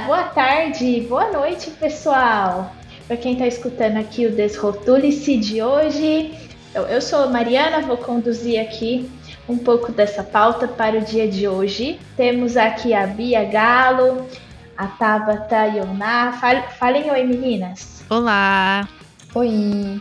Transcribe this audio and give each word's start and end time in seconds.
boa 0.00 0.24
tarde, 0.24 1.00
boa 1.08 1.30
noite, 1.30 1.70
pessoal. 1.72 2.72
Para 3.06 3.16
quem 3.16 3.32
está 3.32 3.46
escutando 3.46 3.98
aqui 3.98 4.26
o 4.26 4.30
Desrotule-se 4.30 5.36
de 5.38 5.62
hoje, 5.62 6.34
eu, 6.74 6.82
eu 6.86 7.00
sou 7.00 7.28
Mariana, 7.30 7.80
vou 7.80 7.96
conduzir 7.96 8.60
aqui 8.60 9.10
um 9.48 9.58
pouco 9.58 9.90
dessa 9.90 10.22
pauta 10.22 10.68
para 10.68 10.98
o 10.98 11.00
dia 11.00 11.26
de 11.26 11.48
hoje. 11.48 11.98
Temos 12.16 12.56
aqui 12.56 12.94
a 12.94 13.06
Bia 13.06 13.44
Galo, 13.44 14.28
a 14.76 14.86
Tabata 14.86 15.66
Yoná. 15.66 16.32
Falem 16.78 17.10
oi, 17.10 17.24
meninas. 17.24 18.04
Olá. 18.10 18.86
Oi. 19.34 20.00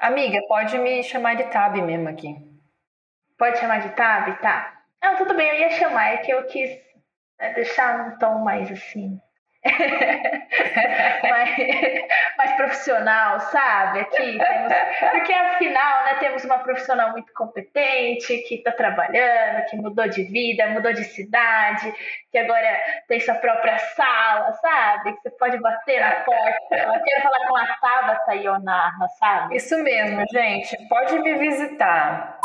Amiga, 0.00 0.38
pode 0.48 0.78
me 0.78 1.02
chamar 1.02 1.36
de 1.36 1.44
Tab 1.44 1.76
mesmo 1.76 2.08
aqui. 2.08 2.34
Pode 3.38 3.58
chamar 3.58 3.80
de 3.80 3.90
Tab? 3.90 4.40
Tá. 4.40 4.72
Não, 5.02 5.16
tudo 5.16 5.34
bem, 5.34 5.48
eu 5.48 5.60
ia 5.60 5.70
chamar, 5.70 6.14
é 6.14 6.16
que 6.18 6.32
eu 6.32 6.42
quis 6.44 6.85
é 7.38 7.52
deixar 7.54 7.98
num 7.98 8.18
tom 8.18 8.38
mais 8.38 8.70
assim. 8.70 9.20
mais, 11.28 11.56
mais, 12.38 12.52
profissional, 12.56 13.40
sabe? 13.40 14.00
Aqui 14.00 14.38
temos, 14.38 14.72
porque 15.10 15.32
afinal, 15.32 16.04
né, 16.04 16.14
temos 16.20 16.44
uma 16.44 16.58
profissional 16.58 17.10
muito 17.10 17.32
competente 17.32 18.38
que 18.48 18.56
está 18.56 18.70
trabalhando, 18.72 19.64
que 19.68 19.76
mudou 19.76 20.08
de 20.08 20.22
vida, 20.24 20.68
mudou 20.68 20.92
de 20.92 21.04
cidade, 21.04 21.92
que 22.30 22.38
agora 22.38 22.78
tem 23.08 23.18
sua 23.20 23.34
própria 23.34 23.78
sala, 23.78 24.52
sabe? 24.52 25.14
Que 25.14 25.22
você 25.22 25.30
pode 25.30 25.58
bater 25.58 26.00
na 26.00 26.12
porta. 26.16 26.76
Eu 26.76 27.02
quero 27.02 27.22
falar 27.22 27.46
com 27.48 27.56
a 27.56 27.66
Tabata 27.80 28.34
Ionarra, 28.34 29.08
sabe? 29.18 29.56
Isso 29.56 29.76
mesmo, 29.82 30.24
gente. 30.30 30.76
Pode 30.88 31.18
me 31.18 31.34
visitar. 31.34 32.38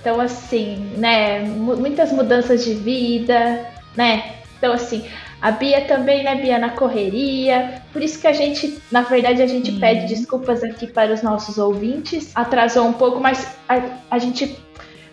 Então, 0.00 0.20
assim, 0.20 0.96
né, 0.98 1.38
muitas 1.38 2.12
mudanças 2.12 2.64
de 2.64 2.74
vida, 2.74 3.64
né? 3.96 4.36
Então, 4.58 4.72
assim, 4.72 5.04
a 5.40 5.50
Bia 5.50 5.80
também, 5.82 6.22
né, 6.22 6.36
Bia, 6.36 6.58
na 6.58 6.70
correria. 6.70 7.82
Por 7.92 8.00
isso 8.00 8.20
que 8.20 8.28
a 8.28 8.32
gente, 8.32 8.80
na 8.92 9.02
verdade, 9.02 9.42
a 9.42 9.46
gente 9.46 9.72
pede 9.72 10.06
desculpas 10.06 10.62
aqui 10.62 10.86
para 10.86 11.12
os 11.12 11.20
nossos 11.20 11.58
ouvintes. 11.58 12.30
Atrasou 12.34 12.86
um 12.86 12.92
pouco, 12.92 13.18
mas 13.18 13.56
a, 13.68 13.82
a 14.08 14.18
gente 14.18 14.56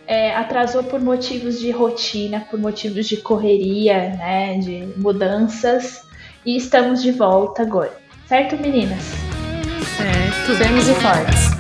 é, 0.06 0.36
atrasou 0.36 0.84
por 0.84 1.00
motivos 1.02 1.60
de 1.60 1.72
rotina, 1.72 2.42
por 2.42 2.60
motivos 2.60 3.08
de 3.08 3.18
correria, 3.18 4.10
né, 4.18 4.60
de 4.60 4.94
mudanças. 4.98 6.08
E 6.46 6.56
estamos 6.56 7.02
de 7.02 7.12
volta 7.12 7.64
agora. 7.64 7.98
Certo, 8.28 8.56
meninas? 8.58 9.02
Certo. 9.98 10.56
Firmes 10.58 10.88
e 10.88 10.94
fortes. 10.94 11.59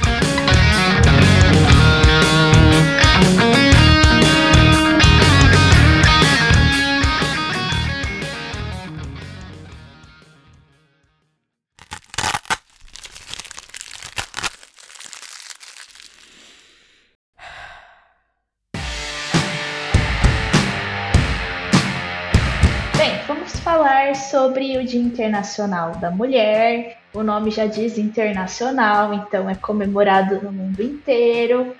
Sobre 24.30 24.77
o 24.77 24.85
Dia 24.85 25.02
Internacional 25.02 25.91
da 25.94 26.11
Mulher. 26.11 26.97
O 27.13 27.23
nome 27.23 27.49
já 27.49 27.66
diz 27.66 27.97
internacional, 27.97 29.13
então 29.13 29.49
é 29.49 29.55
comemorado 29.55 30.41
no 30.41 30.52
mundo 30.52 30.81
inteiro. 30.81 31.75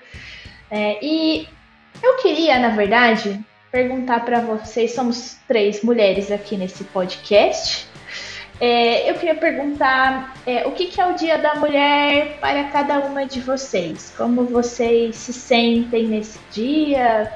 É, 0.70 0.98
e 1.04 1.48
eu 2.02 2.16
queria, 2.16 2.58
na 2.58 2.70
verdade, 2.70 3.40
perguntar 3.70 4.24
para 4.24 4.40
vocês: 4.40 4.94
somos 4.94 5.38
três 5.46 5.82
mulheres 5.82 6.30
aqui 6.30 6.56
nesse 6.56 6.84
podcast. 6.84 7.88
É, 8.60 9.08
eu 9.08 9.14
queria 9.14 9.36
perguntar 9.36 10.34
é, 10.46 10.66
o 10.66 10.72
que, 10.72 10.86
que, 10.86 11.00
é 11.00 11.06
o 11.06 11.14
Dia 11.14 11.38
da 11.38 11.54
Mulher 11.54 12.38
para 12.40 12.64
cada 12.64 12.98
uma 13.00 13.24
de 13.24 13.40
vocês? 13.40 14.12
Como 14.16 14.44
vocês 14.44 15.16
se 15.16 15.32
sentem 15.32 16.08
nesse 16.08 16.38
dia? 16.50 17.32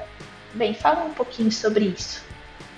Bem, 0.53 0.73
fala 0.73 1.05
um 1.05 1.13
pouquinho 1.13 1.51
sobre 1.51 1.85
isso. 1.85 2.24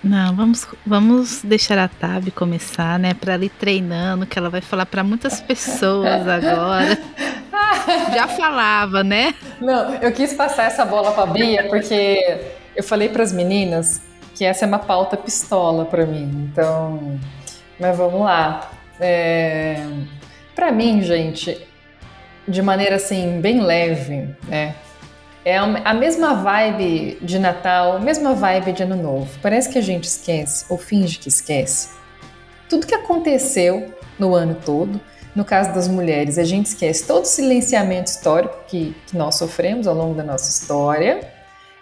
Não, 0.03 0.35
vamos, 0.35 0.68
vamos 0.85 1.41
deixar 1.44 1.78
a 1.78 1.88
Tab 1.88 2.30
começar, 2.31 3.00
né? 3.00 3.13
Para 3.13 3.35
ir 3.38 3.50
treinando, 3.50 4.25
que 4.25 4.38
ela 4.38 4.50
vai 4.50 4.62
falar 4.62 4.85
para 4.85 5.03
muitas 5.03 5.41
pessoas 5.41 6.28
agora. 6.28 6.97
Já 8.13 8.28
falava, 8.28 9.03
né? 9.03 9.34
Não, 9.59 9.96
eu 9.96 10.12
quis 10.12 10.34
passar 10.34 10.66
essa 10.66 10.86
bola 10.86 11.12
para 11.12 11.25
Bia 11.25 11.68
porque 11.68 12.40
eu 12.75 12.84
falei 12.84 13.09
para 13.09 13.24
as 13.24 13.31
meninas 13.31 14.02
que 14.36 14.46
essa 14.46 14.66
é 14.66 14.68
uma 14.68 14.80
pauta 14.80 15.18
pistola 15.18 15.86
para 15.86 16.06
mim. 16.06 16.50
Então, 16.52 17.19
mas 17.80 17.97
vamos 17.97 18.22
lá. 18.22 18.72
É, 19.00 19.84
para 20.56 20.72
mim, 20.72 21.02
gente, 21.02 21.68
de 22.47 22.62
maneira 22.62 22.96
assim 22.97 23.41
bem 23.41 23.62
leve, 23.62 24.30
né? 24.47 24.75
É 25.47 25.56
a 25.56 25.94
mesma 25.94 26.34
vibe 26.34 27.19
de 27.22 27.40
Natal, 27.40 27.96
a 27.96 28.00
mesma 28.02 28.34
vibe 28.34 28.74
de 28.74 28.84
Ano 28.84 28.97
Novo. 28.97 29.30
Parece 29.41 29.69
que 29.69 29.78
a 29.78 29.81
gente 29.81 30.03
esquece, 30.03 30.66
ou 30.68 30.78
finge 30.78 31.18
que 31.18 31.30
esquece. 31.30 31.91
Tudo 32.69 32.85
que 32.85 32.94
aconteceu 32.94 33.94
no 34.19 34.36
ano 34.36 34.57
todo, 34.66 35.00
no 35.34 35.46
caso 35.46 35.74
das 35.74 35.88
mulheres, 35.88 36.38
a 36.38 36.44
gente 36.44 36.66
esquece 36.66 37.07
todo 37.07 37.24
o 37.24 37.28
silenciamento 37.28 38.12
histórico 38.12 38.57
que, 38.68 38.94
que 39.06 39.16
nós 39.16 39.36
sofremos 39.36 39.88
ao 39.88 39.96
longo 39.96 40.16
da 40.16 40.22
nossa 40.22 40.50
história. 40.50 41.22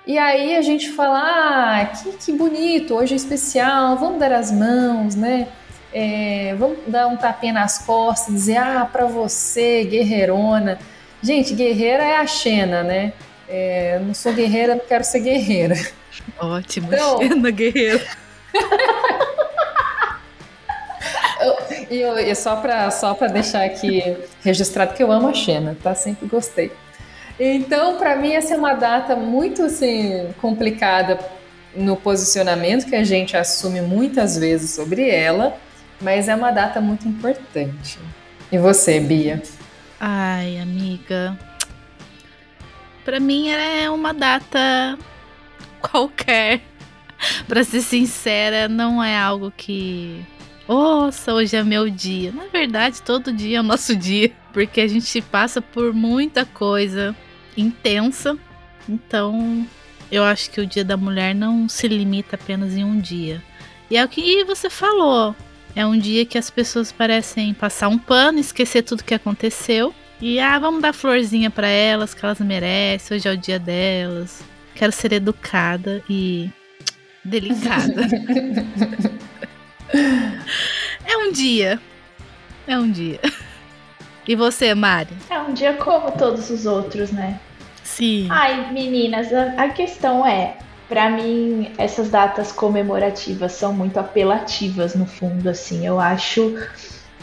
E 0.05 0.15
aí 0.15 0.55
a 0.55 0.61
gente 0.61 0.91
fala, 0.91 1.19
ah, 1.23 1.85
que, 1.85 2.11
que 2.17 2.31
bonito, 2.33 2.93
hoje 2.93 3.13
é 3.13 3.17
especial, 3.17 3.97
vamos 3.97 4.19
dar 4.19 4.31
as 4.31 4.51
mãos, 4.51 5.15
né? 5.15 5.47
É, 5.91 6.53
vamos 6.59 6.77
dar 6.85 7.07
um 7.07 7.17
tapinha 7.17 7.53
nas 7.53 7.79
costas, 7.79 8.31
dizer, 8.31 8.57
ah, 8.57 8.85
para 8.85 9.07
você, 9.07 9.85
guerreirona. 9.85 10.77
Gente, 11.19 11.55
guerreira 11.55 12.03
é 12.03 12.17
a 12.17 12.27
Xena, 12.27 12.83
né? 12.83 13.13
É, 13.47 13.99
não 13.99 14.13
sou 14.13 14.33
guerreira, 14.33 14.75
não 14.75 14.85
quero 14.85 15.03
ser 15.03 15.19
guerreira. 15.19 15.75
Ótimo, 16.39 16.87
então, 16.93 17.17
Xena 17.19 17.51
guerreira. 17.51 18.05
e, 21.89 22.01
e 22.01 22.35
só 22.35 22.55
para 22.57 22.89
só 22.91 23.13
deixar 23.27 23.65
aqui 23.65 24.17
registrado 24.43 24.93
que 24.93 25.03
eu 25.03 25.11
amo 25.11 25.27
a 25.27 25.33
Xena, 25.33 25.77
tá? 25.81 25.93
Sempre 25.93 26.27
gostei. 26.27 26.71
Então, 27.39 27.97
para 27.97 28.15
mim, 28.15 28.33
essa 28.33 28.53
é 28.53 28.57
uma 28.57 28.73
data 28.73 29.15
muito 29.15 29.63
assim, 29.63 30.33
complicada 30.41 31.19
no 31.75 31.95
posicionamento 31.97 32.85
que 32.85 32.95
a 32.95 33.03
gente 33.03 33.35
assume 33.35 33.81
muitas 33.81 34.37
vezes 34.37 34.71
sobre 34.71 35.09
ela, 35.09 35.57
mas 35.99 36.29
é 36.29 36.35
uma 36.35 36.51
data 36.51 36.79
muito 36.79 37.07
importante. 37.07 37.99
E 38.51 38.57
você, 38.57 38.99
Bia? 38.99 39.41
Ai, 39.99 40.57
amiga, 40.59 41.37
para 43.05 43.19
mim 43.19 43.49
é 43.49 43.89
uma 43.89 44.13
data 44.13 44.97
qualquer. 45.79 46.61
para 47.47 47.63
ser 47.63 47.81
sincera, 47.81 48.67
não 48.67 49.01
é 49.01 49.17
algo 49.17 49.53
que 49.55 50.25
nossa, 50.67 51.31
hoje 51.31 51.55
é 51.55 51.63
meu 51.63 51.89
dia. 51.89 52.31
Na 52.31 52.47
verdade, 52.47 53.01
todo 53.01 53.31
dia 53.31 53.57
é 53.57 53.61
o 53.61 53.63
nosso 53.63 53.95
dia, 53.95 54.31
porque 54.51 54.81
a 54.81 54.87
gente 54.87 55.21
passa 55.21 55.61
por 55.61 55.93
muita 55.93 56.43
coisa 56.43 57.15
intensa. 57.55 58.37
Então, 58.89 59.65
eu 60.11 60.23
acho 60.23 60.49
que 60.49 60.59
o 60.59 60.65
Dia 60.65 60.83
da 60.83 60.97
Mulher 60.97 61.35
não 61.35 61.69
se 61.69 61.87
limita 61.87 62.35
apenas 62.35 62.73
em 62.75 62.83
um 62.83 62.99
dia. 62.99 63.41
E 63.89 63.97
é 63.97 64.03
o 64.03 64.09
que 64.09 64.43
você 64.43 64.69
falou. 64.69 65.35
É 65.75 65.85
um 65.85 65.97
dia 65.97 66.25
que 66.25 66.37
as 66.37 66.49
pessoas 66.49 66.91
parecem 66.91 67.53
passar 67.53 67.87
um 67.87 67.97
pano, 67.97 68.39
esquecer 68.39 68.81
tudo 68.81 69.03
que 69.03 69.13
aconteceu 69.13 69.93
e 70.21 70.39
ah, 70.39 70.57
vamos 70.59 70.81
dar 70.81 70.93
florzinha 70.93 71.49
para 71.49 71.67
elas, 71.67 72.13
que 72.13 72.25
elas 72.25 72.39
merecem. 72.39 73.17
Hoje 73.17 73.27
é 73.27 73.31
o 73.31 73.37
dia 73.37 73.59
delas. 73.59 74.41
Quero 74.73 74.91
ser 74.91 75.13
educada 75.13 76.01
e 76.09 76.49
delicada. 77.23 78.07
é 81.05 81.17
um 81.17 81.31
dia. 81.31 81.79
É 82.67 82.77
um 82.77 82.89
dia. 82.89 83.19
E 84.27 84.35
você, 84.35 84.73
Mari? 84.73 85.13
É 85.29 85.39
um 85.39 85.53
dia 85.53 85.73
como 85.73 86.11
todos 86.11 86.49
os 86.49 86.65
outros, 86.65 87.11
né? 87.11 87.39
Sim. 87.83 88.27
Ai, 88.31 88.71
meninas, 88.73 89.31
a, 89.31 89.63
a 89.63 89.69
questão 89.69 90.25
é, 90.25 90.57
para 90.89 91.09
mim, 91.09 91.71
essas 91.77 92.09
datas 92.09 92.51
comemorativas 92.51 93.51
são 93.51 93.71
muito 93.71 93.99
apelativas 93.99 94.95
no 94.95 95.05
fundo, 95.05 95.47
assim. 95.47 95.85
Eu 95.85 95.99
acho 95.99 96.55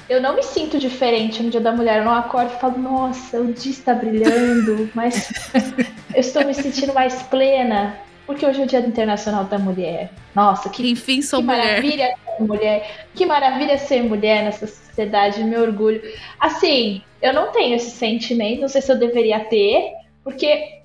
eu 0.09 0.21
não 0.21 0.35
me 0.35 0.43
sinto 0.43 0.79
diferente 0.79 1.43
no 1.43 1.51
Dia 1.51 1.61
da 1.61 1.73
Mulher. 1.73 1.99
Eu 1.99 2.05
não 2.05 2.15
acordo 2.15 2.53
e 2.55 2.61
falo, 2.61 2.79
nossa, 2.79 3.41
o 3.41 3.53
dia 3.53 3.71
está 3.71 3.95
brilhando, 3.95 4.91
mas 4.95 5.33
eu 6.15 6.21
estou 6.21 6.45
me 6.45 6.55
sentindo 6.55 6.93
mais 6.93 7.23
plena. 7.25 7.99
Porque 8.27 8.47
hoje 8.47 8.61
é 8.61 8.65
o 8.65 8.67
Dia 8.67 8.81
Internacional 8.81 9.45
da 9.45 9.59
Mulher. 9.59 10.11
Nossa, 10.35 10.69
que, 10.69 10.89
Enfim, 10.89 11.21
sou 11.23 11.41
que 11.41 11.47
mulher. 11.47 11.67
maravilha 11.67 12.15
ser 12.37 12.43
mulher. 12.45 13.07
Que 13.15 13.27
maravilha 13.27 13.79
ser 13.79 14.03
mulher 14.03 14.45
nessa 14.45 14.67
sociedade, 14.67 15.43
meu 15.43 15.63
orgulho. 15.63 16.01
Assim, 16.39 17.03
eu 17.21 17.33
não 17.33 17.51
tenho 17.51 17.75
esse 17.75 17.91
sentimento, 17.91 18.61
não 18.61 18.69
sei 18.69 18.81
se 18.81 18.93
eu 18.93 18.99
deveria 18.99 19.41
ter, 19.41 19.93
porque 20.23 20.82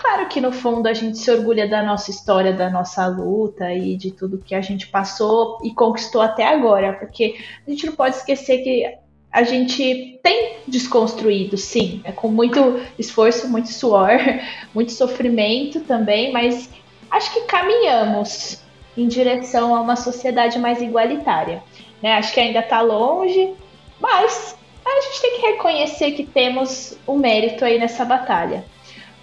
Claro 0.00 0.28
que 0.28 0.40
no 0.40 0.50
fundo 0.50 0.86
a 0.86 0.94
gente 0.94 1.18
se 1.18 1.30
orgulha 1.30 1.68
da 1.68 1.82
nossa 1.82 2.10
história, 2.10 2.54
da 2.54 2.70
nossa 2.70 3.06
luta 3.06 3.70
e 3.74 3.98
de 3.98 4.10
tudo 4.10 4.38
que 4.38 4.54
a 4.54 4.62
gente 4.62 4.86
passou 4.86 5.58
e 5.62 5.74
conquistou 5.74 6.22
até 6.22 6.46
agora, 6.46 6.94
porque 6.94 7.36
a 7.66 7.70
gente 7.70 7.84
não 7.84 7.94
pode 7.94 8.16
esquecer 8.16 8.62
que 8.62 8.96
a 9.30 9.42
gente 9.42 10.18
tem 10.22 10.56
desconstruído, 10.66 11.58
sim, 11.58 12.00
é 12.02 12.12
com 12.12 12.28
muito 12.28 12.80
esforço, 12.98 13.46
muito 13.46 13.68
suor, 13.68 14.08
muito 14.74 14.90
sofrimento 14.90 15.80
também, 15.80 16.32
mas 16.32 16.70
acho 17.10 17.34
que 17.34 17.42
caminhamos 17.42 18.58
em 18.96 19.06
direção 19.06 19.76
a 19.76 19.82
uma 19.82 19.96
sociedade 19.96 20.58
mais 20.58 20.80
igualitária. 20.80 21.62
Né? 22.02 22.14
Acho 22.14 22.32
que 22.32 22.40
ainda 22.40 22.60
está 22.60 22.80
longe, 22.80 23.52
mas 24.00 24.56
a 24.82 25.00
gente 25.02 25.20
tem 25.20 25.36
que 25.36 25.46
reconhecer 25.46 26.12
que 26.12 26.24
temos 26.24 26.96
o 27.06 27.12
um 27.12 27.18
mérito 27.18 27.66
aí 27.66 27.78
nessa 27.78 28.02
batalha. 28.02 28.64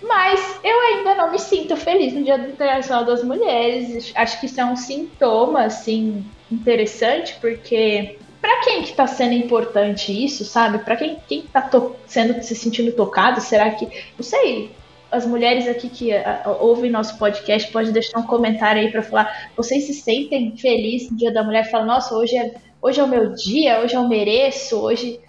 Mas 0.01 0.59
eu 0.63 0.79
ainda 0.79 1.15
não 1.15 1.31
me 1.31 1.39
sinto 1.39 1.75
feliz 1.75 2.13
no 2.13 2.23
Dia 2.23 2.35
Internacional 2.35 3.03
das 3.03 3.23
Mulheres. 3.23 4.11
Acho 4.15 4.39
que 4.39 4.45
isso 4.45 4.61
é 4.61 4.65
um 4.65 4.75
sintoma, 4.75 5.63
assim, 5.63 6.23
interessante, 6.51 7.35
porque 7.41 8.17
para 8.39 8.61
quem 8.61 8.83
que 8.83 8.94
tá 8.94 9.07
sendo 9.07 9.33
importante 9.33 10.11
isso, 10.11 10.45
sabe? 10.45 10.79
Para 10.79 10.95
quem 10.95 11.17
quem 11.27 11.41
tá 11.41 11.69
sendo 12.05 12.41
se 12.44 12.55
sentindo 12.55 12.91
tocado, 12.91 13.41
será 13.41 13.71
que, 13.71 13.85
não 14.15 14.23
sei, 14.23 14.71
as 15.11 15.25
mulheres 15.25 15.67
aqui 15.67 15.89
que 15.89 16.11
ouvem 16.59 16.91
nosso 16.91 17.17
podcast 17.17 17.71
pode 17.71 17.91
deixar 17.91 18.19
um 18.19 18.27
comentário 18.27 18.81
aí 18.81 18.91
para 18.91 19.01
falar, 19.01 19.51
vocês 19.55 19.85
se 19.85 19.94
sentem 19.94 20.55
felizes 20.57 21.09
no 21.09 21.17
Dia 21.17 21.31
da 21.31 21.44
Mulher? 21.44 21.69
Fala, 21.69 21.85
nossa, 21.85 22.15
hoje 22.15 22.38
é 22.38 22.53
hoje 22.81 22.99
é 22.99 23.03
o 23.03 23.07
meu 23.07 23.33
dia, 23.33 23.81
hoje 23.81 23.95
eu 23.95 24.07
mereço, 24.07 24.79
hoje 24.79 25.19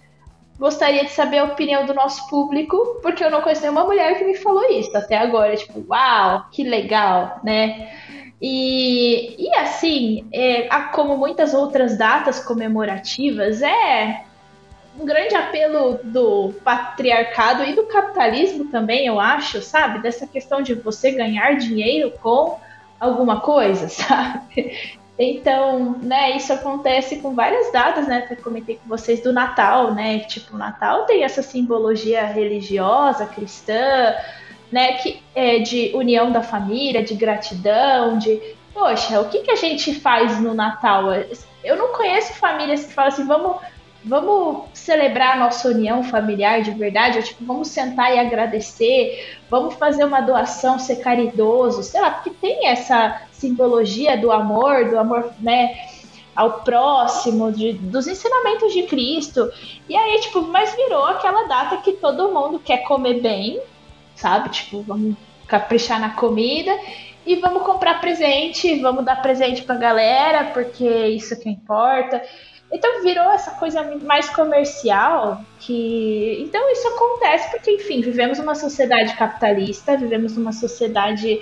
gostaria 0.59 1.05
de 1.05 1.11
saber 1.11 1.37
a 1.37 1.45
opinião 1.45 1.85
do 1.85 1.93
nosso 1.93 2.27
público, 2.27 2.99
porque 3.01 3.23
eu 3.23 3.31
não 3.31 3.41
conheço 3.41 3.61
nenhuma 3.61 3.85
mulher 3.85 4.17
que 4.17 4.25
me 4.25 4.35
falou 4.35 4.69
isso 4.69 4.95
até 4.95 5.17
agora. 5.17 5.55
Tipo, 5.55 5.83
uau, 5.89 6.45
que 6.51 6.63
legal, 6.63 7.39
né? 7.43 7.89
E, 8.41 9.35
e 9.37 9.55
assim, 9.55 10.27
é, 10.33 10.67
como 10.93 11.17
muitas 11.17 11.53
outras 11.53 11.97
datas 11.97 12.39
comemorativas, 12.43 13.61
é 13.61 14.23
um 14.99 15.05
grande 15.05 15.35
apelo 15.35 15.99
do 16.03 16.53
patriarcado 16.63 17.63
e 17.63 17.73
do 17.73 17.83
capitalismo 17.83 18.65
também, 18.65 19.07
eu 19.07 19.19
acho, 19.19 19.61
sabe? 19.61 20.01
Dessa 20.01 20.27
questão 20.27 20.61
de 20.61 20.73
você 20.73 21.11
ganhar 21.11 21.57
dinheiro 21.57 22.11
com 22.21 22.59
alguma 22.99 23.39
coisa, 23.39 23.87
sabe? 23.89 24.99
Então, 25.21 25.97
né, 26.01 26.37
isso 26.37 26.53
acontece 26.53 27.17
com 27.17 27.35
várias 27.35 27.69
datas, 27.73 28.07
né, 28.07 28.21
que 28.21 28.35
eu 28.35 28.37
comentei 28.37 28.77
com 28.77 28.87
vocês 28.87 29.21
do 29.21 29.33
Natal, 29.33 29.93
né, 29.93 30.19
tipo, 30.19 30.55
o 30.55 30.57
Natal 30.57 31.05
tem 31.05 31.25
essa 31.25 31.41
simbologia 31.41 32.25
religiosa, 32.25 33.25
cristã, 33.25 34.15
né, 34.71 34.93
que 34.93 35.21
é 35.35 35.59
de 35.59 35.91
união 35.93 36.31
da 36.31 36.41
família, 36.41 37.03
de 37.03 37.15
gratidão, 37.15 38.17
de, 38.17 38.41
poxa, 38.73 39.19
o 39.19 39.27
que, 39.27 39.39
que 39.39 39.51
a 39.51 39.57
gente 39.57 39.93
faz 39.93 40.39
no 40.39 40.53
Natal? 40.53 41.07
Eu 41.65 41.75
não 41.75 41.89
conheço 41.89 42.35
famílias 42.35 42.85
que 42.85 42.93
falam 42.93 43.11
assim, 43.11 43.27
vamos, 43.27 43.57
vamos 44.03 44.69
celebrar 44.73 45.35
a 45.35 45.39
nossa 45.39 45.67
união 45.67 46.03
familiar 46.03 46.61
de 46.61 46.71
verdade, 46.71 47.17
ou, 47.17 47.23
tipo, 47.23 47.43
vamos 47.45 47.67
sentar 47.67 48.13
e 48.13 48.19
agradecer, 48.19 49.37
vamos 49.49 49.75
fazer 49.75 50.03
uma 50.05 50.21
doação, 50.21 50.79
ser 50.79 50.97
caridoso, 50.97 51.83
sei 51.83 51.99
lá, 52.01 52.11
porque 52.11 52.29
tem 52.29 52.67
essa 52.67 53.21
simbologia 53.31 54.17
do 54.17 54.31
amor, 54.31 54.89
do 54.89 54.97
amor, 54.97 55.31
né, 55.39 55.75
ao 56.35 56.61
próximo, 56.61 57.51
de, 57.51 57.73
dos 57.73 58.07
ensinamentos 58.07 58.71
de 58.71 58.83
Cristo. 58.83 59.51
E 59.89 59.95
aí, 59.95 60.19
tipo, 60.21 60.41
mas 60.43 60.73
virou 60.73 61.03
aquela 61.03 61.43
data 61.47 61.77
que 61.77 61.93
todo 61.93 62.31
mundo 62.31 62.59
quer 62.59 62.77
comer 62.83 63.21
bem, 63.21 63.59
sabe? 64.15 64.49
Tipo, 64.49 64.81
vamos 64.81 65.15
caprichar 65.47 65.99
na 65.99 66.11
comida 66.11 66.71
e 67.25 67.35
vamos 67.35 67.63
comprar 67.63 67.99
presente, 67.99 68.79
vamos 68.79 69.03
dar 69.03 69.21
presente 69.21 69.63
pra 69.63 69.75
galera, 69.75 70.45
porque 70.45 70.87
isso 71.07 71.37
que 71.39 71.49
importa. 71.49 72.21
Então 72.71 73.01
virou 73.01 73.31
essa 73.31 73.51
coisa 73.51 73.83
mais 74.03 74.29
comercial 74.29 75.41
que. 75.59 76.37
Então 76.41 76.71
isso 76.71 76.87
acontece 76.87 77.49
porque, 77.49 77.71
enfim, 77.71 78.01
vivemos 78.01 78.37
uma 78.37 78.53
sociedade 78.53 79.15
capitalista, 79.15 79.97
vivemos 79.97 80.37
uma 80.37 80.51
sociedade 80.51 81.41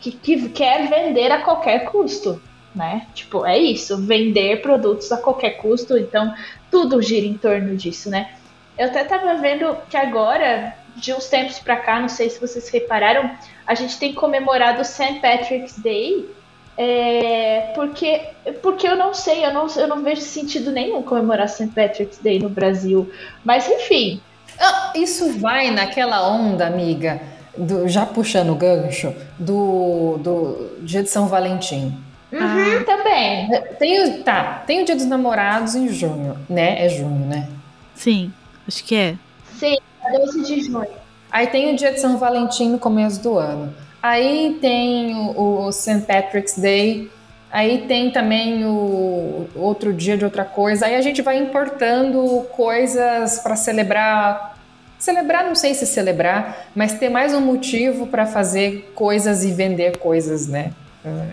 que, 0.00 0.12
que 0.12 0.48
quer 0.48 0.88
vender 0.88 1.30
a 1.30 1.42
qualquer 1.42 1.84
custo. 1.84 2.40
Né? 2.74 3.06
Tipo, 3.12 3.44
é 3.44 3.58
isso, 3.58 3.98
vender 3.98 4.62
produtos 4.62 5.12
a 5.12 5.18
qualquer 5.18 5.58
custo, 5.58 5.98
então 5.98 6.34
tudo 6.70 7.02
gira 7.02 7.26
em 7.26 7.36
torno 7.36 7.76
disso, 7.76 8.08
né? 8.08 8.32
Eu 8.78 8.86
até 8.86 9.04
tava 9.04 9.34
vendo 9.34 9.76
que 9.90 9.96
agora 9.96 10.74
de 10.96 11.12
uns 11.12 11.28
tempos 11.28 11.58
para 11.58 11.76
cá, 11.76 12.00
não 12.00 12.08
sei 12.08 12.30
se 12.30 12.40
vocês 12.40 12.70
repararam, 12.70 13.30
a 13.66 13.74
gente 13.74 13.98
tem 13.98 14.14
comemorado 14.14 14.80
o 14.80 14.84
St. 14.84 15.20
Patrick's 15.20 15.78
Day, 15.78 16.28
é, 16.76 17.72
porque, 17.74 18.20
porque 18.62 18.86
eu 18.86 18.96
não 18.96 19.12
sei, 19.12 19.44
eu 19.44 19.52
não, 19.52 19.66
eu 19.68 19.86
não 19.86 20.02
vejo 20.02 20.22
sentido 20.22 20.70
nenhum 20.70 21.02
comemorar 21.02 21.48
St. 21.48 21.68
Patrick's 21.68 22.18
Day 22.18 22.38
no 22.38 22.48
Brasil. 22.48 23.10
Mas 23.44 23.68
enfim. 23.68 24.20
Ah, 24.58 24.92
isso 24.94 25.38
vai 25.38 25.70
naquela 25.70 26.28
onda, 26.28 26.66
amiga, 26.66 27.20
do, 27.56 27.88
já 27.88 28.06
puxando 28.06 28.50
o 28.50 28.54
gancho, 28.54 29.14
do, 29.38 30.18
do 30.18 30.78
dia 30.82 31.02
de 31.02 31.10
São 31.10 31.26
Valentim. 31.26 31.96
Uhum, 32.32 32.78
ah. 32.80 32.84
também. 32.84 33.50
Tem, 33.78 34.22
tá, 34.22 34.62
tem 34.66 34.82
o 34.82 34.84
dia 34.84 34.96
dos 34.96 35.06
namorados 35.06 35.74
em 35.74 35.88
junho, 35.88 36.36
né? 36.48 36.84
É 36.84 36.88
junho, 36.88 37.26
né? 37.26 37.48
Sim, 37.94 38.32
acho 38.66 38.84
que 38.84 38.94
é. 38.94 39.16
Sim, 39.58 39.76
12 40.10 40.42
de 40.44 40.62
junho. 40.62 40.88
Aí 41.30 41.46
tem 41.46 41.72
o 41.72 41.76
dia 41.76 41.92
de 41.92 42.00
São 42.00 42.18
Valentim 42.18 42.70
no 42.70 42.78
começo 42.78 43.22
do 43.22 43.38
ano. 43.38 43.74
Aí 44.02 44.58
tem 44.60 45.14
o, 45.14 45.66
o 45.66 45.72
St. 45.72 46.00
Patrick's 46.00 46.58
Day. 46.58 47.10
Aí 47.50 47.86
tem 47.86 48.10
também 48.10 48.64
o 48.64 49.46
outro 49.54 49.92
dia 49.92 50.16
de 50.16 50.24
outra 50.24 50.44
coisa. 50.44 50.86
Aí 50.86 50.96
a 50.96 51.00
gente 51.00 51.22
vai 51.22 51.36
importando 51.38 52.46
coisas 52.52 53.38
para 53.38 53.54
celebrar. 53.54 54.58
Celebrar, 54.98 55.44
não 55.44 55.54
sei 55.54 55.74
se 55.74 55.84
celebrar, 55.84 56.68
mas 56.74 56.94
ter 56.94 57.08
mais 57.08 57.34
um 57.34 57.40
motivo 57.40 58.06
para 58.06 58.24
fazer 58.24 58.92
coisas 58.94 59.44
e 59.44 59.50
vender 59.50 59.98
coisas, 59.98 60.46
né? 60.46 60.72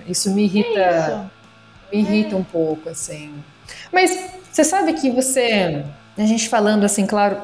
Isso 0.08 0.32
me 0.32 0.44
irrita, 0.44 0.80
é 0.80 1.00
isso. 1.00 1.32
me 1.92 2.00
irrita 2.00 2.36
é. 2.36 2.38
um 2.38 2.44
pouco, 2.44 2.90
assim. 2.90 3.32
Mas 3.92 4.32
você 4.52 4.64
sabe 4.64 4.94
que 4.94 5.12
você, 5.12 5.84
a 6.18 6.26
gente 6.26 6.50
falando 6.50 6.84
assim, 6.84 7.06
claro, 7.06 7.38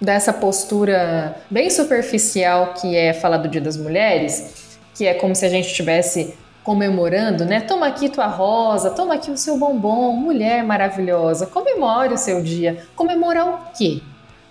dessa 0.00 0.32
postura 0.32 1.36
bem 1.48 1.70
superficial 1.70 2.74
que 2.74 2.96
é 2.96 3.12
falar 3.12 3.36
do 3.36 3.48
Dia 3.48 3.60
das 3.60 3.76
Mulheres, 3.76 4.59
que 4.94 5.06
é 5.06 5.14
como 5.14 5.34
se 5.34 5.44
a 5.44 5.48
gente 5.48 5.66
estivesse 5.66 6.34
comemorando, 6.62 7.44
né? 7.44 7.60
Toma 7.60 7.86
aqui 7.86 8.08
tua 8.08 8.26
rosa, 8.26 8.90
toma 8.90 9.14
aqui 9.14 9.30
o 9.30 9.36
seu 9.36 9.56
bombom, 9.56 10.12
mulher 10.12 10.62
maravilhosa, 10.62 11.46
comemore 11.46 12.14
o 12.14 12.18
seu 12.18 12.42
dia. 12.42 12.84
Comemorar 12.94 13.48
o 13.48 13.58
quê? 13.76 14.00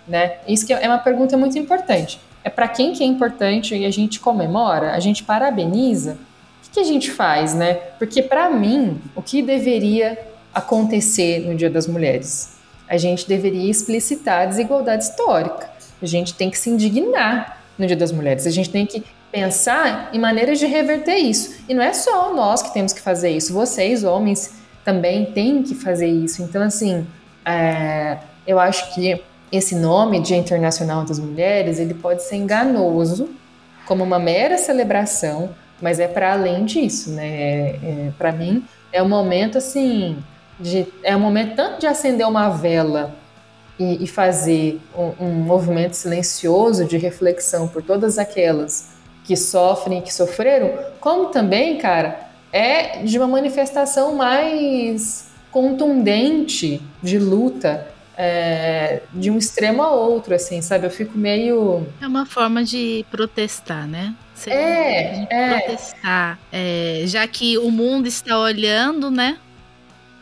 Né? 0.08 0.38
Isso 0.48 0.66
que 0.66 0.72
é 0.72 0.86
uma 0.86 0.98
pergunta 0.98 1.36
muito 1.36 1.58
importante. 1.58 2.20
É 2.42 2.50
para 2.50 2.66
quem 2.66 2.92
que 2.92 3.02
é 3.04 3.06
importante 3.06 3.76
e 3.76 3.86
a 3.86 3.90
gente 3.90 4.18
comemora, 4.18 4.92
a 4.92 5.00
gente 5.00 5.22
parabeniza. 5.22 6.18
O 6.66 6.70
que 6.72 6.80
a 6.80 6.84
gente 6.84 7.10
faz, 7.10 7.54
né? 7.54 7.74
Porque 7.98 8.22
para 8.22 8.48
mim, 8.50 9.00
o 9.14 9.22
que 9.22 9.42
deveria 9.42 10.18
acontecer 10.52 11.40
no 11.40 11.54
Dia 11.54 11.70
das 11.70 11.86
Mulheres? 11.86 12.60
a 12.90 12.96
gente 12.96 13.28
deveria 13.28 13.70
explicitar 13.70 14.42
a 14.42 14.46
desigualdade 14.46 15.04
histórica. 15.04 15.70
A 16.02 16.06
gente 16.06 16.34
tem 16.34 16.50
que 16.50 16.58
se 16.58 16.68
indignar 16.68 17.62
no 17.78 17.86
Dia 17.86 17.96
das 17.96 18.10
Mulheres. 18.10 18.48
A 18.48 18.50
gente 18.50 18.68
tem 18.68 18.84
que 18.84 19.04
pensar 19.30 20.10
em 20.12 20.18
maneiras 20.18 20.58
de 20.58 20.66
reverter 20.66 21.16
isso. 21.16 21.62
E 21.68 21.74
não 21.74 21.82
é 21.82 21.92
só 21.92 22.34
nós 22.34 22.62
que 22.62 22.72
temos 22.72 22.92
que 22.92 23.00
fazer 23.00 23.30
isso, 23.30 23.52
vocês, 23.52 24.04
homens, 24.04 24.54
também 24.84 25.26
têm 25.26 25.62
que 25.62 25.74
fazer 25.74 26.08
isso. 26.08 26.42
Então, 26.42 26.62
assim, 26.62 27.06
é, 27.44 28.18
eu 28.46 28.58
acho 28.58 28.94
que 28.94 29.22
esse 29.52 29.74
nome, 29.74 30.20
Dia 30.20 30.36
Internacional 30.36 31.04
das 31.04 31.18
Mulheres, 31.18 31.78
ele 31.78 31.94
pode 31.94 32.22
ser 32.22 32.36
enganoso, 32.36 33.28
como 33.86 34.04
uma 34.04 34.18
mera 34.18 34.56
celebração, 34.56 35.50
mas 35.82 35.98
é 35.98 36.06
para 36.06 36.32
além 36.32 36.64
disso, 36.64 37.10
né? 37.10 37.26
É, 37.26 37.78
é, 37.82 38.12
para 38.16 38.30
mim, 38.30 38.64
é 38.92 39.02
um 39.02 39.08
momento 39.08 39.58
assim 39.58 40.18
de, 40.58 40.86
é 41.02 41.16
o 41.16 41.20
momento 41.20 41.56
tanto 41.56 41.80
de 41.80 41.86
acender 41.86 42.26
uma 42.26 42.48
vela 42.50 43.16
e, 43.78 44.04
e 44.04 44.06
fazer 44.06 44.80
um, 44.96 45.24
um, 45.24 45.32
movimento 45.32 45.94
silencioso 45.94 46.84
de 46.84 46.98
reflexão 46.98 47.66
por 47.66 47.82
todas 47.82 48.18
aquelas 48.18 48.90
que 49.30 49.36
sofrem 49.36 50.00
e 50.00 50.02
que 50.02 50.12
sofreram, 50.12 50.76
como 50.98 51.26
também, 51.26 51.78
cara, 51.78 52.28
é 52.52 53.00
de 53.04 53.16
uma 53.16 53.28
manifestação 53.28 54.16
mais 54.16 55.30
contundente 55.52 56.82
de 57.00 57.16
luta 57.16 57.86
é, 58.18 59.02
de 59.12 59.30
um 59.30 59.38
extremo 59.38 59.84
a 59.84 59.92
outro, 59.92 60.34
assim, 60.34 60.60
sabe? 60.60 60.84
Eu 60.86 60.90
fico 60.90 61.16
meio. 61.16 61.86
É 62.02 62.08
uma 62.08 62.26
forma 62.26 62.64
de 62.64 63.06
protestar, 63.08 63.86
né? 63.86 64.16
Seria 64.34 64.58
é, 64.58 65.28
é. 65.30 65.60
protestar. 65.60 66.36
É, 66.50 67.04
já 67.06 67.24
que 67.28 67.56
o 67.56 67.70
mundo 67.70 68.08
está 68.08 68.36
olhando, 68.36 69.12
né? 69.12 69.38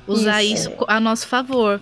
usar 0.06 0.42
isso. 0.42 0.68
isso, 0.68 0.84
a 0.86 1.00
nosso 1.00 1.26
favor. 1.26 1.80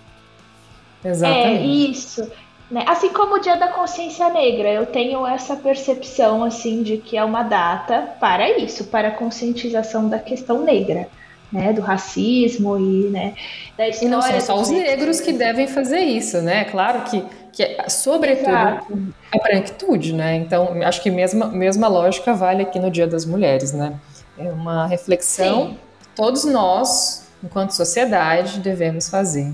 Exatamente. 1.03 1.57
É 1.57 1.65
isso. 1.65 2.31
Né? 2.69 2.83
Assim 2.85 3.09
como 3.09 3.35
o 3.35 3.39
Dia 3.39 3.55
da 3.55 3.69
Consciência 3.69 4.29
Negra, 4.29 4.69
eu 4.69 4.85
tenho 4.85 5.25
essa 5.25 5.55
percepção 5.55 6.43
assim 6.43 6.83
de 6.83 6.97
que 6.97 7.17
é 7.17 7.23
uma 7.23 7.43
data 7.43 8.15
para 8.19 8.57
isso, 8.59 8.85
para 8.85 9.07
a 9.07 9.11
conscientização 9.11 10.09
da 10.09 10.19
questão 10.19 10.63
negra. 10.63 11.07
Né, 11.49 11.71
do 11.71 11.79
racismo 11.79 12.77
e 12.77 13.07
né, 13.09 13.33
da 13.77 13.87
história. 13.87 14.05
E 14.05 14.11
não 14.11 14.21
são 14.21 14.41
só 14.41 14.59
os 14.59 14.69
negros 14.69 15.21
que 15.21 15.31
devem 15.31 15.65
fazer 15.65 16.01
isso, 16.01 16.41
né? 16.41 16.65
Claro 16.65 17.03
que, 17.03 17.23
que 17.53 17.63
é, 17.63 17.87
sobretudo, 17.87 18.49
Exato. 18.49 19.13
a 19.33 19.37
branquitude, 19.41 20.11
né? 20.11 20.35
Então, 20.35 20.77
acho 20.83 21.01
que 21.01 21.09
mesma, 21.09 21.47
mesma 21.47 21.87
lógica 21.87 22.33
vale 22.33 22.63
aqui 22.63 22.77
no 22.79 22.91
Dia 22.91 23.07
das 23.07 23.25
Mulheres, 23.25 23.71
né? 23.71 23.97
É 24.37 24.51
uma 24.51 24.87
reflexão 24.87 25.67
Sim. 25.67 25.77
todos 26.13 26.43
nós, 26.43 27.25
enquanto 27.41 27.71
sociedade, 27.71 28.59
devemos 28.59 29.07
fazer. 29.09 29.53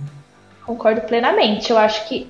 Concordo 0.65 1.01
plenamente. 1.01 1.69
Eu 1.69 1.77
acho 1.77 2.07
que 2.07 2.27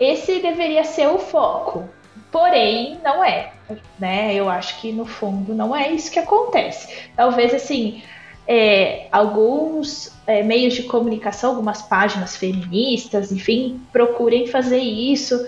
esse 0.00 0.40
deveria 0.40 0.82
ser 0.82 1.06
o 1.08 1.18
foco. 1.18 1.88
Porém, 2.32 2.98
não 3.04 3.22
é. 3.22 3.52
Né? 3.98 4.34
Eu 4.34 4.48
acho 4.48 4.80
que 4.80 4.90
no 4.90 5.04
fundo 5.04 5.54
não 5.54 5.76
é 5.76 5.90
isso 5.90 6.10
que 6.10 6.18
acontece. 6.18 7.10
Talvez 7.14 7.52
assim, 7.52 8.02
é, 8.46 9.06
alguns 9.12 10.12
é, 10.26 10.42
meios 10.42 10.74
de 10.74 10.84
comunicação, 10.84 11.50
algumas 11.50 11.82
páginas 11.82 12.36
feministas, 12.36 13.30
enfim, 13.30 13.80
procurem 13.92 14.46
fazer 14.46 14.78
isso, 14.80 15.46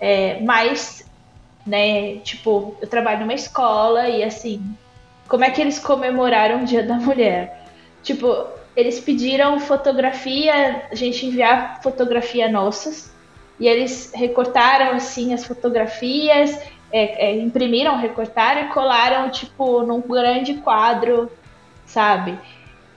é, 0.00 0.40
mas, 0.40 1.08
né, 1.66 2.16
tipo, 2.16 2.74
eu 2.80 2.88
trabalho 2.88 3.20
numa 3.20 3.34
escola 3.34 4.08
e 4.08 4.24
assim, 4.24 4.62
como 5.28 5.44
é 5.44 5.50
que 5.50 5.60
eles 5.60 5.78
comemoraram 5.78 6.62
o 6.62 6.64
Dia 6.64 6.82
da 6.82 6.96
Mulher? 6.96 7.66
Tipo, 8.02 8.46
eles 8.74 8.98
pediram 9.00 9.60
fotografia, 9.60 10.88
a 10.90 10.94
gente 10.94 11.24
enviar 11.24 11.80
fotografia 11.82 12.50
nossas, 12.50 13.11
e 13.62 13.68
eles 13.68 14.10
recortaram 14.12 14.96
assim 14.96 15.32
as 15.32 15.44
fotografias, 15.44 16.60
é, 16.90 17.26
é, 17.26 17.38
imprimiram, 17.38 17.96
recortaram 17.96 18.62
e 18.62 18.68
colaram 18.70 19.30
tipo 19.30 19.82
num 19.82 20.00
grande 20.00 20.54
quadro, 20.54 21.30
sabe? 21.86 22.36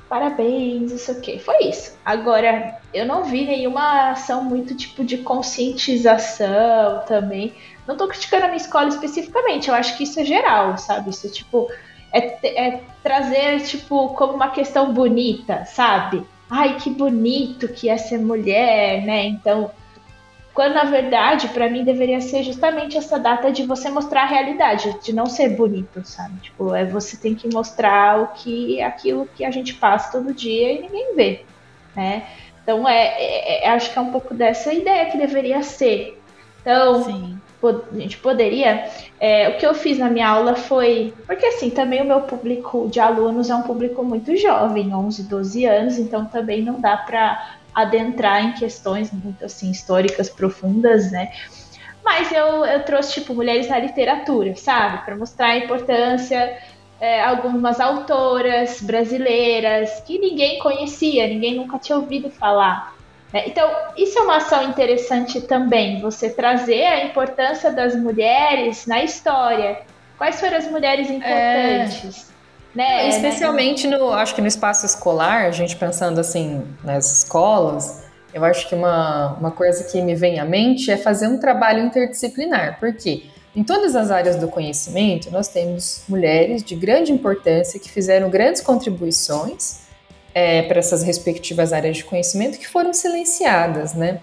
Parabéns, 0.10 0.91
isso 0.91 1.12
aqui. 1.12 1.38
Foi 1.38 1.65
isso. 1.65 1.95
Agora, 2.03 2.79
eu 2.91 3.05
não 3.05 3.25
vi 3.25 3.45
nenhuma 3.45 4.10
ação 4.10 4.43
muito 4.43 4.75
tipo 4.75 5.03
de 5.03 5.19
conscientização 5.19 7.03
também. 7.07 7.53
Não 7.88 7.95
tô 7.95 8.07
criticando 8.07 8.45
a 8.45 8.48
minha 8.48 8.57
escola 8.57 8.88
especificamente, 8.88 9.69
eu 9.69 9.75
acho 9.75 9.95
que 9.95 10.03
isso 10.03 10.19
é 10.19 10.25
geral, 10.25 10.79
sabe? 10.79 11.12
Isso 11.12 11.31
tipo. 11.31 11.69
É, 12.12 12.39
é 12.48 12.81
trazer, 13.03 13.62
tipo, 13.62 14.10
como 14.15 14.34
uma 14.34 14.50
questão 14.50 14.91
bonita, 14.91 15.63
sabe? 15.65 16.25
Ai, 16.50 16.77
que 16.77 16.89
bonito 16.89 17.67
que 17.67 17.88
é 17.88 17.98
ser 17.98 18.17
mulher, 18.17 19.03
né? 19.03 19.25
Então, 19.25 19.69
quando 20.55 20.74
na 20.74 20.85
verdade, 20.85 21.50
para 21.50 21.69
mim, 21.69 21.83
deveria 21.83 22.21
ser 22.21 22.41
justamente 22.41 22.97
essa 22.97 23.19
data 23.19 23.51
de 23.51 23.63
você 23.63 23.89
mostrar 23.89 24.24
a 24.24 24.25
realidade, 24.25 24.97
de 25.03 25.13
não 25.13 25.25
ser 25.25 25.50
bonito, 25.50 26.01
sabe? 26.05 26.39
Tipo, 26.39 26.74
é 26.74 26.85
você 26.85 27.17
tem 27.17 27.35
que 27.35 27.53
mostrar 27.53 28.21
o 28.21 28.27
que 28.27 28.81
aquilo 28.81 29.27
que 29.35 29.43
a 29.43 29.51
gente 29.51 29.74
passa 29.74 30.13
todo 30.13 30.33
dia 30.33 30.71
e 30.71 30.81
ninguém 30.83 31.13
vê, 31.13 31.43
né? 31.93 32.25
Então, 32.63 32.88
é, 32.88 33.05
é, 33.17 33.65
é 33.65 33.69
acho 33.69 33.91
que 33.91 34.00
é 34.00 34.01
um 34.01 34.12
pouco 34.13 34.33
dessa 34.33 34.74
ideia 34.74 35.12
que 35.12 35.17
deveria 35.17 35.62
ser. 35.62 36.19
Então, 36.62 37.03
Sim. 37.03 37.38
a 37.62 38.00
gente 38.00 38.17
poderia. 38.17 38.89
É, 39.19 39.50
o 39.50 39.57
que 39.57 39.67
eu 39.67 39.75
fiz 39.75 40.00
na 40.00 40.09
minha 40.09 40.27
aula 40.27 40.55
foi. 40.55 41.13
Porque, 41.27 41.45
assim, 41.45 41.69
também 41.69 42.01
o 42.01 42.05
meu 42.05 42.21
público 42.21 42.88
de 42.89 43.01
alunos 43.01 43.50
é 43.50 43.55
um 43.55 43.62
público 43.62 44.03
muito 44.05 44.35
jovem, 44.38 44.95
11, 44.95 45.24
12 45.24 45.65
anos, 45.65 46.00
então 46.00 46.25
também 46.25 46.63
não 46.63 46.79
dá 46.79 46.95
para 46.95 47.54
adentrar 47.75 48.46
em 48.46 48.53
questões 48.53 49.12
muito 49.12 49.44
assim 49.44 49.70
históricas 49.70 50.29
profundas, 50.29 51.12
né? 51.12 51.32
Mas 52.03 52.32
eu, 52.32 52.63
eu 52.63 52.84
trouxe 52.86 53.15
tipo 53.15 53.34
mulheres 53.34 53.67
na 53.67 53.79
literatura, 53.79 54.55
sabe, 54.55 55.03
para 55.03 55.15
mostrar 55.15 55.48
a 55.48 55.58
importância 55.58 56.58
é, 57.01 57.22
algumas 57.22 57.79
autoras 57.79 58.82
brasileiras 58.82 60.01
que 60.05 60.17
ninguém 60.17 60.60
conhecia, 60.60 61.27
ninguém 61.27 61.55
nunca 61.55 61.77
tinha 61.77 61.98
ouvido 61.98 62.29
falar. 62.29 62.96
Né? 63.34 63.44
Então, 63.48 63.70
isso 63.98 64.17
é 64.17 64.22
uma 64.22 64.38
ação 64.38 64.70
interessante 64.70 65.41
também, 65.41 66.00
você 66.00 66.29
trazer 66.29 66.86
a 66.86 67.05
importância 67.05 67.72
das 67.72 67.96
mulheres 67.96 68.86
na 68.86 69.03
história. 69.03 69.82
Quais 70.17 70.39
foram 70.39 70.58
as 70.58 70.72
mulheres 70.72 71.10
importantes? 71.10 72.29
É 72.32 72.34
né? 72.75 73.08
Especialmente 73.08 73.88
no, 73.88 74.12
acho 74.12 74.36
que 74.36 74.41
no 74.41 74.48
espaço 74.48 74.86
escolar, 74.86 75.46
a 75.46 75.51
gente 75.51 75.75
pensando 75.75 76.20
assim 76.20 76.63
nas 76.84 77.20
escolas, 77.20 78.03
eu 78.34 78.44
acho 78.44 78.67
que 78.67 78.75
uma, 78.75 79.34
uma 79.39 79.51
coisa 79.51 79.86
que 79.86 80.01
me 80.01 80.13
vem 80.13 80.39
à 80.39 80.46
mente 80.46 80.91
é 80.91 80.98
fazer 80.98 81.27
um 81.27 81.39
trabalho 81.39 81.79
interdisciplinar, 81.79 82.77
porque 82.79 83.24
em 83.55 83.63
todas 83.63 83.96
as 83.96 84.12
áreas 84.12 84.36
do 84.36 84.50
conhecimento 84.50 85.32
nós 85.32 85.48
temos 85.48 86.03
mulheres 86.10 86.62
de 86.62 86.75
grande 86.75 87.13
importância 87.13 87.79
que 87.79 87.89
fizeram 87.89 88.29
grandes 88.29 88.62
contribuições 88.62 89.86
é, 90.34 90.63
para 90.63 90.79
essas 90.79 91.01
respectivas 91.01 91.72
áreas 91.72 91.96
de 91.96 92.03
conhecimento 92.03 92.60
que 92.60 92.67
foram 92.67 92.94
silenciadas, 92.94 93.94
né? 93.94 94.20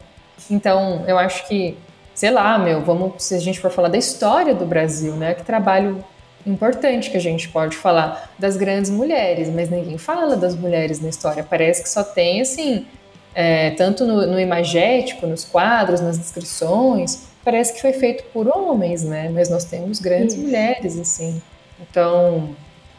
Então, 0.51 1.05
eu 1.09 1.17
acho 1.17 1.49
que, 1.49 1.79
sei 2.15 2.31
lá, 2.31 2.59
meu, 2.59 2.83
vamos, 2.83 3.23
se 3.25 3.35
a 3.35 3.39
gente 3.39 3.59
for 3.59 3.71
falar 3.71 3.89
da 3.89 3.97
história 3.97 4.55
do 4.55 4.67
Brasil, 4.67 5.15
né? 5.15 5.33
Que 5.33 5.43
trabalho 5.43 6.05
importante 6.47 7.11
que 7.11 7.17
a 7.17 7.21
gente 7.21 7.49
pode 7.49 7.77
falar 7.77 8.33
das 8.39 8.57
grandes 8.57 8.91
mulheres, 8.91 9.49
mas 9.49 9.71
ninguém 9.71 9.99
fala 9.99 10.37
das 10.37 10.55
mulheres 10.57 11.01
na 11.01 11.09
história. 11.09 11.43
Parece 11.43 11.83
que 11.83 11.89
só 11.89 12.03
tem, 12.03 12.41
assim, 12.41 12.87
é, 13.35 13.71
tanto 13.71 14.05
no, 14.07 14.27
no, 14.27 14.41
imagético, 14.41 15.27
nos 15.27 15.45
quadros, 15.45 16.01
nas 16.01 16.19
descrições, 16.19 17.29
parece 17.45 17.75
que 17.75 17.81
foi 17.81 17.93
feito 17.93 18.25
por 18.33 18.49
homens, 18.49 19.03
né? 19.03 19.31
Mas 19.33 19.49
nós 19.49 19.65
temos 19.65 20.01
grandes 20.01 20.37
mulheres, 20.37 20.99
assim. 20.99 21.41
Então, 21.81 22.51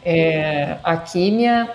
é, 0.04 0.76
aqui 0.82 1.30
minha, 1.30 1.70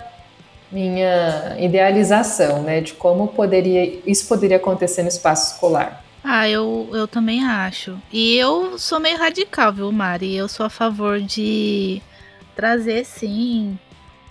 minha 0.70 1.56
idealização, 1.58 2.62
né, 2.62 2.80
de 2.80 2.92
como 2.92 3.28
poderia 3.28 4.00
isso 4.06 4.28
poderia 4.28 4.56
acontecer 4.56 5.02
no 5.02 5.08
espaço 5.08 5.54
escolar. 5.54 6.04
Ah, 6.22 6.48
eu, 6.48 6.88
eu 6.92 7.08
também 7.08 7.44
acho. 7.44 8.00
E 8.12 8.36
eu 8.36 8.78
sou 8.78 9.00
meio 9.00 9.18
radical, 9.18 9.72
viu, 9.72 9.90
Mari? 9.90 10.34
Eu 10.34 10.48
sou 10.48 10.66
a 10.66 10.70
favor 10.70 11.20
de 11.20 12.02
trazer, 12.54 13.04
sim, 13.06 13.78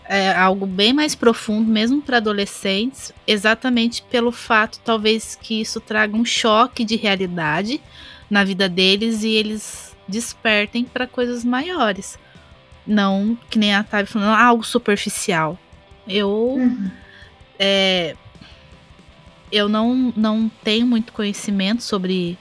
é, 0.09 0.31
algo 0.31 0.65
bem 0.65 0.93
mais 0.93 1.15
profundo, 1.15 1.69
mesmo 1.69 2.01
para 2.01 2.17
adolescentes, 2.17 3.11
exatamente 3.27 4.03
pelo 4.03 4.31
fato, 4.31 4.79
talvez, 4.83 5.35
que 5.35 5.61
isso 5.61 5.79
traga 5.79 6.15
um 6.15 6.25
choque 6.25 6.83
de 6.83 6.95
realidade 6.95 7.81
na 8.29 8.43
vida 8.43 8.69
deles 8.69 9.23
e 9.23 9.29
eles 9.29 9.95
despertem 10.07 10.83
para 10.83 11.07
coisas 11.07 11.43
maiores. 11.43 12.17
Não, 12.85 13.37
que 13.49 13.59
nem 13.59 13.73
a 13.75 13.83
Tavi 13.83 14.07
falando, 14.07 14.35
algo 14.35 14.63
superficial. 14.63 15.57
Eu. 16.07 16.29
Uhum. 16.29 16.89
É, 17.59 18.15
eu 19.51 19.69
não, 19.69 20.13
não 20.15 20.51
tenho 20.63 20.85
muito 20.85 21.13
conhecimento 21.13 21.83
sobre 21.83 22.37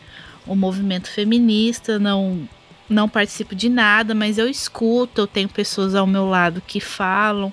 o 0.47 0.55
movimento 0.55 1.09
feminista, 1.09 1.99
não, 1.99 2.49
não 2.88 3.09
participo 3.09 3.55
de 3.55 3.69
nada, 3.69 4.15
mas 4.15 4.38
eu 4.38 4.49
escuto, 4.49 5.21
eu 5.21 5.27
tenho 5.27 5.49
pessoas 5.49 5.95
ao 5.95 6.07
meu 6.07 6.27
lado 6.27 6.62
que 6.67 6.81
falam. 6.81 7.53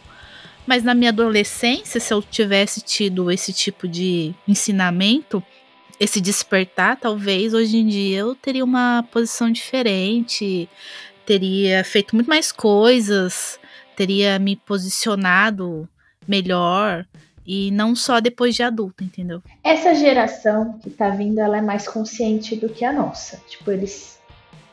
Mas 0.66 0.84
na 0.84 0.96
minha 0.96 1.12
adolescência, 1.12 2.00
se 2.00 2.14
eu 2.14 2.22
tivesse 2.22 2.82
tido 2.82 3.30
esse 3.30 3.54
tipo 3.54 3.88
de 3.88 4.34
ensinamento, 4.48 5.44
esse 6.00 6.20
despertar, 6.20 6.98
talvez 6.98 7.54
hoje 7.54 7.78
em 7.78 7.88
dia 7.88 8.20
eu 8.20 8.36
teria 8.36 8.64
uma 8.64 9.06
posição 9.12 9.52
diferente, 9.52 10.68
teria 11.26 11.84
feito 11.84 12.16
muito 12.16 12.28
mais 12.28 12.52
coisas, 12.52 13.60
teria 13.96 14.40
me 14.40 14.56
posicionado 14.56 15.88
melhor. 16.28 17.06
E 17.46 17.70
não 17.72 17.96
só 17.96 18.20
depois 18.20 18.56
de 18.56 18.64
adulto, 18.64 19.04
entendeu? 19.04 19.42
Essa 19.64 19.94
geração 19.94 20.80
que 20.82 20.90
tá 20.90 21.10
vindo, 21.10 21.40
ela 21.40 21.58
é 21.58 21.62
mais 21.62 21.88
consciente 21.88 22.56
do 22.56 22.70
que 22.70 22.84
a 22.84 22.92
nossa. 22.92 23.40
Tipo, 23.48 23.72
eles. 23.72 24.20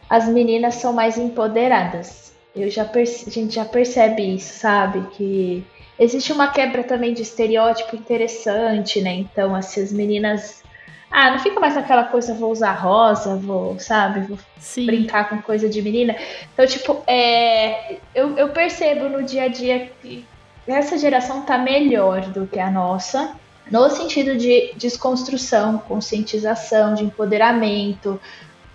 As 0.09 0.26
meninas 0.26 0.76
são 0.76 0.93
mais 0.93 1.19
empoderadas. 1.19 2.33
Eu 2.55 2.71
já 2.71 2.85
perce... 2.85 3.29
A 3.29 3.33
gente 3.33 3.55
já 3.55 3.64
percebe 3.64 4.23
isso, 4.35 4.59
sabe? 4.59 5.07
Que 5.12 5.64
existe 5.99 6.33
uma 6.33 6.49
quebra 6.49 6.83
também 6.83 7.14
de 7.14 7.23
estereótipo 7.23 7.97
interessante, 7.97 9.00
né? 9.00 9.14
Então, 9.14 9.55
assim, 9.55 9.83
as 9.83 9.93
meninas. 9.93 10.62
Ah, 11.11 11.31
não 11.31 11.38
fica 11.38 11.61
mais 11.61 11.76
aquela 11.76 12.05
coisa, 12.05 12.33
vou 12.33 12.50
usar 12.50 12.73
rosa, 12.73 13.37
vou, 13.37 13.79
sabe? 13.79 14.21
Vou 14.21 14.38
Sim. 14.59 14.87
brincar 14.87 15.29
com 15.29 15.43
coisa 15.43 15.69
de 15.69 15.83
menina. 15.83 16.17
Então, 16.55 16.67
tipo, 16.67 17.02
é, 17.07 17.97
eu, 18.14 18.37
eu 18.38 18.49
percebo 18.49 19.11
no 19.11 19.23
dia 19.23 19.45
a 19.45 19.49
dia 19.49 19.91
que 20.00 20.25
essa 20.66 20.97
geração 20.97 21.40
está 21.40 21.59
melhor 21.59 22.23
do 22.23 22.47
que 22.47 22.61
a 22.61 22.71
nossa, 22.71 23.35
no 23.71 23.88
sentido 23.90 24.37
de 24.37 24.73
desconstrução, 24.76 25.78
conscientização, 25.78 26.95
de 26.95 27.04
empoderamento, 27.04 28.21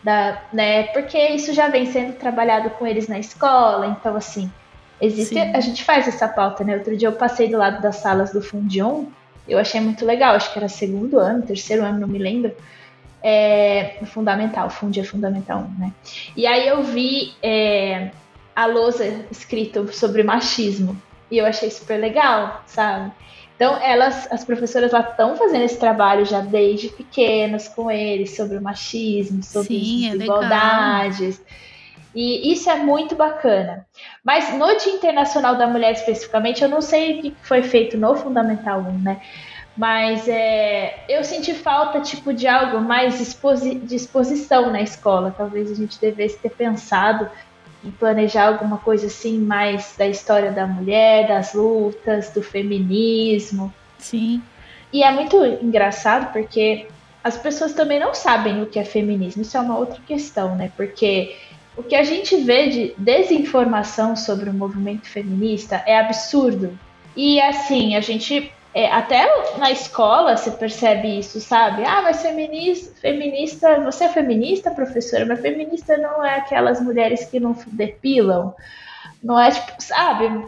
da, 0.03 0.41
né? 0.51 0.83
Porque 0.83 1.17
isso 1.29 1.53
já 1.53 1.67
vem 1.67 1.85
sendo 1.85 2.13
trabalhado 2.13 2.69
com 2.71 2.85
eles 2.85 3.07
na 3.07 3.19
escola, 3.19 3.87
então 3.87 4.15
assim, 4.15 4.51
existe, 4.99 5.35
Sim. 5.35 5.51
a 5.53 5.59
gente 5.59 5.83
faz 5.83 6.07
essa 6.07 6.27
pauta, 6.27 6.63
né? 6.63 6.75
Outro 6.75 6.95
dia 6.95 7.07
eu 7.07 7.13
passei 7.13 7.49
do 7.49 7.57
lado 7.57 7.81
das 7.81 7.97
salas 7.97 8.31
do 8.31 8.41
Fundion, 8.41 9.05
eu 9.47 9.57
achei 9.57 9.79
muito 9.79 10.05
legal, 10.05 10.35
acho 10.35 10.51
que 10.51 10.59
era 10.59 10.67
segundo 10.67 11.19
ano, 11.19 11.41
terceiro 11.41 11.83
ano, 11.83 11.99
não 11.99 12.07
me 12.07 12.19
lembro. 12.19 12.53
é, 13.23 13.99
fundamental, 14.05 14.69
Fundi 14.69 14.99
é 14.99 15.03
fundamental 15.03 15.67
1, 15.77 15.79
né? 15.79 15.93
E 16.35 16.45
aí 16.45 16.67
eu 16.67 16.83
vi 16.83 17.33
é, 17.41 18.11
a 18.55 18.65
lousa 18.65 19.25
escrito 19.31 19.91
sobre 19.91 20.23
machismo 20.23 21.01
e 21.29 21.37
eu 21.37 21.45
achei 21.45 21.69
super 21.69 21.97
legal, 21.97 22.63
sabe? 22.65 23.11
Então, 23.55 23.75
elas, 23.81 24.31
as 24.31 24.45
professoras 24.45 24.91
lá 24.91 24.99
estão 24.99 25.35
fazendo 25.35 25.63
esse 25.63 25.79
trabalho 25.79 26.25
já 26.25 26.41
desde 26.41 26.89
pequenas 26.89 27.67
com 27.67 27.89
eles, 27.89 28.35
sobre 28.35 28.57
o 28.57 28.61
machismo, 28.61 29.41
sobre 29.43 29.69
Sim, 29.69 30.09
as 30.09 30.13
desigualdades. 30.13 31.41
É 31.41 31.67
e 32.19 32.51
isso 32.51 32.67
é 32.67 32.75
muito 32.77 33.15
bacana. 33.15 33.85
Mas 34.23 34.51
no 34.51 34.65
Dia 34.77 34.93
Internacional 34.93 35.55
da 35.55 35.67
Mulher 35.67 35.91
especificamente, 35.91 36.63
eu 36.63 36.67
não 36.67 36.81
sei 36.81 37.19
o 37.19 37.21
que 37.21 37.35
foi 37.43 37.61
feito 37.61 37.95
no 37.95 38.15
Fundamental 38.15 38.79
1, 38.79 38.99
né? 39.03 39.21
Mas 39.77 40.27
é, 40.27 41.03
eu 41.07 41.23
senti 41.23 41.53
falta 41.53 42.01
tipo 42.01 42.33
de 42.33 42.47
algo 42.47 42.79
mais 42.81 43.21
exposi 43.21 43.75
de 43.75 43.95
exposição 43.95 44.71
na 44.71 44.81
escola. 44.81 45.31
Talvez 45.37 45.71
a 45.71 45.75
gente 45.75 46.01
devesse 46.01 46.39
ter 46.39 46.49
pensado 46.49 47.29
em 47.83 47.91
planejar 47.91 48.47
alguma 48.47 48.77
coisa 48.77 49.07
assim 49.07 49.37
mais 49.39 49.95
da 49.97 50.07
história 50.07 50.51
da 50.51 50.65
mulher, 50.65 51.27
das 51.27 51.53
lutas, 51.53 52.29
do 52.29 52.41
feminismo. 52.41 53.73
Sim. 53.99 54.41
E 54.91 55.03
é 55.03 55.11
muito 55.11 55.43
engraçado 55.61 56.31
porque 56.31 56.87
as 57.23 57.37
pessoas 57.37 57.73
também 57.73 57.99
não 57.99 58.13
sabem 58.13 58.61
o 58.61 58.65
que 58.65 58.79
é 58.79 58.85
feminismo. 58.85 59.41
Isso 59.41 59.57
é 59.57 59.59
uma 59.59 59.77
outra 59.77 59.99
questão, 60.07 60.55
né? 60.55 60.71
Porque 60.77 61.35
o 61.75 61.83
que 61.83 61.95
a 61.95 62.03
gente 62.03 62.35
vê 62.37 62.69
de 62.69 62.93
desinformação 62.97 64.15
sobre 64.15 64.49
o 64.49 64.53
movimento 64.53 65.07
feminista 65.07 65.83
é 65.85 65.99
absurdo. 65.99 66.77
E 67.15 67.39
assim, 67.41 67.95
a 67.95 68.01
gente 68.01 68.51
é, 68.77 68.91
até 68.91 69.57
na 69.57 69.71
escola 69.71 70.37
você 70.37 70.51
percebe 70.51 71.17
isso, 71.17 71.39
sabe? 71.39 71.83
Ah, 71.83 72.03
mas 72.03 72.21
feminista, 72.21 72.93
feminista, 73.01 73.79
você 73.79 74.03
é 74.03 74.09
feminista, 74.09 74.69
professora, 74.69 75.25
mas 75.25 75.41
feminista 75.41 75.97
não 75.97 76.23
é 76.23 76.35
aquelas 76.35 76.79
mulheres 76.79 77.25
que 77.25 77.39
não 77.39 77.55
depilam, 77.65 78.53
não 79.23 79.39
é 79.39 79.49
tipo, 79.49 79.81
sabe? 79.81 80.45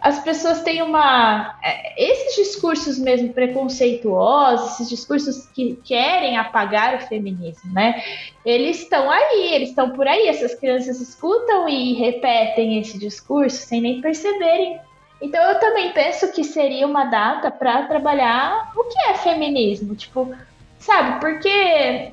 As 0.00 0.18
pessoas 0.20 0.62
têm 0.62 0.80
uma. 0.80 1.58
É, 1.62 2.10
esses 2.10 2.36
discursos 2.36 2.98
mesmo 2.98 3.34
preconceituosos, 3.34 4.72
esses 4.72 4.88
discursos 4.88 5.46
que 5.48 5.76
querem 5.84 6.38
apagar 6.38 6.94
o 6.94 7.06
feminismo, 7.06 7.70
né? 7.74 8.02
Eles 8.46 8.80
estão 8.80 9.10
aí, 9.10 9.52
eles 9.52 9.68
estão 9.70 9.90
por 9.90 10.08
aí. 10.08 10.26
Essas 10.26 10.54
crianças 10.54 11.02
escutam 11.02 11.68
e 11.68 11.92
repetem 11.92 12.78
esse 12.78 12.98
discurso 12.98 13.58
sem 13.58 13.82
nem 13.82 14.00
perceberem 14.00 14.80
então 15.20 15.42
eu 15.50 15.58
também 15.58 15.92
penso 15.92 16.32
que 16.32 16.44
seria 16.44 16.86
uma 16.86 17.04
data 17.04 17.50
para 17.50 17.82
trabalhar 17.84 18.72
o 18.76 18.84
que 18.84 18.98
é 19.10 19.14
feminismo, 19.14 19.94
tipo, 19.94 20.32
sabe? 20.78 21.20
Porque 21.20 22.12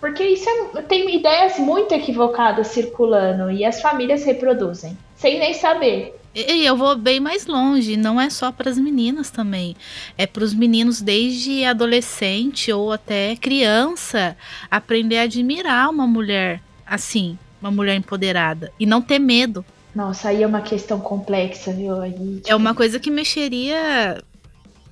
porque 0.00 0.22
isso 0.22 0.48
é, 0.76 0.82
tem 0.82 1.16
ideias 1.16 1.58
muito 1.58 1.94
equivocadas 1.94 2.66
circulando 2.68 3.50
e 3.50 3.64
as 3.64 3.80
famílias 3.80 4.22
reproduzem 4.22 4.96
sem 5.16 5.38
nem 5.38 5.54
saber. 5.54 6.14
E 6.34 6.66
eu 6.66 6.76
vou 6.76 6.96
bem 6.96 7.20
mais 7.20 7.46
longe, 7.46 7.96
não 7.96 8.20
é 8.20 8.28
só 8.28 8.50
para 8.50 8.68
as 8.68 8.76
meninas 8.76 9.30
também, 9.30 9.76
é 10.18 10.26
para 10.26 10.42
os 10.42 10.52
meninos 10.52 11.00
desde 11.00 11.64
adolescente 11.64 12.72
ou 12.72 12.92
até 12.92 13.36
criança 13.36 14.36
aprender 14.68 15.18
a 15.18 15.22
admirar 15.22 15.88
uma 15.88 16.06
mulher 16.06 16.60
assim, 16.84 17.38
uma 17.60 17.70
mulher 17.70 17.94
empoderada 17.94 18.72
e 18.78 18.84
não 18.84 19.00
ter 19.00 19.18
medo. 19.18 19.64
Nossa, 19.94 20.28
aí 20.28 20.42
é 20.42 20.46
uma 20.46 20.60
questão 20.60 21.00
complexa, 21.00 21.72
viu? 21.72 22.00
Aí, 22.00 22.12
tipo... 22.12 22.50
É 22.50 22.54
uma 22.54 22.74
coisa 22.74 22.98
que 22.98 23.10
mexeria 23.10 24.22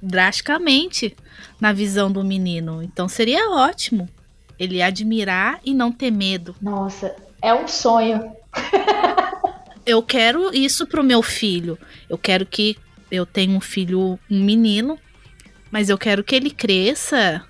drasticamente 0.00 1.16
na 1.60 1.72
visão 1.72 2.10
do 2.10 2.24
menino. 2.24 2.82
Então 2.82 3.08
seria 3.08 3.50
ótimo 3.50 4.08
ele 4.58 4.82
admirar 4.82 5.60
e 5.64 5.74
não 5.74 5.90
ter 5.90 6.10
medo. 6.10 6.54
Nossa, 6.60 7.14
é 7.40 7.52
um 7.52 7.66
sonho. 7.66 8.32
eu 9.86 10.02
quero 10.02 10.54
isso 10.54 10.86
pro 10.86 11.02
meu 11.02 11.22
filho. 11.22 11.78
Eu 12.08 12.18
quero 12.18 12.46
que 12.46 12.76
eu 13.10 13.26
tenha 13.26 13.56
um 13.56 13.60
filho, 13.60 14.18
um 14.30 14.42
menino, 14.42 14.98
mas 15.70 15.88
eu 15.88 15.98
quero 15.98 16.24
que 16.24 16.34
ele 16.34 16.50
cresça 16.50 17.42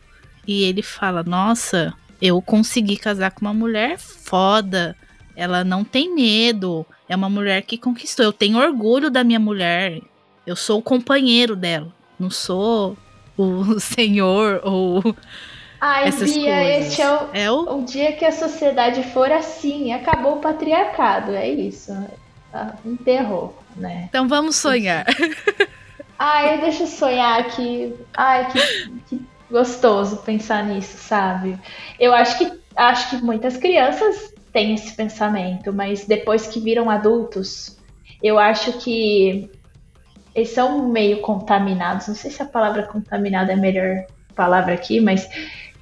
e 0.47 0.65
ele 0.65 0.83
fala: 0.83 1.23
"Nossa, 1.23 1.95
eu 2.21 2.41
consegui 2.41 2.97
casar 2.97 3.33
com 3.33 3.43
uma 3.43 3.55
mulher 3.55 3.99
foda. 3.99 4.97
Ela 5.35 5.65
não 5.65 5.85
tem 5.85 6.15
medo. 6.15 6.87
É 7.13 7.15
uma 7.15 7.29
mulher 7.29 7.61
que 7.61 7.77
conquistou. 7.77 8.25
Eu 8.25 8.33
tenho 8.33 8.57
orgulho 8.57 9.11
da 9.11 9.23
minha 9.23 9.39
mulher. 9.39 10.01
Eu 10.47 10.57
sou 10.57 10.79
o 10.79 10.83
companheiro 10.83 11.55
dela. 11.55 11.93
Não 12.19 12.31
sou 12.31 12.97
o 13.37 13.77
senhor 13.79 14.63
ou. 14.65 15.15
Ai, 15.79 16.09
essas 16.09 16.33
Bia, 16.33 16.55
coisas. 16.55 16.87
esse 16.87 17.03
é, 17.03 17.13
o, 17.13 17.29
é 17.35 17.51
o... 17.51 17.81
o 17.81 17.85
dia 17.85 18.13
que 18.13 18.25
a 18.25 18.33
sociedade 18.33 19.03
for 19.13 19.31
assim. 19.31 19.93
Acabou 19.93 20.37
o 20.37 20.41
patriarcado. 20.41 21.33
É 21.33 21.51
isso. 21.51 21.93
Ah, 22.51 22.77
enterrou, 22.83 23.59
né? 23.77 24.07
Então 24.09 24.27
vamos 24.27 24.57
sonhar. 24.57 25.05
Ai, 26.19 26.63
deixa 26.63 26.85
eu 26.85 26.87
sonhar 26.87 27.41
aqui. 27.41 27.95
Ai, 28.17 28.51
que, 28.51 28.91
que 29.11 29.23
gostoso 29.51 30.17
pensar 30.23 30.65
nisso, 30.65 30.97
sabe? 30.97 31.59
Eu 32.01 32.15
acho 32.15 32.39
que 32.39 32.51
acho 32.75 33.11
que 33.11 33.17
muitas 33.17 33.59
crianças 33.59 34.32
têm 34.53 34.75
esse 34.75 34.95
pensamento, 34.95 35.73
mas 35.73 36.05
depois 36.05 36.47
que 36.47 36.61
viram 36.61 36.91
adultos, 36.91 37.79
eu 38.23 38.39
acho 38.39 38.79
que 38.79 39.51
eles 40.35 40.51
são 40.51 40.89
meio 40.89 41.21
contaminados. 41.21 42.09
Não 42.09 42.15
sei 42.15 42.31
se 42.31 42.43
a 42.43 42.47
palavra 42.47 42.85
contaminado 42.85 43.51
é 43.51 43.55
a 43.55 43.57
melhor 43.57 44.05
palavra 44.35 44.75
aqui, 44.75 45.01
mas 45.01 45.29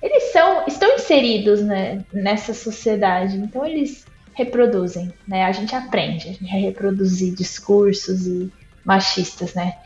eles 0.02 0.32
são 0.32 0.64
estão 0.66 0.94
inseridos 0.94 1.60
né, 1.60 2.04
nessa 2.12 2.54
sociedade, 2.54 3.36
então 3.36 3.64
eles 3.66 4.06
reproduzem, 4.32 5.12
né? 5.26 5.44
A 5.44 5.52
gente 5.52 5.74
aprende, 5.74 6.28
a 6.28 6.32
gente 6.32 6.44
reproduzir 6.46 7.34
discursos 7.34 8.26
e 8.26 8.50
machistas, 8.84 9.54
né? 9.54 9.76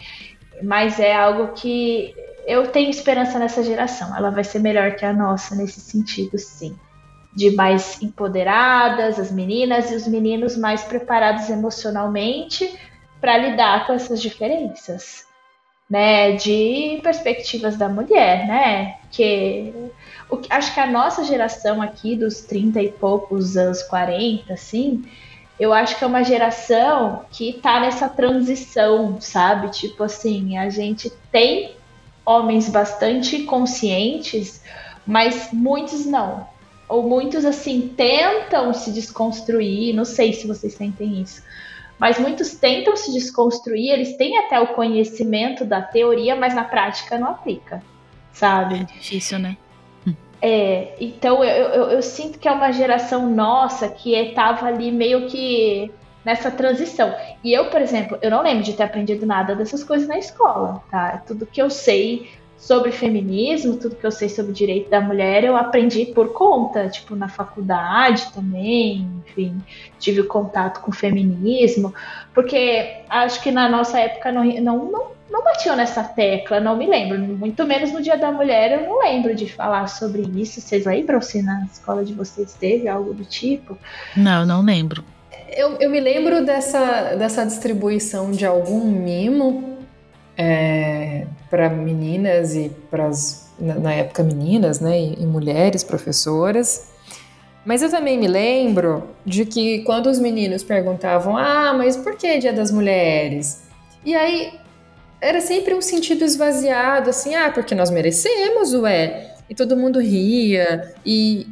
Mas 0.62 1.00
é 1.00 1.14
algo 1.14 1.54
que 1.54 2.14
eu 2.46 2.68
tenho 2.68 2.90
esperança 2.90 3.38
nessa 3.38 3.64
geração. 3.64 4.16
Ela 4.16 4.30
vai 4.30 4.44
ser 4.44 4.60
melhor 4.60 4.94
que 4.94 5.04
a 5.04 5.12
nossa 5.12 5.56
nesse 5.56 5.80
sentido, 5.80 6.38
sim 6.38 6.76
de 7.34 7.50
mais 7.50 8.00
empoderadas, 8.00 9.18
as 9.18 9.32
meninas 9.32 9.90
e 9.90 9.96
os 9.96 10.06
meninos 10.06 10.56
mais 10.56 10.84
preparados 10.84 11.50
emocionalmente 11.50 12.78
para 13.20 13.36
lidar 13.36 13.86
com 13.86 13.92
essas 13.92 14.22
diferenças, 14.22 15.26
né, 15.90 16.32
de 16.32 17.00
perspectivas 17.02 17.76
da 17.76 17.88
mulher, 17.88 18.46
né, 18.46 18.98
que 19.10 19.74
o, 20.30 20.40
acho 20.48 20.72
que 20.72 20.80
a 20.80 20.86
nossa 20.86 21.24
geração 21.24 21.82
aqui 21.82 22.14
dos 22.14 22.42
30 22.42 22.82
e 22.82 22.92
poucos 22.92 23.56
anos 23.56 23.82
40, 23.82 24.52
assim, 24.52 25.04
eu 25.58 25.72
acho 25.72 25.96
que 25.96 26.04
é 26.04 26.06
uma 26.06 26.22
geração 26.22 27.24
que 27.30 27.50
está 27.50 27.80
nessa 27.80 28.08
transição, 28.08 29.20
sabe? 29.20 29.70
Tipo 29.70 30.02
assim, 30.02 30.58
a 30.58 30.68
gente 30.68 31.12
tem 31.30 31.76
homens 32.26 32.68
bastante 32.68 33.44
conscientes, 33.44 34.64
mas 35.06 35.50
muitos 35.52 36.04
não 36.06 36.53
ou 36.88 37.02
muitos 37.02 37.44
assim 37.44 37.92
tentam 37.96 38.72
se 38.72 38.92
desconstruir, 38.92 39.94
não 39.94 40.04
sei 40.04 40.32
se 40.32 40.46
vocês 40.46 40.74
sentem 40.74 41.20
isso, 41.20 41.42
mas 41.98 42.18
muitos 42.18 42.54
tentam 42.54 42.96
se 42.96 43.12
desconstruir, 43.12 43.90
eles 43.90 44.16
têm 44.16 44.38
até 44.38 44.60
o 44.60 44.74
conhecimento 44.74 45.64
da 45.64 45.80
teoria, 45.80 46.36
mas 46.36 46.54
na 46.54 46.64
prática 46.64 47.18
não 47.18 47.28
aplica, 47.28 47.82
sabe? 48.32 48.80
É 48.80 48.84
difícil, 48.84 49.38
né? 49.38 49.56
É, 50.46 50.94
então 51.00 51.42
eu, 51.42 51.66
eu, 51.68 51.90
eu, 51.92 52.02
sinto 52.02 52.38
que 52.38 52.46
é 52.46 52.52
uma 52.52 52.70
geração 52.70 53.30
nossa 53.30 53.88
que 53.88 54.14
estava 54.14 54.66
ali 54.66 54.92
meio 54.92 55.26
que 55.26 55.90
nessa 56.22 56.50
transição. 56.50 57.14
E 57.42 57.50
eu, 57.50 57.70
por 57.70 57.80
exemplo, 57.80 58.18
eu 58.20 58.30
não 58.30 58.42
lembro 58.42 58.62
de 58.62 58.74
ter 58.74 58.82
aprendido 58.82 59.24
nada 59.24 59.54
dessas 59.54 59.82
coisas 59.82 60.06
na 60.06 60.18
escola, 60.18 60.82
tá? 60.90 61.22
Tudo 61.26 61.46
que 61.46 61.62
eu 61.62 61.70
sei 61.70 62.30
sobre 62.66 62.90
feminismo, 62.92 63.76
tudo 63.76 63.94
que 63.94 64.06
eu 64.06 64.10
sei 64.10 64.26
sobre 64.26 64.52
direito 64.52 64.88
da 64.88 64.98
mulher, 64.98 65.44
eu 65.44 65.54
aprendi 65.54 66.06
por 66.06 66.32
conta, 66.32 66.88
tipo, 66.88 67.14
na 67.14 67.28
faculdade 67.28 68.32
também, 68.32 69.06
enfim, 69.26 69.62
tive 69.98 70.22
contato 70.22 70.80
com 70.80 70.90
feminismo, 70.90 71.92
porque 72.32 73.02
acho 73.10 73.42
que 73.42 73.50
na 73.50 73.68
nossa 73.68 74.00
época 74.00 74.32
não, 74.32 74.42
não, 74.42 74.90
não, 74.90 75.06
não 75.30 75.44
batiam 75.44 75.76
nessa 75.76 76.02
tecla, 76.02 76.58
não 76.58 76.74
me 76.74 76.86
lembro, 76.86 77.18
muito 77.18 77.66
menos 77.66 77.92
no 77.92 78.00
Dia 78.00 78.16
da 78.16 78.32
Mulher, 78.32 78.80
eu 78.80 78.88
não 78.88 78.98
lembro 79.00 79.34
de 79.34 79.46
falar 79.46 79.86
sobre 79.88 80.22
isso. 80.34 80.58
Vocês 80.58 80.86
lembram 80.86 81.20
se 81.20 81.42
na 81.42 81.66
escola 81.70 82.02
de 82.02 82.14
vocês 82.14 82.54
teve 82.54 82.88
algo 82.88 83.12
do 83.12 83.26
tipo? 83.26 83.76
Não, 84.16 84.46
não 84.46 84.62
lembro. 84.62 85.04
Eu, 85.50 85.76
eu 85.78 85.90
me 85.90 86.00
lembro 86.00 86.42
dessa, 86.46 87.14
dessa 87.16 87.44
distribuição 87.44 88.30
de 88.30 88.46
algum 88.46 88.90
mimo 88.90 89.73
é, 90.36 91.26
para 91.50 91.68
meninas 91.68 92.54
e 92.54 92.70
para 92.90 93.10
na 93.58 93.92
época 93.92 94.22
meninas, 94.22 94.80
né, 94.80 94.98
e, 95.00 95.22
e 95.22 95.26
mulheres 95.26 95.84
professoras. 95.84 96.92
Mas 97.64 97.82
eu 97.82 97.90
também 97.90 98.18
me 98.18 98.26
lembro 98.26 99.04
de 99.24 99.46
que 99.46 99.80
quando 99.80 100.06
os 100.08 100.18
meninos 100.18 100.62
perguntavam: 100.62 101.36
"Ah, 101.36 101.72
mas 101.72 101.96
por 101.96 102.16
que 102.16 102.38
Dia 102.38 102.52
das 102.52 102.70
Mulheres?" 102.70 103.62
E 104.04 104.14
aí 104.14 104.52
era 105.20 105.40
sempre 105.40 105.74
um 105.74 105.80
sentido 105.80 106.24
esvaziado, 106.24 107.10
assim: 107.10 107.34
"Ah, 107.34 107.50
porque 107.50 107.74
nós 107.74 107.90
merecemos, 107.90 108.74
ué. 108.74 109.30
e 109.48 109.54
todo 109.54 109.76
mundo 109.76 110.00
ria 110.00 110.94
e 111.04 111.46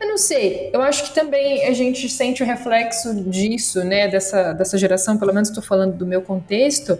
eu 0.00 0.08
não 0.08 0.16
sei, 0.16 0.70
eu 0.72 0.80
acho 0.80 1.04
que 1.04 1.14
também 1.14 1.66
a 1.66 1.74
gente 1.74 2.08
sente 2.08 2.42
o 2.42 2.46
reflexo 2.46 3.14
disso, 3.22 3.84
né, 3.84 4.08
dessa, 4.08 4.54
dessa 4.54 4.78
geração, 4.78 5.18
pelo 5.18 5.32
menos 5.32 5.50
estou 5.50 5.62
falando 5.62 5.94
do 5.94 6.06
meu 6.06 6.22
contexto, 6.22 6.98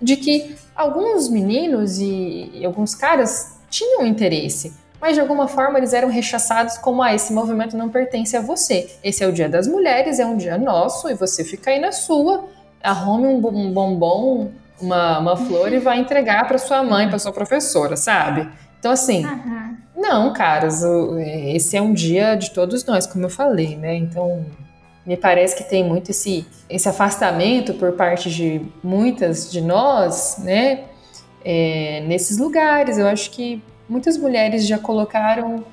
de 0.00 0.16
que 0.16 0.54
alguns 0.74 1.28
meninos 1.28 1.98
e, 1.98 2.50
e 2.54 2.64
alguns 2.64 2.94
caras 2.94 3.56
tinham 3.70 4.06
interesse, 4.06 4.72
mas 5.00 5.14
de 5.14 5.20
alguma 5.20 5.46
forma 5.48 5.78
eles 5.78 5.92
eram 5.92 6.08
rechaçados 6.08 6.78
como 6.78 7.02
ah, 7.02 7.14
esse 7.14 7.32
movimento 7.32 7.76
não 7.76 7.88
pertence 7.88 8.36
a 8.36 8.40
você. 8.40 8.96
Esse 9.02 9.22
é 9.22 9.26
o 9.26 9.32
dia 9.32 9.48
das 9.48 9.66
mulheres, 9.66 10.18
é 10.18 10.26
um 10.26 10.36
dia 10.36 10.56
nosso 10.56 11.10
e 11.10 11.14
você 11.14 11.44
fica 11.44 11.70
aí 11.70 11.78
na 11.78 11.92
sua, 11.92 12.44
arrume 12.82 13.26
um, 13.26 13.40
bombom, 13.40 14.50
uma, 14.80 15.18
uma 15.18 15.36
flor 15.36 15.72
e 15.72 15.78
vai 15.78 15.98
entregar 15.98 16.46
para 16.46 16.58
sua 16.58 16.82
mãe, 16.82 17.08
para 17.08 17.18
sua 17.18 17.32
professora, 17.32 17.96
sabe? 17.96 18.48
Então 18.78 18.92
assim, 18.92 19.26
uhum. 19.26 19.76
não, 19.96 20.32
caras, 20.32 20.82
esse 21.18 21.76
é 21.76 21.82
um 21.82 21.92
dia 21.92 22.34
de 22.34 22.50
todos 22.50 22.84
nós, 22.84 23.06
como 23.06 23.24
eu 23.24 23.30
falei, 23.30 23.76
né? 23.76 23.94
Então 23.96 24.46
me 25.06 25.16
parece 25.16 25.54
que 25.56 25.64
tem 25.64 25.84
muito 25.84 26.10
esse, 26.10 26.46
esse 26.68 26.88
afastamento 26.88 27.74
por 27.74 27.92
parte 27.92 28.30
de 28.30 28.62
muitas 28.82 29.50
de 29.50 29.60
nós, 29.60 30.36
né? 30.38 30.84
É, 31.44 32.02
nesses 32.06 32.38
lugares. 32.38 32.96
Eu 32.96 33.06
acho 33.06 33.30
que 33.30 33.62
muitas 33.88 34.16
mulheres 34.16 34.66
já 34.66 34.78
colocaram 34.78 35.64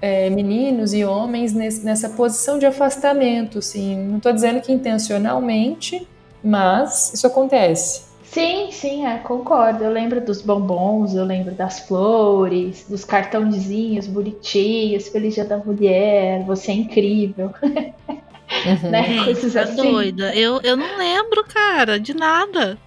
é, 0.00 0.28
meninos 0.30 0.92
e 0.92 1.04
homens 1.04 1.52
nesse, 1.52 1.84
nessa 1.84 2.08
posição 2.08 2.58
de 2.58 2.66
afastamento, 2.66 3.62
sim. 3.62 3.96
Não 4.08 4.16
estou 4.16 4.32
dizendo 4.32 4.60
que 4.60 4.72
intencionalmente, 4.72 6.06
mas 6.42 7.12
isso 7.14 7.26
acontece. 7.26 8.10
Sim, 8.24 8.70
sim, 8.72 9.06
é, 9.06 9.18
concordo. 9.18 9.84
Eu 9.84 9.92
lembro 9.92 10.20
dos 10.20 10.42
bombons, 10.42 11.14
eu 11.14 11.24
lembro 11.24 11.54
das 11.54 11.80
flores, 11.80 12.84
dos 12.88 13.04
cartãozinhos 13.04 14.08
bonitinhos, 14.08 15.08
Feliz 15.08 15.34
Dia 15.34 15.44
da 15.44 15.58
Mulher, 15.58 16.42
você 16.44 16.72
é 16.72 16.74
incrível. 16.74 17.52
Uhum. 18.64 18.90
né? 18.90 19.24
Coisas 19.24 19.52
tá 19.52 19.62
assim. 19.62 19.76
doida. 19.76 20.34
Eu, 20.34 20.60
eu 20.62 20.76
não 20.76 20.96
lembro, 20.96 21.44
cara, 21.44 21.98
de 21.98 22.14
nada. 22.14 22.78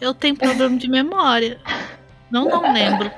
Eu 0.00 0.12
tenho 0.12 0.36
problema 0.36 0.76
de 0.76 0.88
memória. 0.88 1.58
Não, 2.30 2.48
não 2.48 2.72
lembro. 2.72 3.10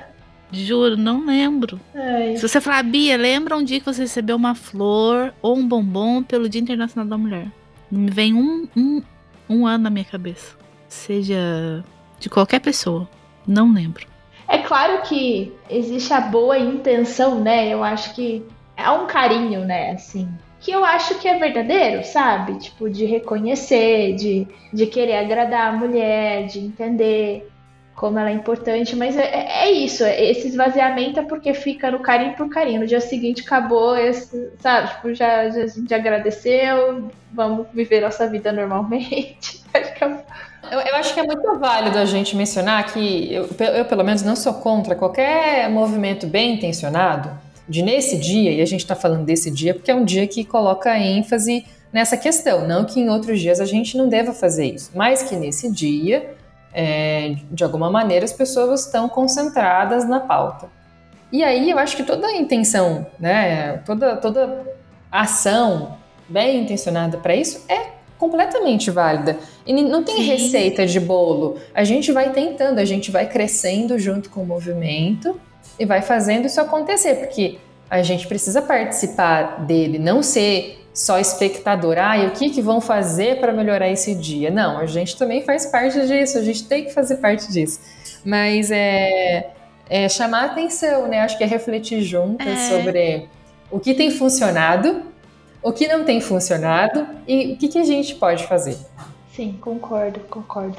Juro, 0.51 0.95
não 0.95 1.25
lembro. 1.25 1.79
Ai. 1.93 2.37
Se 2.37 2.47
você 2.47 2.61
falar, 2.61 2.83
Bia, 2.83 3.17
lembra 3.17 3.57
um 3.57 3.63
dia 3.63 3.79
que 3.79 3.85
você 3.85 4.01
recebeu 4.01 4.35
uma 4.35 4.55
flor 4.55 5.33
ou 5.41 5.57
um 5.57 5.67
bombom 5.67 6.23
pelo 6.23 6.47
Dia 6.47 6.61
Internacional 6.61 7.07
da 7.07 7.17
Mulher? 7.17 7.47
Me 7.91 8.09
vem 8.09 8.33
um, 8.33 8.67
um, 8.75 9.01
um 9.49 9.67
ano 9.67 9.85
na 9.85 9.89
minha 9.89 10.05
cabeça. 10.05 10.55
Seja 10.87 11.83
de 12.19 12.29
qualquer 12.29 12.59
pessoa. 12.59 13.09
Não 13.45 13.71
lembro. 13.73 14.07
É 14.47 14.59
claro 14.59 15.01
que 15.01 15.53
existe 15.69 16.13
a 16.13 16.21
boa 16.21 16.57
intenção, 16.57 17.41
né? 17.41 17.67
Eu 17.67 17.83
acho 17.83 18.13
que 18.15 18.43
é 18.77 18.89
um 18.89 19.05
carinho, 19.05 19.65
né? 19.65 19.91
Assim, 19.91 20.29
que 20.59 20.71
eu 20.71 20.83
acho 20.83 21.15
que 21.19 21.27
é 21.27 21.37
verdadeiro, 21.37 22.03
sabe? 22.03 22.57
Tipo, 22.59 22.89
de 22.89 23.05
reconhecer, 23.05 24.15
de, 24.15 24.47
de 24.73 24.87
querer 24.87 25.17
agradar 25.17 25.67
a 25.67 25.71
mulher, 25.71 26.47
de 26.47 26.59
entender 26.59 27.47
como 27.95 28.19
ela 28.19 28.29
é 28.29 28.33
importante, 28.33 28.95
mas 28.95 29.17
é, 29.17 29.23
é, 29.23 29.63
é 29.63 29.71
isso, 29.71 30.03
é, 30.03 30.23
esse 30.23 30.47
esvaziamento 30.49 31.19
é 31.19 31.23
porque 31.23 31.51
fica 31.55 31.89
no 31.89 31.99
carinho 31.99 32.35
por 32.35 32.47
carinho. 32.47 32.81
No 32.81 32.87
dia 32.87 33.01
seguinte 33.01 33.41
acabou 33.41 33.97
esse, 33.97 34.51
sabe? 34.59 34.89
Tipo, 34.89 35.15
já, 35.15 35.49
já, 35.49 35.63
a 35.63 35.67
gente 35.67 35.93
agradeceu, 35.93 37.09
vamos 37.33 37.65
viver 37.73 38.01
nossa 38.01 38.27
vida 38.27 38.51
normalmente. 38.51 39.63
eu, 40.71 40.79
eu, 40.79 40.95
acho 40.95 41.13
que 41.13 41.19
é 41.19 41.23
muito 41.23 41.57
válido 41.57 41.97
a 41.97 42.05
gente 42.05 42.35
mencionar 42.35 42.85
que 42.93 43.33
eu, 43.33 43.49
eu, 43.73 43.85
pelo 43.85 44.03
menos, 44.03 44.21
não 44.21 44.35
sou 44.35 44.53
contra 44.53 44.93
qualquer 44.93 45.67
movimento 45.67 46.27
bem 46.27 46.53
intencionado 46.53 47.46
de 47.67 47.81
nesse 47.81 48.17
dia, 48.17 48.51
e 48.51 48.61
a 48.61 48.65
gente 48.65 48.81
está 48.81 48.95
falando 48.95 49.25
desse 49.25 49.51
dia 49.51 49.73
porque 49.73 49.91
é 49.91 49.95
um 49.95 50.05
dia 50.05 50.25
que 50.27 50.43
coloca 50.43 50.97
ênfase 50.97 51.65
nessa 51.91 52.15
questão. 52.15 52.67
Não 52.67 52.85
que 52.85 52.99
em 52.99 53.09
outros 53.09 53.39
dias 53.39 53.59
a 53.59 53.65
gente 53.65 53.97
não 53.97 54.07
deva 54.07 54.33
fazer 54.33 54.65
isso, 54.65 54.91
mas 54.95 55.23
que 55.23 55.35
nesse 55.35 55.71
dia 55.71 56.35
é, 56.73 57.35
de 57.51 57.63
alguma 57.63 57.89
maneira 57.89 58.23
as 58.23 58.33
pessoas 58.33 58.85
estão 58.85 59.09
concentradas 59.09 60.07
na 60.07 60.19
pauta. 60.19 60.69
E 61.31 61.43
aí 61.43 61.69
eu 61.69 61.77
acho 61.77 61.97
que 61.97 62.03
toda 62.03 62.27
a 62.27 62.35
intenção, 62.35 63.05
né, 63.19 63.77
toda, 63.85 64.15
toda 64.15 64.65
ação 65.11 65.97
bem 66.29 66.61
intencionada 66.61 67.17
para 67.17 67.35
isso 67.35 67.65
é 67.67 67.97
completamente 68.17 68.89
válida. 68.89 69.37
E 69.65 69.73
não 69.73 70.03
tem 70.03 70.17
Sim. 70.17 70.23
receita 70.23 70.85
de 70.85 70.99
bolo. 70.99 71.57
A 71.73 71.83
gente 71.83 72.11
vai 72.11 72.31
tentando, 72.31 72.79
a 72.79 72.85
gente 72.85 73.11
vai 73.11 73.27
crescendo 73.27 73.99
junto 73.99 74.29
com 74.29 74.41
o 74.41 74.45
movimento 74.45 75.39
e 75.79 75.85
vai 75.85 76.01
fazendo 76.01 76.45
isso 76.45 76.59
acontecer, 76.59 77.15
porque 77.15 77.57
a 77.89 78.01
gente 78.01 78.27
precisa 78.27 78.61
participar 78.61 79.65
dele, 79.65 79.97
não 79.97 80.21
ser 80.21 80.85
só 80.93 81.19
espectador, 81.19 81.97
ah, 81.99 82.17
e 82.17 82.27
o 82.27 82.31
que, 82.31 82.49
que 82.49 82.61
vão 82.61 82.81
fazer 82.81 83.39
para 83.39 83.53
melhorar 83.53 83.87
esse 83.87 84.15
dia? 84.15 84.49
Não, 84.49 84.79
a 84.79 84.85
gente 84.87 85.15
também 85.15 85.43
faz 85.43 85.67
parte 85.67 86.07
disso, 86.07 86.37
a 86.37 86.41
gente 86.41 86.67
tem 86.67 86.85
que 86.85 86.93
fazer 86.93 87.17
parte 87.17 87.51
disso. 87.51 87.79
Mas 88.25 88.71
é, 88.71 89.51
é 89.89 90.09
chamar 90.09 90.45
atenção, 90.45 91.07
né? 91.07 91.21
Acho 91.21 91.37
que 91.37 91.43
é 91.43 91.47
refletir 91.47 92.01
juntas 92.01 92.47
é. 92.47 92.69
sobre 92.69 93.29
o 93.69 93.79
que 93.79 93.93
tem 93.93 94.09
funcionado, 94.09 95.03
o 95.61 95.71
que 95.71 95.87
não 95.87 96.03
tem 96.03 96.19
funcionado 96.19 97.05
e 97.27 97.53
o 97.53 97.57
que, 97.57 97.67
que 97.67 97.77
a 97.77 97.83
gente 97.83 98.15
pode 98.15 98.47
fazer. 98.47 98.77
Sim, 99.35 99.55
concordo, 99.61 100.19
concordo. 100.21 100.77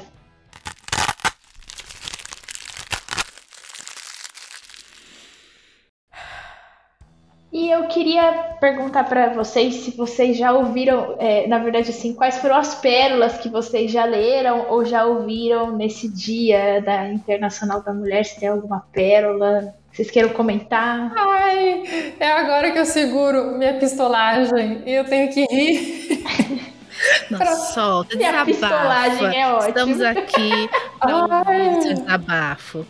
E 7.51 7.71
eu 7.71 7.87
queria 7.87 8.31
perguntar 8.59 9.05
para 9.05 9.29
vocês 9.29 9.75
se 9.75 9.91
vocês 9.91 10.37
já 10.37 10.51
ouviram, 10.51 11.15
é, 11.17 11.47
na 11.47 11.57
verdade, 11.57 11.89
assim, 11.89 12.13
quais 12.13 12.37
foram 12.37 12.55
as 12.55 12.75
pérolas 12.75 13.39
que 13.39 13.49
vocês 13.49 13.91
já 13.91 14.05
leram 14.05 14.67
ou 14.69 14.85
já 14.85 15.05
ouviram 15.05 15.75
nesse 15.75 16.07
dia 16.07 16.79
da 16.81 17.07
Internacional 17.07 17.81
da 17.81 17.91
Mulher? 17.91 18.23
Se 18.23 18.39
tem 18.39 18.49
alguma 18.49 18.85
pérola 18.91 19.73
vocês 19.91 20.11
queiram 20.11 20.29
comentar? 20.29 21.11
Ai, 21.17 21.83
é 22.19 22.31
agora 22.31 22.71
que 22.71 22.79
eu 22.79 22.85
seguro 22.85 23.57
minha 23.57 23.73
pistolagem 23.73 24.83
e 24.85 24.91
eu 24.91 25.03
tenho 25.03 25.29
que 25.29 25.45
rir. 25.45 26.23
Nossa, 27.29 27.43
pra... 27.43 27.55
solta, 27.55 28.15
desabafa. 28.15 28.45
pistolagem 28.45 29.41
é 29.41 29.47
ótima. 29.47 29.69
Estamos 29.69 30.01
aqui 30.01 30.69
para 30.99 31.45
seu 31.45 31.95
desabafo. 31.95 32.85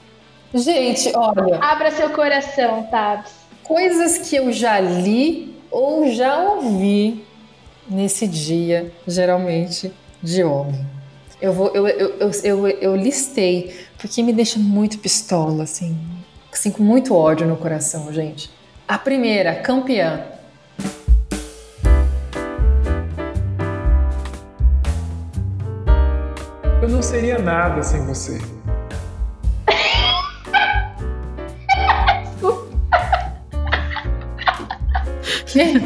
Gente, 0.54 1.12
olha. 1.16 1.60
Abra 1.62 1.92
seu 1.92 2.10
coração, 2.10 2.84
Tabs 2.92 3.39
coisas 3.70 4.18
que 4.18 4.36
eu 4.36 4.52
já 4.52 4.80
li 4.80 5.56
ou 5.70 6.12
já 6.12 6.40
ouvi 6.40 7.24
nesse 7.88 8.28
dia, 8.28 8.92
geralmente 9.08 9.94
de 10.24 10.44
homem. 10.44 10.84
Eu, 11.40 11.54
vou, 11.54 11.68
eu, 11.76 11.88
eu, 11.88 12.32
eu, 12.44 12.68
eu, 12.68 12.96
listei, 12.96 13.72
porque 14.00 14.24
me 14.24 14.34
deixa 14.34 14.58
muito 14.58 14.98
pistola, 14.98 15.64
assim, 15.66 15.96
assim, 16.52 16.72
com 16.72 16.82
muito 16.82 17.14
ódio 17.14 17.46
no 17.46 17.56
coração, 17.56 18.12
gente. 18.12 18.50
A 18.88 18.98
primeira, 18.98 19.54
campeã. 19.54 20.26
Eu 26.82 26.90
não 26.90 27.04
seria 27.04 27.38
nada 27.38 27.84
sem 27.84 28.04
você. 28.04 28.59
Quê? 35.50 35.82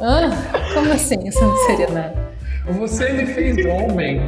Ah, 0.00 0.30
como 0.74 0.92
assim? 0.92 1.26
Isso 1.26 1.40
não 1.40 1.56
seria 1.66 1.88
nada. 1.88 2.14
Você 2.66 3.12
me 3.12 3.26
fez 3.26 3.64
homem. 3.66 4.22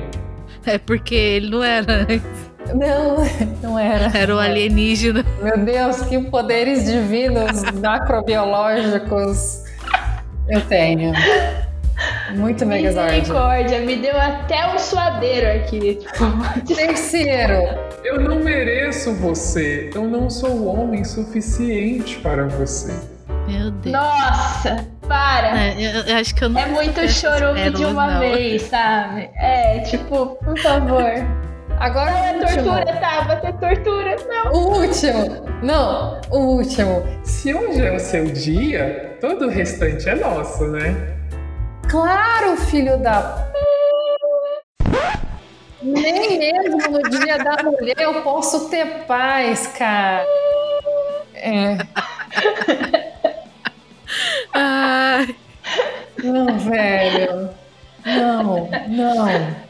É 0.64 0.78
porque 0.78 1.14
ele 1.14 1.50
não 1.50 1.62
era 1.62 2.06
Não, 2.74 3.16
não 3.62 3.78
era. 3.78 4.10
Era 4.16 4.34
o 4.34 4.38
alienígena. 4.38 5.24
Meu 5.42 5.58
Deus, 5.58 6.02
que 6.02 6.18
poderes 6.24 6.86
divinos 6.86 7.62
macrobiológicos 7.72 9.64
eu 10.48 10.60
tenho. 10.62 11.12
Muito 12.36 12.64
Megazord. 12.64 13.12
Misericórdia, 13.12 13.80
me 13.80 13.96
deu 13.96 14.16
até 14.16 14.72
um 14.72 14.78
suadeiro 14.78 15.46
aqui. 15.60 15.96
Tipo... 15.96 16.74
Terceiro. 16.74 17.78
Eu 18.04 18.20
não 18.20 18.40
mereço 18.40 19.14
você. 19.14 19.90
Eu 19.94 20.04
não 20.04 20.30
sou 20.30 20.66
homem 20.66 21.04
suficiente 21.04 22.18
para 22.20 22.46
você. 22.46 23.17
Meu 23.48 23.70
Deus. 23.70 23.92
Nossa, 23.94 24.86
para. 25.08 25.58
É, 25.58 25.74
eu, 25.78 26.02
eu 26.02 26.16
acho 26.16 26.34
que 26.34 26.44
eu 26.44 26.50
não 26.50 26.60
É 26.60 26.66
muito 26.66 27.08
chorume 27.08 27.70
de 27.70 27.84
uma 27.84 28.06
não. 28.06 28.20
vez, 28.20 28.62
sabe? 28.62 29.30
É, 29.36 29.80
tipo, 29.80 30.36
por 30.44 30.58
favor. 30.60 31.02
Agora 31.80 32.10
não, 32.10 32.18
é 32.18 32.34
tortura, 32.34 32.84
tá? 33.00 33.20
Vai 33.22 33.40
ter 33.40 33.52
tortura, 33.54 34.16
não. 34.28 34.52
O 34.52 34.80
último. 34.80 35.46
Não, 35.62 36.20
o 36.30 36.38
último. 36.56 37.02
Se 37.22 37.54
hoje 37.54 37.86
é 37.86 37.92
o 37.94 37.98
seu 37.98 38.24
dia, 38.26 39.16
todo 39.20 39.46
o 39.46 39.48
restante 39.48 40.08
é 40.08 40.14
nosso, 40.14 40.66
né? 40.66 41.16
Claro, 41.88 42.54
filho 42.56 42.98
da. 42.98 43.48
Nem 45.80 46.38
mesmo 46.38 46.90
no 46.90 47.02
dia 47.08 47.38
da 47.38 47.62
mulher 47.62 47.96
eu 47.98 48.22
posso 48.22 48.68
ter 48.68 49.06
paz, 49.06 49.68
cara. 49.68 50.26
É. 51.34 51.78
Ai, 54.60 55.36
Não, 56.24 56.58
velho. 56.58 57.50
Não, 58.04 58.68
não. 58.88 59.68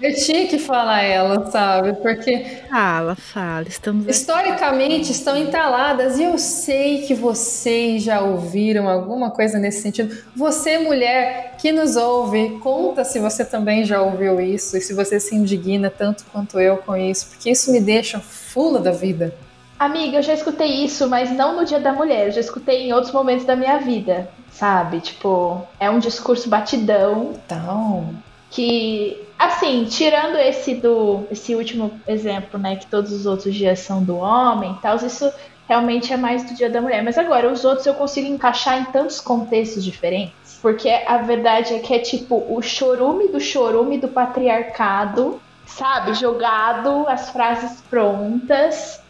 Eu 0.00 0.14
tinha 0.14 0.46
que 0.46 0.60
falar 0.60 1.02
ela, 1.02 1.50
sabe? 1.50 1.94
Porque 1.94 2.60
fala, 2.70 3.16
fala. 3.16 3.66
Estamos 3.66 4.04
aqui. 4.04 4.12
historicamente 4.12 5.10
estão 5.10 5.36
entaladas 5.36 6.20
e 6.20 6.22
eu 6.22 6.38
sei 6.38 7.02
que 7.02 7.14
vocês 7.14 8.04
já 8.04 8.20
ouviram 8.20 8.88
alguma 8.88 9.32
coisa 9.32 9.58
nesse 9.58 9.82
sentido. 9.82 10.16
Você, 10.36 10.78
mulher 10.78 11.56
que 11.58 11.72
nos 11.72 11.96
ouve, 11.96 12.60
conta 12.60 13.04
se 13.04 13.18
você 13.18 13.44
também 13.44 13.84
já 13.84 14.00
ouviu 14.00 14.40
isso 14.40 14.76
e 14.76 14.80
se 14.80 14.94
você 14.94 15.18
se 15.18 15.34
indigna 15.34 15.90
tanto 15.90 16.24
quanto 16.32 16.60
eu 16.60 16.76
com 16.76 16.96
isso, 16.96 17.26
porque 17.30 17.50
isso 17.50 17.72
me 17.72 17.80
deixa 17.80 18.20
fula 18.20 18.78
da 18.78 18.92
vida. 18.92 19.34
Amiga, 19.78 20.18
eu 20.18 20.22
já 20.22 20.34
escutei 20.34 20.84
isso, 20.84 21.08
mas 21.08 21.30
não 21.30 21.54
no 21.54 21.64
Dia 21.64 21.78
da 21.78 21.92
Mulher. 21.92 22.26
Eu 22.26 22.32
já 22.32 22.40
escutei 22.40 22.88
em 22.88 22.92
outros 22.92 23.12
momentos 23.12 23.44
da 23.44 23.54
minha 23.54 23.78
vida, 23.78 24.28
sabe? 24.50 25.00
Tipo, 25.00 25.62
é 25.78 25.88
um 25.88 26.00
discurso 26.00 26.48
batidão 26.48 27.38
Então, 27.46 28.12
que, 28.50 29.22
assim, 29.38 29.84
tirando 29.84 30.36
esse 30.36 30.74
do 30.74 31.26
esse 31.30 31.54
último 31.54 32.00
exemplo, 32.08 32.58
né, 32.58 32.76
que 32.76 32.86
todos 32.86 33.12
os 33.12 33.24
outros 33.24 33.54
dias 33.54 33.78
são 33.78 34.02
do 34.02 34.16
homem, 34.16 34.72
e 34.72 34.82
tal, 34.82 34.96
isso 34.96 35.30
realmente 35.68 36.12
é 36.12 36.16
mais 36.16 36.42
do 36.42 36.54
Dia 36.54 36.70
da 36.70 36.80
Mulher. 36.80 37.04
Mas 37.04 37.16
agora 37.16 37.50
os 37.50 37.64
outros 37.64 37.86
eu 37.86 37.94
consigo 37.94 38.26
encaixar 38.26 38.80
em 38.80 38.84
tantos 38.86 39.20
contextos 39.20 39.84
diferentes, 39.84 40.58
porque 40.60 40.88
a 40.88 41.18
verdade 41.18 41.74
é 41.74 41.78
que 41.78 41.94
é 41.94 41.98
tipo 42.00 42.44
o 42.48 42.60
chorume 42.60 43.28
do 43.28 43.38
chorume 43.38 43.98
do 43.98 44.08
patriarcado, 44.08 45.40
sabe, 45.66 46.14
jogado 46.14 47.06
as 47.06 47.30
frases 47.30 47.80
prontas. 47.82 49.00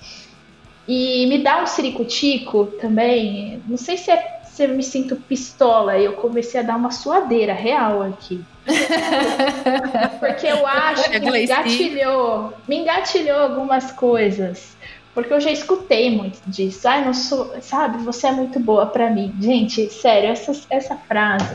E 0.88 1.26
me 1.26 1.38
dá 1.38 1.62
um 1.62 1.66
ciricutico 1.66 2.66
também. 2.80 3.62
Não 3.68 3.76
sei 3.76 3.98
se 3.98 4.10
é 4.10 4.38
se 4.58 4.64
eu 4.64 4.70
me 4.70 4.82
sinto 4.82 5.14
pistola. 5.14 5.96
Eu 5.96 6.14
comecei 6.14 6.58
a 6.58 6.64
dar 6.64 6.76
uma 6.76 6.90
suadeira 6.90 7.52
real 7.52 8.02
aqui. 8.02 8.44
Porque 10.18 10.48
eu 10.48 10.66
acho 10.66 11.08
que 11.08 11.20
me 11.20 11.44
engatilhou, 11.44 12.52
me 12.66 12.78
engatilhou 12.78 13.38
algumas 13.38 13.92
coisas. 13.92 14.76
Porque 15.14 15.32
eu 15.32 15.40
já 15.40 15.52
escutei 15.52 16.10
muito 16.10 16.40
disso. 16.44 16.88
Ai, 16.88 17.04
não 17.04 17.14
sou, 17.14 17.54
sabe, 17.60 18.02
você 18.02 18.26
é 18.26 18.32
muito 18.32 18.58
boa 18.58 18.86
pra 18.86 19.08
mim. 19.10 19.32
Gente, 19.40 19.88
sério, 19.90 20.30
essa, 20.30 20.52
essa 20.70 20.96
frase, 20.96 21.54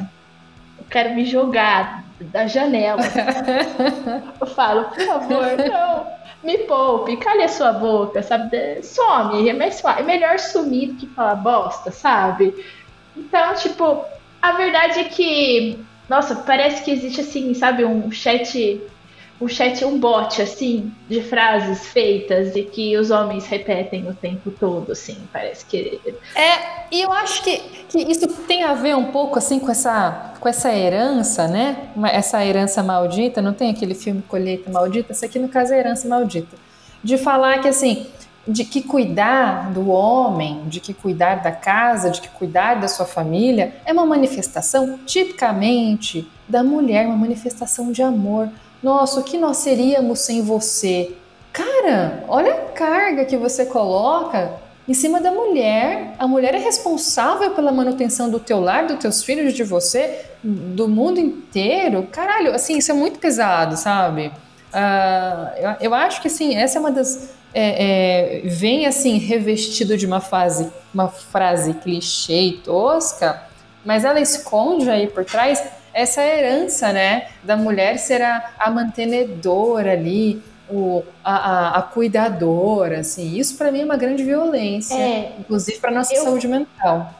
eu 0.77 0.85
quero 0.89 1.13
me 1.13 1.25
jogar 1.25 2.05
da 2.21 2.47
janela. 2.47 3.01
Eu 4.39 4.47
falo, 4.47 4.85
por 4.85 5.05
favor, 5.05 5.57
não, 5.57 6.07
me 6.43 6.59
poupe, 6.59 7.17
a 7.43 7.47
sua 7.47 7.71
boca, 7.73 8.21
sabe? 8.21 8.83
Some, 8.83 9.49
é, 9.49 9.53
mais, 9.53 9.83
é 9.83 10.03
melhor 10.03 10.37
sumir 10.39 10.89
do 10.89 10.95
que 10.95 11.07
falar 11.07 11.35
bosta, 11.35 11.91
sabe? 11.91 12.53
Então, 13.15 13.53
tipo, 13.55 14.03
a 14.41 14.51
verdade 14.53 14.99
é 14.99 15.03
que, 15.05 15.79
nossa, 16.09 16.35
parece 16.35 16.83
que 16.83 16.91
existe 16.91 17.21
assim, 17.21 17.53
sabe, 17.53 17.85
um 17.85 18.11
chat, 18.11 18.81
um 19.43 19.47
chat, 19.47 19.83
um 19.83 19.99
bot, 19.99 20.41
assim, 20.41 20.91
de 21.09 21.21
frases 21.21 21.85
feitas 21.87 22.55
e 22.55 22.63
que 22.63 22.97
os 22.97 23.11
homens 23.11 23.45
repetem 23.45 24.07
o 24.07 24.13
tempo 24.13 24.49
todo, 24.51 24.91
assim, 24.93 25.17
parece 25.31 25.65
que. 25.65 25.99
É, 26.35 26.87
e 26.91 27.01
eu 27.01 27.11
acho 27.11 27.43
que, 27.43 27.57
que 27.89 27.99
isso 27.99 28.27
tem 28.47 28.63
a 28.63 28.73
ver 28.73 28.95
um 28.95 29.11
pouco 29.11 29.37
assim 29.37 29.59
com 29.59 29.69
essa, 29.69 30.33
com 30.39 30.47
essa 30.47 30.73
herança, 30.73 31.47
né? 31.47 31.89
Essa 32.11 32.43
herança 32.45 32.81
maldita, 32.81 33.41
não 33.41 33.53
tem 33.53 33.69
aquele 33.69 33.93
filme 33.93 34.21
Colheita 34.21 34.71
Maldita? 34.71 35.11
Isso 35.11 35.25
aqui 35.25 35.37
no 35.37 35.49
caso 35.49 35.73
é 35.73 35.79
herança 35.79 36.07
maldita. 36.07 36.55
De 37.03 37.17
falar 37.17 37.59
que 37.59 37.67
assim, 37.67 38.07
de 38.47 38.65
que 38.65 38.81
cuidar 38.81 39.71
do 39.71 39.89
homem, 39.89 40.63
de 40.67 40.79
que 40.79 40.93
cuidar 40.93 41.35
da 41.35 41.51
casa, 41.51 42.09
de 42.09 42.21
que 42.21 42.29
cuidar 42.29 42.75
da 42.75 42.87
sua 42.87 43.05
família 43.05 43.75
é 43.85 43.93
uma 43.93 44.05
manifestação 44.05 44.99
tipicamente 45.05 46.29
da 46.47 46.63
mulher, 46.63 47.05
uma 47.07 47.15
manifestação 47.15 47.91
de 47.91 48.01
amor. 48.01 48.49
Nossa, 48.83 49.21
o 49.21 49.23
que 49.23 49.37
nós 49.37 49.57
seríamos 49.57 50.19
sem 50.19 50.41
você? 50.41 51.15
Cara, 51.53 52.25
olha 52.27 52.53
a 52.53 52.71
carga 52.71 53.23
que 53.23 53.37
você 53.37 53.65
coloca 53.65 54.51
em 54.85 54.93
cima 54.93 55.21
da 55.21 55.31
mulher. 55.31 56.13
A 56.19 56.27
mulher 56.27 56.53
é 56.53 56.57
responsável 56.57 57.51
pela 57.51 57.71
manutenção 57.71 58.29
do 58.29 58.39
teu 58.39 58.59
lar, 58.59 58.85
dos 58.85 58.97
teus 58.97 59.23
filhos, 59.23 59.53
de 59.53 59.63
você, 59.63 60.25
do 60.43 60.89
mundo 60.89 61.19
inteiro. 61.19 62.07
Caralho, 62.11 62.53
assim, 62.53 62.77
isso 62.77 62.91
é 62.91 62.93
muito 62.93 63.19
pesado, 63.19 63.77
sabe? 63.77 64.33
Ah, 64.73 65.53
eu, 65.55 65.69
eu 65.79 65.93
acho 65.93 66.21
que, 66.21 66.27
assim, 66.27 66.55
essa 66.55 66.77
é 66.77 66.81
uma 66.81 66.91
das... 66.91 67.29
é, 67.53 68.41
é, 68.43 68.49
vem, 68.49 68.85
assim, 68.85 69.17
revestido 69.17 69.95
de 69.95 70.05
uma 70.05 70.19
frase, 70.19 70.69
uma 70.93 71.07
frase 71.07 71.75
clichê 71.75 72.41
e 72.41 72.51
tosca, 72.57 73.41
mas 73.85 74.03
ela 74.03 74.19
esconde 74.19 74.89
aí 74.89 75.07
por 75.07 75.23
trás 75.23 75.63
essa 75.93 76.21
herança, 76.23 76.91
né, 76.91 77.27
da 77.43 77.55
mulher 77.55 77.97
ser 77.99 78.21
a, 78.21 78.51
a 78.59 78.69
mantenedora 78.71 79.91
ali, 79.93 80.41
o, 80.69 81.03
a, 81.23 81.35
a, 81.35 81.77
a 81.79 81.81
cuidadora, 81.83 82.99
assim, 83.01 83.37
isso 83.37 83.55
para 83.57 83.71
mim 83.71 83.81
é 83.81 83.85
uma 83.85 83.97
grande 83.97 84.23
violência, 84.23 84.95
É, 84.95 85.35
inclusive 85.39 85.79
para 85.79 85.91
nossa 85.91 86.13
Eu- 86.15 86.23
saúde 86.23 86.47
mental. 86.47 87.13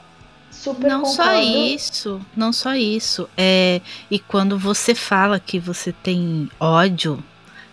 super 0.50 0.90
Não 0.90 1.06
só 1.06 1.24
concordo. 1.24 1.42
isso, 1.42 2.22
não 2.36 2.54
só 2.54 2.74
isso. 2.74 3.30
É, 3.38 3.82
e 4.10 4.18
quando 4.18 4.58
você 4.58 4.96
fala 4.96 5.40
que 5.40 5.60
você 5.60 5.92
tem 5.92 6.50
ódio, 6.60 7.22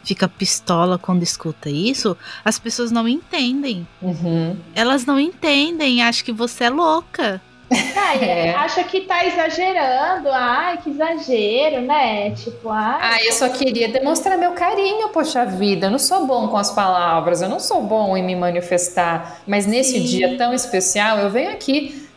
fica 0.03 0.29
pistola 0.29 0.99
quando 0.99 1.23
escuta 1.23 1.71
isso, 1.71 2.17
as 2.45 2.59
pessoas 2.59 2.91
não 2.91 3.07
entendem. 3.07 3.87
Uhum. 4.03 4.57
Elas 4.75 5.07
não 5.07 5.21
entendem, 5.21 6.03
acham 6.03 6.25
que 6.25 6.33
você 6.33 6.65
é 6.65 6.71
louca. 6.71 7.41
Ai, 7.71 8.19
É. 8.23 8.51
Acha 8.55 8.83
que 8.85 9.03
tá 9.03 9.25
exagerando. 9.25 10.29
Ai, 10.31 10.79
que 10.79 10.91
exagero, 10.91 11.81
né? 11.83 12.31
Tipo, 12.33 12.69
ai. 12.69 12.99
Ah, 13.01 13.25
eu 13.25 13.33
só 13.33 13.49
queria 13.49 13.89
demonstrar 13.89 14.37
meu 14.37 14.53
carinho, 14.53 15.09
poxa 15.11 15.45
vida. 15.47 15.87
Eu 15.87 15.91
não 15.91 15.99
sou 15.99 16.27
bom 16.27 16.49
com 16.49 16.57
as 16.57 16.71
palavras, 16.71 17.41
eu 17.43 17.49
não 17.49 17.61
sou 17.61 17.83
bom 17.83 18.17
em 18.17 18.23
me 18.23 18.35
manifestar. 18.35 19.41
Mas 19.47 19.67
nesse 19.67 19.99
Sim. 19.99 20.05
dia 20.05 20.37
tão 20.37 20.53
especial, 20.53 21.19
eu 21.19 21.31
venho 21.31 21.51
aqui 21.51 22.09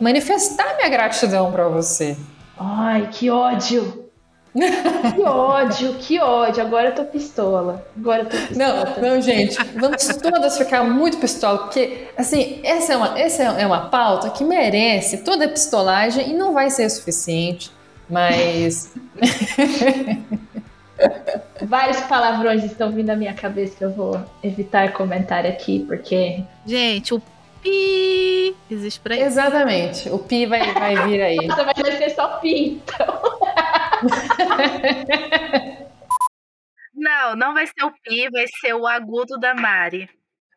manifestar 0.00 0.76
minha 0.76 0.88
gratidão 0.88 1.50
para 1.50 1.68
você. 1.68 2.16
Ai, 2.58 3.08
que 3.10 3.30
ódio! 3.30 4.09
que 5.14 5.22
ódio, 5.22 5.94
que 5.94 6.18
ódio. 6.18 6.62
Agora 6.62 6.88
eu 6.88 6.94
tô 6.94 7.04
pistola. 7.04 7.84
Agora 7.96 8.22
eu 8.22 8.28
tô 8.28 8.36
pistola. 8.36 8.94
Não, 8.96 9.10
não, 9.14 9.20
gente, 9.20 9.56
vamos 9.78 10.06
todas 10.16 10.58
ficar 10.58 10.84
muito 10.84 11.18
pistola, 11.18 11.58
porque, 11.58 12.08
assim, 12.16 12.60
essa 12.62 12.92
é 12.92 12.96
uma, 12.96 13.18
essa 13.18 13.42
é 13.42 13.66
uma 13.66 13.88
pauta 13.88 14.30
que 14.30 14.44
merece 14.44 15.18
toda 15.18 15.44
a 15.44 15.48
pistolagem 15.48 16.30
e 16.30 16.32
não 16.32 16.52
vai 16.52 16.70
ser 16.70 16.88
suficiente, 16.90 17.70
mas 18.08 18.92
Vários 21.62 22.00
palavrões 22.02 22.64
estão 22.64 22.90
vindo 22.90 23.10
à 23.10 23.16
minha 23.16 23.34
cabeça. 23.34 23.84
Eu 23.84 23.90
vou 23.90 24.20
evitar 24.42 24.92
comentar 24.92 25.46
aqui, 25.46 25.84
porque. 25.86 26.42
Gente, 26.66 27.14
o 27.14 27.22
pi 27.62 28.54
existe 28.70 29.00
pra 29.00 29.14
isso. 29.14 29.24
exatamente, 29.24 30.08
o 30.08 30.18
pi 30.18 30.46
vai, 30.46 30.72
vai 30.72 31.08
vir 31.08 31.22
aí. 31.22 31.36
Nossa, 31.46 31.64
mas 31.76 31.76
vai 31.76 31.96
ser 31.96 32.10
só 32.10 32.38
pinto. 32.38 32.92
Não, 36.92 37.34
não 37.34 37.54
vai 37.54 37.66
ser 37.66 37.82
o 37.82 37.92
pi, 38.02 38.28
vai 38.30 38.44
ser 38.60 38.74
o 38.74 38.86
agudo 38.86 39.38
da 39.38 39.54
Mari. 39.54 40.06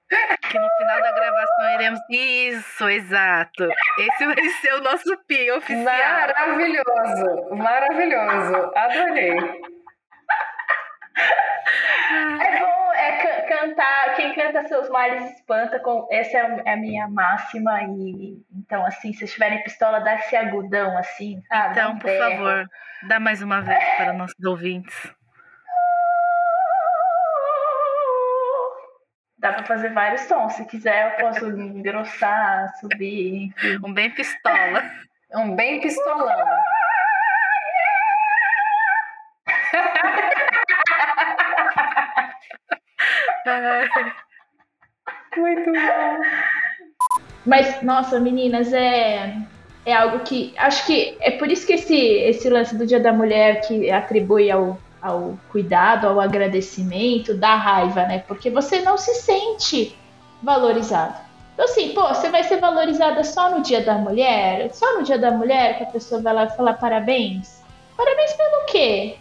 Que 0.09 0.59
no 0.59 0.69
final 0.77 1.01
da 1.01 1.11
gravação 1.11 1.73
iremos. 1.75 1.99
Isso, 2.09 2.89
exato. 2.89 3.67
Esse 3.97 4.25
vai 4.25 4.49
ser 4.61 4.73
o 4.73 4.81
nosso 4.81 5.17
pi 5.25 5.49
oficial. 5.51 5.85
Maravilhoso, 5.85 7.55
maravilhoso, 7.55 8.71
adorei. 8.75 9.37
É 12.41 12.59
bom 12.59 12.93
é 12.95 13.11
ca- 13.23 13.41
cantar. 13.47 14.15
Quem 14.15 14.33
canta 14.33 14.67
seus 14.67 14.89
males 14.89 15.31
espanta. 15.35 15.79
Com, 15.79 16.07
essa 16.11 16.37
é 16.37 16.73
a 16.73 16.75
minha 16.75 17.07
máxima. 17.07 17.81
E 17.83 18.43
então, 18.55 18.85
assim, 18.85 19.13
se 19.13 19.19
vocês 19.19 19.33
tiverem 19.33 19.63
pistola, 19.63 19.99
dá 19.99 20.15
esse 20.15 20.35
agudão 20.35 20.97
assim, 20.97 21.41
sabe? 21.47 21.71
Então, 21.71 21.97
por 21.97 22.09
favor, 22.09 22.67
dá 23.07 23.19
mais 23.19 23.41
uma 23.41 23.61
vez 23.61 23.83
para 23.97 24.13
nossos 24.13 24.45
ouvintes. 24.45 24.95
Dá 29.37 29.53
pra 29.53 29.65
fazer 29.65 29.93
vários 29.93 30.25
tons. 30.27 30.53
Se 30.53 30.65
quiser, 30.65 31.11
eu 31.11 31.17
posso 31.25 31.45
engrossar, 31.51 32.73
subir, 32.79 33.47
enfim. 33.47 33.79
Um 33.83 33.93
bem 33.93 34.09
pistola. 34.11 34.83
Um 35.35 35.55
bem 35.55 35.81
pistolão. 35.81 36.45
Muito 45.35 45.71
bom. 45.71 46.19
Mas, 47.47 47.81
nossa, 47.81 48.19
meninas, 48.19 48.71
é, 48.73 49.35
é 49.85 49.93
algo 49.93 50.19
que. 50.19 50.53
Acho 50.57 50.85
que 50.85 51.17
é 51.19 51.31
por 51.31 51.51
isso 51.51 51.65
que 51.65 51.73
esse, 51.73 51.95
esse 51.95 52.49
lance 52.49 52.75
do 52.75 52.85
Dia 52.85 52.99
da 52.99 53.11
Mulher 53.11 53.61
que 53.61 53.91
atribui 53.91 54.49
ao, 54.49 54.77
ao 55.01 55.37
cuidado, 55.51 56.07
ao 56.07 56.19
agradecimento, 56.19 57.33
dá 57.33 57.55
raiva, 57.55 58.03
né? 58.03 58.23
Porque 58.27 58.49
você 58.49 58.81
não 58.81 58.97
se 58.97 59.13
sente 59.15 59.95
valorizado. 60.41 61.15
Então, 61.53 61.65
assim, 61.65 61.89
pô, 61.93 62.07
você 62.07 62.29
vai 62.29 62.43
ser 62.43 62.57
valorizada 62.59 63.23
só 63.23 63.51
no 63.51 63.61
dia 63.61 63.81
da 63.81 63.95
mulher? 63.95 64.71
Só 64.73 64.97
no 64.97 65.03
dia 65.03 65.19
da 65.19 65.31
mulher 65.31 65.77
que 65.77 65.83
a 65.83 65.87
pessoa 65.87 66.19
vai 66.21 66.33
lá 66.33 66.49
falar 66.49 66.73
parabéns? 66.73 67.61
Parabéns 67.95 68.33
pelo 68.33 68.65
quê? 68.65 69.17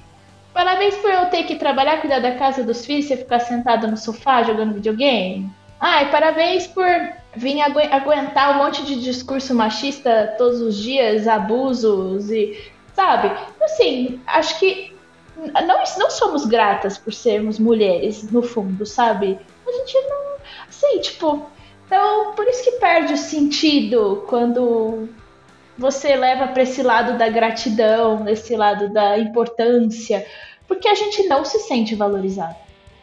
Parabéns 0.54 0.94
por 0.96 1.10
eu 1.10 1.26
ter 1.26 1.44
que 1.44 1.56
trabalhar, 1.56 2.00
cuidar 2.00 2.20
da 2.20 2.34
casa 2.34 2.62
dos 2.62 2.84
filhos 2.86 3.10
e 3.10 3.16
ficar 3.16 3.40
sentado 3.40 3.86
no 3.86 3.96
sofá 3.96 4.42
jogando 4.42 4.74
videogame? 4.74 5.50
Ai, 5.78 6.10
parabéns 6.10 6.66
por 6.66 6.86
vir 7.34 7.60
agu 7.60 7.78
aguentar 7.78 8.54
um 8.54 8.64
monte 8.64 8.84
de 8.84 9.00
discurso 9.00 9.54
machista 9.54 10.34
todos 10.36 10.60
os 10.60 10.76
dias, 10.76 11.26
abusos 11.26 12.30
e. 12.30 12.70
Sabe? 12.94 13.32
Assim, 13.62 14.20
acho 14.26 14.58
que 14.58 14.94
não, 15.36 15.82
não 15.98 16.10
somos 16.10 16.44
gratas 16.44 16.98
por 16.98 17.12
sermos 17.12 17.58
mulheres, 17.58 18.30
no 18.30 18.42
fundo, 18.42 18.84
sabe? 18.84 19.38
A 19.66 19.72
gente 19.72 19.94
não. 20.08 20.36
Assim, 20.68 20.98
tipo. 21.00 21.50
Então, 21.86 22.34
por 22.34 22.46
isso 22.46 22.64
que 22.64 22.72
perde 22.72 23.12
o 23.12 23.18
sentido 23.18 24.24
quando 24.26 25.08
você 25.76 26.16
leva 26.16 26.48
para 26.48 26.62
esse 26.62 26.82
lado 26.82 27.18
da 27.18 27.28
gratidão, 27.28 28.26
esse 28.28 28.56
lado 28.56 28.90
da 28.90 29.18
importância, 29.18 30.26
porque 30.66 30.88
a 30.88 30.94
gente 30.94 31.26
não 31.28 31.44
se 31.44 31.58
sente 31.60 31.94
valorizado. 31.94 32.56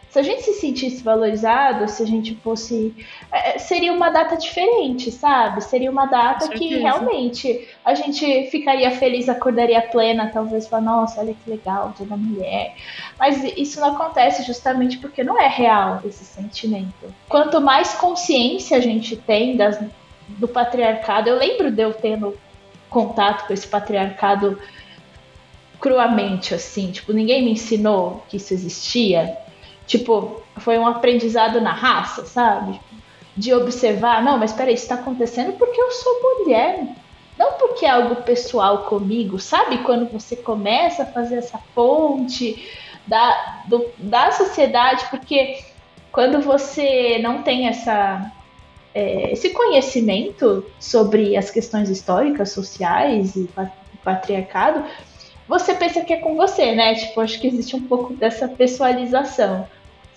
Se 0.09 0.17
a 0.17 0.23
gente 0.23 0.41
se 0.41 0.53
sentisse 0.53 1.03
valorizado, 1.03 1.87
se 1.87 2.01
a 2.01 2.05
gente 2.05 2.33
fosse. 2.43 2.95
É, 3.31 3.59
seria 3.59 3.93
uma 3.93 4.09
data 4.09 4.35
diferente, 4.35 5.11
sabe? 5.11 5.63
Seria 5.63 5.91
uma 5.91 6.07
data 6.07 6.49
que 6.49 6.77
realmente 6.77 7.67
a 7.85 7.93
gente 7.93 8.49
ficaria 8.49 8.89
feliz, 8.89 9.29
acordaria 9.29 9.81
plena, 9.83 10.31
talvez 10.33 10.67
falar, 10.67 10.81
nossa, 10.81 11.21
olha 11.21 11.35
que 11.35 11.49
legal, 11.49 11.93
dia 11.95 12.07
da 12.07 12.17
mulher. 12.17 12.75
Mas 13.19 13.43
isso 13.55 13.79
não 13.79 13.89
acontece 13.89 14.41
justamente 14.43 14.97
porque 14.97 15.23
não 15.23 15.39
é 15.39 15.47
real 15.47 16.01
esse 16.03 16.25
sentimento. 16.25 17.13
Quanto 17.27 17.61
mais 17.61 17.93
consciência 17.93 18.77
a 18.77 18.81
gente 18.81 19.15
tem 19.15 19.55
das, 19.55 19.79
do 20.27 20.47
patriarcado, 20.47 21.29
eu 21.29 21.37
lembro 21.37 21.69
de 21.69 21.83
eu 21.83 21.93
tendo 21.93 22.35
contato 22.89 23.45
com 23.45 23.53
esse 23.53 23.67
patriarcado 23.67 24.59
cruamente, 25.79 26.55
assim, 26.55 26.91
tipo, 26.91 27.13
ninguém 27.13 27.43
me 27.43 27.51
ensinou 27.51 28.23
que 28.27 28.37
isso 28.37 28.53
existia. 28.55 29.37
Tipo, 29.89 30.43
foi 30.57 30.77
um 30.77 30.85
aprendizado 30.85 31.59
na 31.59 31.73
raça, 31.73 32.23
sabe? 32.23 32.79
De 33.35 33.51
observar, 33.51 34.21
não, 34.21 34.37
mas 34.37 34.53
peraí, 34.53 34.75
isso 34.75 34.87
tá 34.87 34.93
acontecendo 34.93 35.53
porque 35.53 35.81
eu 35.81 35.89
sou 35.89 36.21
mulher. 36.21 36.83
Não 37.35 37.53
porque 37.53 37.87
é 37.87 37.89
algo 37.89 38.17
pessoal 38.17 38.83
comigo, 38.83 39.39
sabe? 39.39 39.79
Quando 39.79 40.05
você 40.11 40.35
começa 40.35 41.01
a 41.01 41.05
fazer 41.07 41.37
essa 41.37 41.59
ponte 41.73 42.69
da, 43.07 43.63
do, 43.65 43.87
da 43.97 44.31
sociedade, 44.31 45.05
porque 45.09 45.59
quando 46.11 46.39
você 46.39 47.17
não 47.17 47.41
tem 47.41 47.67
essa 47.67 48.31
é, 48.93 49.31
esse 49.31 49.49
conhecimento 49.49 50.63
sobre 50.79 51.35
as 51.35 51.49
questões 51.49 51.89
históricas, 51.89 52.51
sociais 52.51 53.35
e 53.35 53.49
patriarcado, 54.03 54.83
você 55.47 55.73
pensa 55.73 56.01
que 56.01 56.13
é 56.13 56.17
com 56.17 56.35
você, 56.35 56.75
né? 56.75 56.93
Tipo, 56.93 57.21
acho 57.21 57.41
que 57.41 57.47
existe 57.47 57.75
um 57.75 57.81
pouco 57.81 58.13
dessa 58.13 58.47
pessoalização. 58.47 59.67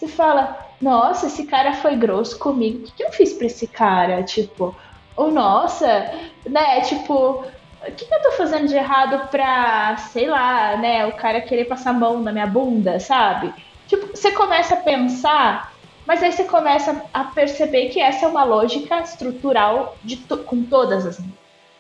Você 0.03 0.09
fala, 0.09 0.67
nossa, 0.81 1.29
esse 1.29 1.47
cara 1.47 1.75
foi 1.75 1.95
grosso 1.95 2.37
comigo, 2.37 2.81
o 2.81 2.83
que, 2.83 2.93
que 2.93 3.05
eu 3.05 3.13
fiz 3.13 3.33
pra 3.35 3.47
esse 3.47 3.69
cara? 3.69 4.21
Tipo, 4.25 4.75
ou 5.15 5.31
nossa, 5.31 6.11
né? 6.45 6.81
Tipo, 6.81 7.45
o 7.87 7.93
que, 7.93 8.05
que 8.05 8.13
eu 8.13 8.23
tô 8.23 8.33
fazendo 8.33 8.67
de 8.67 8.75
errado 8.75 9.29
pra, 9.29 9.97
sei 9.97 10.27
lá, 10.27 10.77
né? 10.77 11.07
O 11.07 11.13
cara 11.13 11.41
querer 11.41 11.67
passar 11.67 11.91
a 11.91 11.93
mão 11.93 12.21
na 12.21 12.33
minha 12.33 12.49
bunda, 12.49 12.99
sabe? 12.99 13.55
Tipo, 13.87 14.09
você 14.09 14.33
começa 14.33 14.75
a 14.75 14.79
pensar 14.79 15.73
mas 16.05 16.21
aí 16.21 16.33
você 16.33 16.43
começa 16.43 17.05
a 17.15 17.23
perceber 17.23 17.91
que 17.91 18.01
essa 18.01 18.27
é 18.27 18.29
uma 18.29 18.43
lógica 18.43 18.99
estrutural 19.03 19.97
de 20.03 20.17
to 20.17 20.39
com 20.39 20.65
todas 20.65 21.07
as 21.07 21.21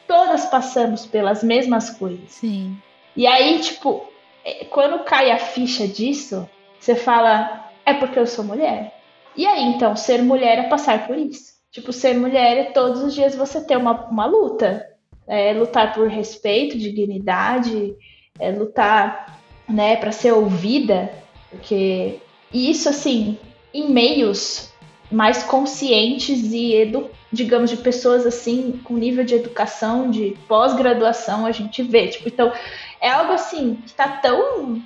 todas 0.06 0.46
passamos 0.46 1.04
pelas 1.06 1.42
mesmas 1.42 1.90
coisas. 1.90 2.30
Sim. 2.30 2.76
E 3.16 3.26
aí, 3.26 3.58
tipo, 3.58 4.06
é, 4.44 4.64
quando 4.66 5.00
cai 5.00 5.32
a 5.32 5.38
ficha 5.38 5.88
disso, 5.88 6.48
você 6.78 6.94
fala, 6.94 7.61
é 7.84 7.94
porque 7.94 8.18
eu 8.18 8.26
sou 8.26 8.44
mulher. 8.44 8.94
E 9.36 9.46
aí, 9.46 9.64
então, 9.64 9.96
ser 9.96 10.22
mulher 10.22 10.58
é 10.58 10.68
passar 10.68 11.06
por 11.06 11.16
isso. 11.16 11.52
Tipo, 11.70 11.92
ser 11.92 12.14
mulher 12.14 12.58
é 12.58 12.64
todos 12.64 13.02
os 13.02 13.14
dias 13.14 13.34
você 13.34 13.60
ter 13.60 13.76
uma, 13.76 14.06
uma 14.08 14.26
luta. 14.26 14.86
É 15.26 15.52
lutar 15.52 15.94
por 15.94 16.08
respeito, 16.08 16.76
dignidade, 16.76 17.96
é 18.38 18.50
lutar, 18.50 19.40
né, 19.68 19.96
para 19.96 20.12
ser 20.12 20.32
ouvida, 20.32 21.10
porque 21.48 22.18
isso 22.52 22.88
assim, 22.88 23.38
em 23.72 23.90
meios 23.90 24.72
mais 25.10 25.42
conscientes 25.42 26.52
e 26.52 26.74
edu, 26.74 27.10
digamos 27.30 27.70
de 27.70 27.76
pessoas 27.76 28.26
assim 28.26 28.80
com 28.84 28.94
nível 28.94 29.24
de 29.24 29.34
educação 29.34 30.10
de 30.10 30.36
pós-graduação 30.48 31.44
a 31.44 31.52
gente 31.52 31.82
vê 31.82 32.08
tipo 32.08 32.28
então 32.28 32.52
é 33.00 33.10
algo 33.10 33.32
assim 33.32 33.76
que 33.86 33.92
tá 33.92 34.08
tão 34.08 34.80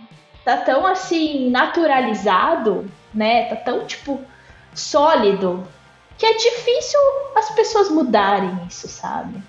tá 0.46 0.56
tão 0.58 0.86
assim 0.86 1.50
naturalizado 1.50 2.90
né 3.12 3.44
tá 3.46 3.56
tão 3.56 3.86
tipo 3.86 4.20
sólido 4.74 5.66
que 6.16 6.24
é 6.24 6.32
difícil 6.32 7.00
as 7.34 7.50
pessoas 7.50 7.90
mudarem 7.90 8.58
isso 8.66 8.88
sabe 8.88 9.42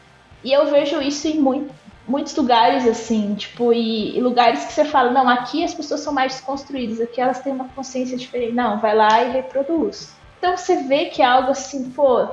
e 0.43 0.51
eu 0.51 0.67
vejo 0.67 1.01
isso 1.01 1.27
em 1.27 1.39
muito, 1.39 1.73
muitos 2.07 2.35
lugares 2.35 2.87
assim, 2.87 3.35
tipo, 3.35 3.73
e, 3.73 4.17
e, 4.17 4.21
lugares 4.21 4.65
que 4.65 4.73
você 4.73 4.85
fala, 4.85 5.11
não, 5.11 5.27
aqui 5.27 5.63
as 5.63 5.73
pessoas 5.73 5.99
são 5.99 6.13
mais 6.13 6.39
construídas, 6.39 7.01
aqui 7.01 7.19
elas 7.19 7.41
têm 7.41 7.53
uma 7.53 7.67
consciência 7.69 8.17
diferente. 8.17 8.53
Não, 8.53 8.79
vai 8.79 8.95
lá 8.95 9.23
e 9.23 9.31
reproduz. 9.31 10.15
Então 10.37 10.55
você 10.55 10.83
vê 10.83 11.05
que 11.05 11.21
é 11.21 11.25
algo 11.25 11.51
assim, 11.51 11.89
pô, 11.91 12.27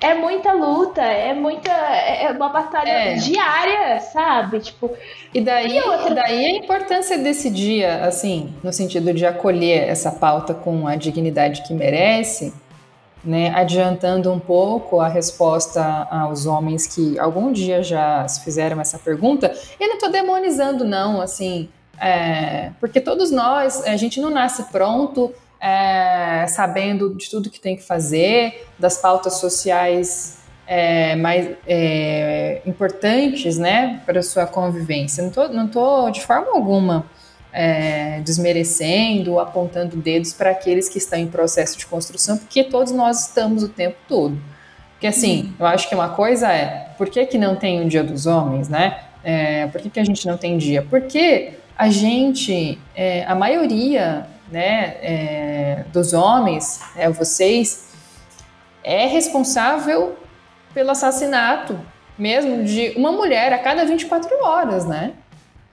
é 0.00 0.14
muita 0.14 0.52
luta, 0.52 1.02
é 1.02 1.34
muita. 1.34 1.70
É 1.70 2.30
uma 2.30 2.48
batalha 2.48 2.90
é. 2.90 3.14
diária, 3.14 4.00
sabe? 4.00 4.60
Tipo. 4.60 4.90
E 5.34 5.40
daí, 5.40 5.76
e 5.76 5.80
outra... 5.80 6.14
daí 6.14 6.46
a 6.46 6.56
importância 6.56 7.18
desse 7.18 7.50
dia, 7.50 8.04
assim, 8.04 8.54
no 8.62 8.72
sentido 8.72 9.12
de 9.12 9.26
acolher 9.26 9.88
essa 9.88 10.12
pauta 10.12 10.54
com 10.54 10.86
a 10.86 10.96
dignidade 10.96 11.62
que 11.62 11.74
merece 11.74 12.52
né, 13.24 13.52
adiantando 13.54 14.32
um 14.32 14.38
pouco 14.38 15.00
a 15.00 15.08
resposta 15.08 15.82
aos 16.10 16.46
homens 16.46 16.86
que 16.86 17.18
algum 17.18 17.52
dia 17.52 17.82
já 17.82 18.26
se 18.28 18.42
fizeram 18.44 18.80
essa 18.80 18.98
pergunta, 18.98 19.52
eu 19.78 19.88
não 19.88 19.94
estou 19.94 20.10
demonizando, 20.10 20.84
não, 20.84 21.20
assim, 21.20 21.68
é, 22.00 22.70
porque 22.80 23.00
todos 23.00 23.30
nós, 23.30 23.84
a 23.86 23.96
gente 23.96 24.20
não 24.20 24.30
nasce 24.30 24.64
pronto, 24.64 25.32
é, 25.60 26.46
sabendo 26.48 27.14
de 27.14 27.28
tudo 27.28 27.50
que 27.50 27.60
tem 27.60 27.76
que 27.76 27.82
fazer, 27.82 28.66
das 28.78 28.98
pautas 28.98 29.34
sociais 29.34 30.38
é, 30.66 31.16
mais 31.16 31.48
é, 31.66 32.60
importantes, 32.66 33.56
né, 33.58 34.02
para 34.04 34.20
a 34.20 34.22
sua 34.22 34.46
convivência. 34.46 35.22
Não 35.22 35.30
tô, 35.30 35.48
não 35.48 35.66
tô 35.66 36.10
de 36.10 36.20
forma 36.20 36.48
alguma 36.52 37.06
é, 37.52 38.20
desmerecendo, 38.20 39.40
apontando 39.40 39.96
dedos 39.96 40.32
para 40.32 40.50
aqueles 40.50 40.88
que 40.88 40.98
estão 40.98 41.18
em 41.18 41.26
processo 41.26 41.78
de 41.78 41.86
construção, 41.86 42.36
porque 42.36 42.62
todos 42.62 42.92
nós 42.92 43.28
estamos 43.28 43.62
o 43.62 43.68
tempo 43.68 43.96
todo. 44.06 44.38
Porque 44.92 45.06
assim, 45.06 45.42
uhum. 45.42 45.52
eu 45.60 45.66
acho 45.66 45.88
que 45.88 45.94
uma 45.94 46.10
coisa 46.10 46.52
é, 46.52 46.90
por 46.98 47.08
que, 47.08 47.24
que 47.26 47.38
não 47.38 47.56
tem 47.56 47.80
um 47.80 47.88
dia 47.88 48.04
dos 48.04 48.26
homens, 48.26 48.68
né? 48.68 49.00
É, 49.24 49.66
por 49.68 49.80
que, 49.80 49.90
que 49.90 50.00
a 50.00 50.04
gente 50.04 50.26
não 50.26 50.36
tem 50.36 50.58
dia? 50.58 50.82
Porque 50.88 51.54
a 51.76 51.88
gente, 51.88 52.78
é, 52.94 53.24
a 53.24 53.34
maioria 53.34 54.26
né, 54.50 54.96
é, 55.02 55.84
dos 55.92 56.12
homens, 56.12 56.80
é, 56.96 57.08
vocês, 57.10 57.88
é 58.82 59.06
responsável 59.06 60.16
pelo 60.72 60.90
assassinato 60.90 61.78
mesmo 62.18 62.64
de 62.64 62.92
uma 62.96 63.12
mulher 63.12 63.52
a 63.52 63.58
cada 63.58 63.84
24 63.84 64.28
horas, 64.42 64.84
né? 64.84 65.12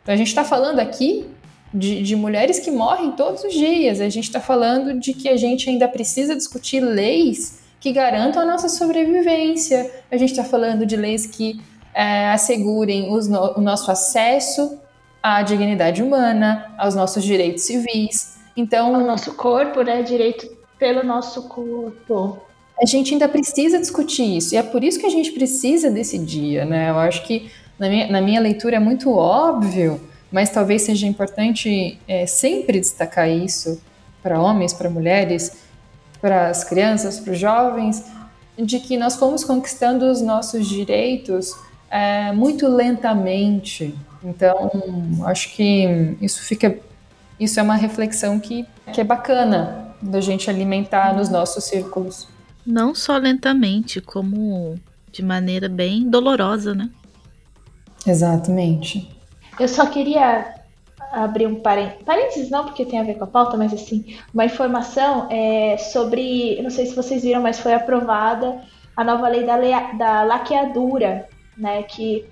Então 0.03 0.13
a 0.13 0.17
gente 0.17 0.27
está 0.27 0.43
falando 0.43 0.79
aqui 0.79 1.27
de, 1.73 2.03
de 2.03 2.15
mulheres 2.15 2.59
que 2.59 2.69
morrem 2.69 3.11
todos 3.11 3.43
os 3.43 3.53
dias. 3.53 3.99
A 3.99 4.07
gente 4.09 4.25
está 4.25 4.39
falando 4.39 4.99
de 4.99 5.13
que 5.13 5.27
a 5.27 5.35
gente 5.35 5.69
ainda 5.69 5.87
precisa 5.87 6.35
discutir 6.35 6.79
leis 6.79 7.59
que 7.79 7.91
garantam 7.91 8.41
a 8.41 8.45
nossa 8.45 8.69
sobrevivência. 8.69 9.91
A 10.11 10.17
gente 10.17 10.31
está 10.31 10.43
falando 10.43 10.85
de 10.85 10.95
leis 10.95 11.25
que 11.25 11.59
é, 11.93 12.29
assegurem 12.29 13.09
no, 13.09 13.57
o 13.57 13.61
nosso 13.61 13.89
acesso 13.89 14.79
à 15.21 15.41
dignidade 15.41 16.03
humana, 16.03 16.73
aos 16.77 16.93
nossos 16.93 17.23
direitos 17.23 17.63
civis. 17.63 18.35
Então, 18.55 18.93
o 18.93 19.05
nosso 19.05 19.33
corpo, 19.33 19.81
né? 19.81 20.01
Direito 20.01 20.47
pelo 20.77 21.03
nosso 21.03 21.43
corpo. 21.49 22.39
A 22.81 22.85
gente 22.85 23.13
ainda 23.13 23.29
precisa 23.29 23.79
discutir 23.79 24.37
isso 24.37 24.53
e 24.53 24.57
é 24.57 24.63
por 24.63 24.83
isso 24.83 24.99
que 24.99 25.05
a 25.05 25.09
gente 25.09 25.31
precisa 25.31 25.89
desse 25.89 26.17
dia, 26.17 26.65
né? 26.65 26.89
Eu 26.89 26.99
acho 26.99 27.23
que 27.23 27.49
na 27.79 27.89
minha, 27.89 28.07
na 28.07 28.21
minha 28.21 28.41
leitura 28.41 28.75
é 28.75 28.79
muito 28.79 29.11
óbvio 29.11 29.99
mas 30.35 30.49
talvez 30.49 30.81
seja 30.81 31.07
importante 31.07 31.97
é, 32.05 32.25
sempre 32.25 32.79
destacar 32.79 33.29
isso 33.29 33.81
para 34.21 34.37
homens, 34.41 34.73
para 34.73 34.89
mulheres, 34.89 35.63
para 36.19 36.49
as 36.49 36.61
crianças, 36.61 37.21
para 37.21 37.31
os 37.31 37.39
jovens, 37.39 38.03
de 38.57 38.79
que 38.79 38.97
nós 38.97 39.15
fomos 39.15 39.45
conquistando 39.45 40.05
os 40.11 40.21
nossos 40.21 40.67
direitos 40.67 41.53
é, 41.89 42.33
muito 42.33 42.67
lentamente. 42.67 43.95
Então, 44.21 44.71
acho 45.25 45.55
que 45.55 46.17
isso 46.19 46.43
fica, 46.43 46.77
isso 47.39 47.59
é 47.59 47.63
uma 47.63 47.75
reflexão 47.75 48.39
que, 48.39 48.65
que 48.93 49.01
é 49.01 49.03
bacana 49.03 49.95
da 50.01 50.21
gente 50.21 50.49
alimentar 50.49 51.15
nos 51.15 51.29
nossos 51.29 51.63
círculos. 51.63 52.27
Não 52.65 52.95
só 52.95 53.17
lentamente, 53.17 54.01
como 54.01 54.79
de 55.11 55.23
maneira 55.23 55.69
bem 55.69 56.09
dolorosa, 56.09 56.73
né? 56.73 56.89
Exatamente. 58.05 59.09
Eu 59.59 59.67
só 59.67 59.85
queria 59.85 60.53
abrir 61.11 61.47
um 61.47 61.55
parênteses, 61.55 62.03
parênteses 62.03 62.49
não 62.49 62.65
porque 62.65 62.85
tem 62.85 62.99
a 62.99 63.03
ver 63.03 63.15
com 63.15 63.23
a 63.23 63.27
pauta, 63.27 63.55
mas 63.55 63.73
assim, 63.73 64.17
uma 64.33 64.45
informação 64.45 65.27
é, 65.31 65.77
sobre, 65.77 66.61
não 66.61 66.69
sei 66.69 66.85
se 66.85 66.95
vocês 66.95 67.23
viram, 67.23 67.41
mas 67.41 67.59
foi 67.59 67.73
aprovada 67.73 68.61
a 68.95 69.03
nova 69.03 69.27
lei 69.27 69.45
da, 69.45 69.57
da 69.93 70.23
laqueadura, 70.23 71.27
né, 71.57 71.83
que 71.83 72.25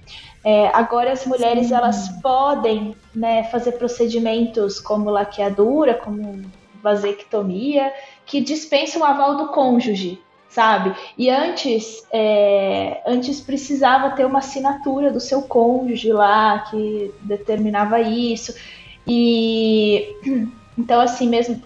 é, 0.43 0.67
agora 0.73 1.11
as 1.11 1.25
mulheres 1.25 1.67
Sim. 1.67 1.75
elas 1.75 2.09
podem 2.21 2.95
né, 3.15 3.43
fazer 3.45 3.73
procedimentos 3.73 4.79
como 4.79 5.09
laqueadura, 5.09 5.93
como 5.93 6.41
vasectomia, 6.81 7.93
que 8.25 8.41
dispensam 8.41 9.01
o 9.01 9.05
aval 9.05 9.37
do 9.37 9.47
cônjuge, 9.47 10.21
sabe? 10.49 10.93
E 11.17 11.29
antes, 11.29 12.05
é, 12.11 13.01
antes 13.07 13.39
precisava 13.39 14.11
ter 14.11 14.25
uma 14.25 14.39
assinatura 14.39 15.09
do 15.09 15.19
seu 15.19 15.43
cônjuge 15.43 16.11
lá 16.11 16.59
que 16.69 17.13
determinava 17.21 18.01
isso. 18.01 18.53
E 19.07 20.13
então 20.77 20.99
assim 20.99 21.29
mesmo, 21.29 21.61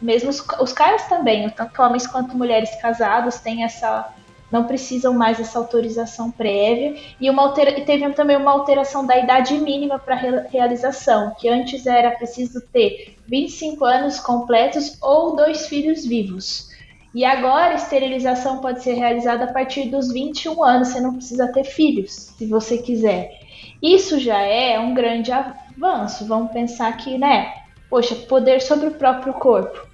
mesmo 0.00 0.30
os, 0.30 0.46
os 0.60 0.72
caras 0.72 1.08
também, 1.08 1.50
tanto 1.50 1.82
homens 1.82 2.06
quanto 2.06 2.38
mulheres 2.38 2.70
casados 2.80 3.40
têm 3.40 3.64
essa 3.64 4.14
não 4.50 4.64
precisam 4.64 5.12
mais 5.12 5.38
essa 5.38 5.58
autorização 5.58 6.30
prévia 6.30 6.96
e, 7.20 7.30
uma 7.30 7.42
altera 7.42 7.78
e 7.78 7.84
teve 7.84 8.08
também 8.10 8.36
uma 8.36 8.50
alteração 8.50 9.06
da 9.06 9.18
idade 9.18 9.54
mínima 9.58 9.98
para 9.98 10.14
re 10.14 10.46
realização, 10.48 11.34
que 11.38 11.48
antes 11.48 11.86
era 11.86 12.10
preciso 12.10 12.60
ter 12.72 13.16
25 13.26 13.84
anos 13.84 14.18
completos 14.18 14.98
ou 15.00 15.36
dois 15.36 15.66
filhos 15.66 16.04
vivos. 16.04 16.68
E 17.14 17.24
agora 17.24 17.72
a 17.72 17.74
esterilização 17.74 18.58
pode 18.58 18.82
ser 18.82 18.94
realizada 18.94 19.44
a 19.44 19.52
partir 19.52 19.88
dos 19.88 20.12
21 20.12 20.62
anos, 20.62 20.88
você 20.88 21.00
não 21.00 21.14
precisa 21.14 21.48
ter 21.52 21.64
filhos, 21.64 22.12
se 22.36 22.46
você 22.46 22.78
quiser. 22.78 23.40
Isso 23.82 24.18
já 24.20 24.38
é 24.38 24.78
um 24.78 24.94
grande 24.94 25.32
avanço. 25.32 26.26
Vamos 26.26 26.52
pensar 26.52 26.96
que, 26.96 27.18
né? 27.18 27.52
Poxa, 27.88 28.14
poder 28.14 28.60
sobre 28.60 28.88
o 28.88 28.94
próprio 28.94 29.32
corpo. 29.34 29.89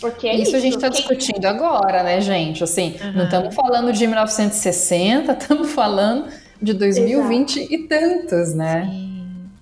Porque 0.00 0.28
é 0.28 0.34
isso, 0.34 0.42
isso, 0.42 0.56
a 0.56 0.60
gente 0.60 0.74
está 0.76 0.88
discutindo 0.88 1.44
agora, 1.46 2.02
né, 2.02 2.20
gente? 2.20 2.62
Assim, 2.62 2.96
uhum. 3.02 3.12
não 3.12 3.24
estamos 3.24 3.54
falando 3.54 3.92
de 3.92 4.06
1960, 4.06 5.32
estamos 5.32 5.70
falando 5.74 6.26
de 6.60 6.72
2020 6.72 7.58
Exato. 7.58 7.74
e 7.74 7.88
tantos, 7.88 8.54
né? 8.54 8.88
Sim. 8.90 9.08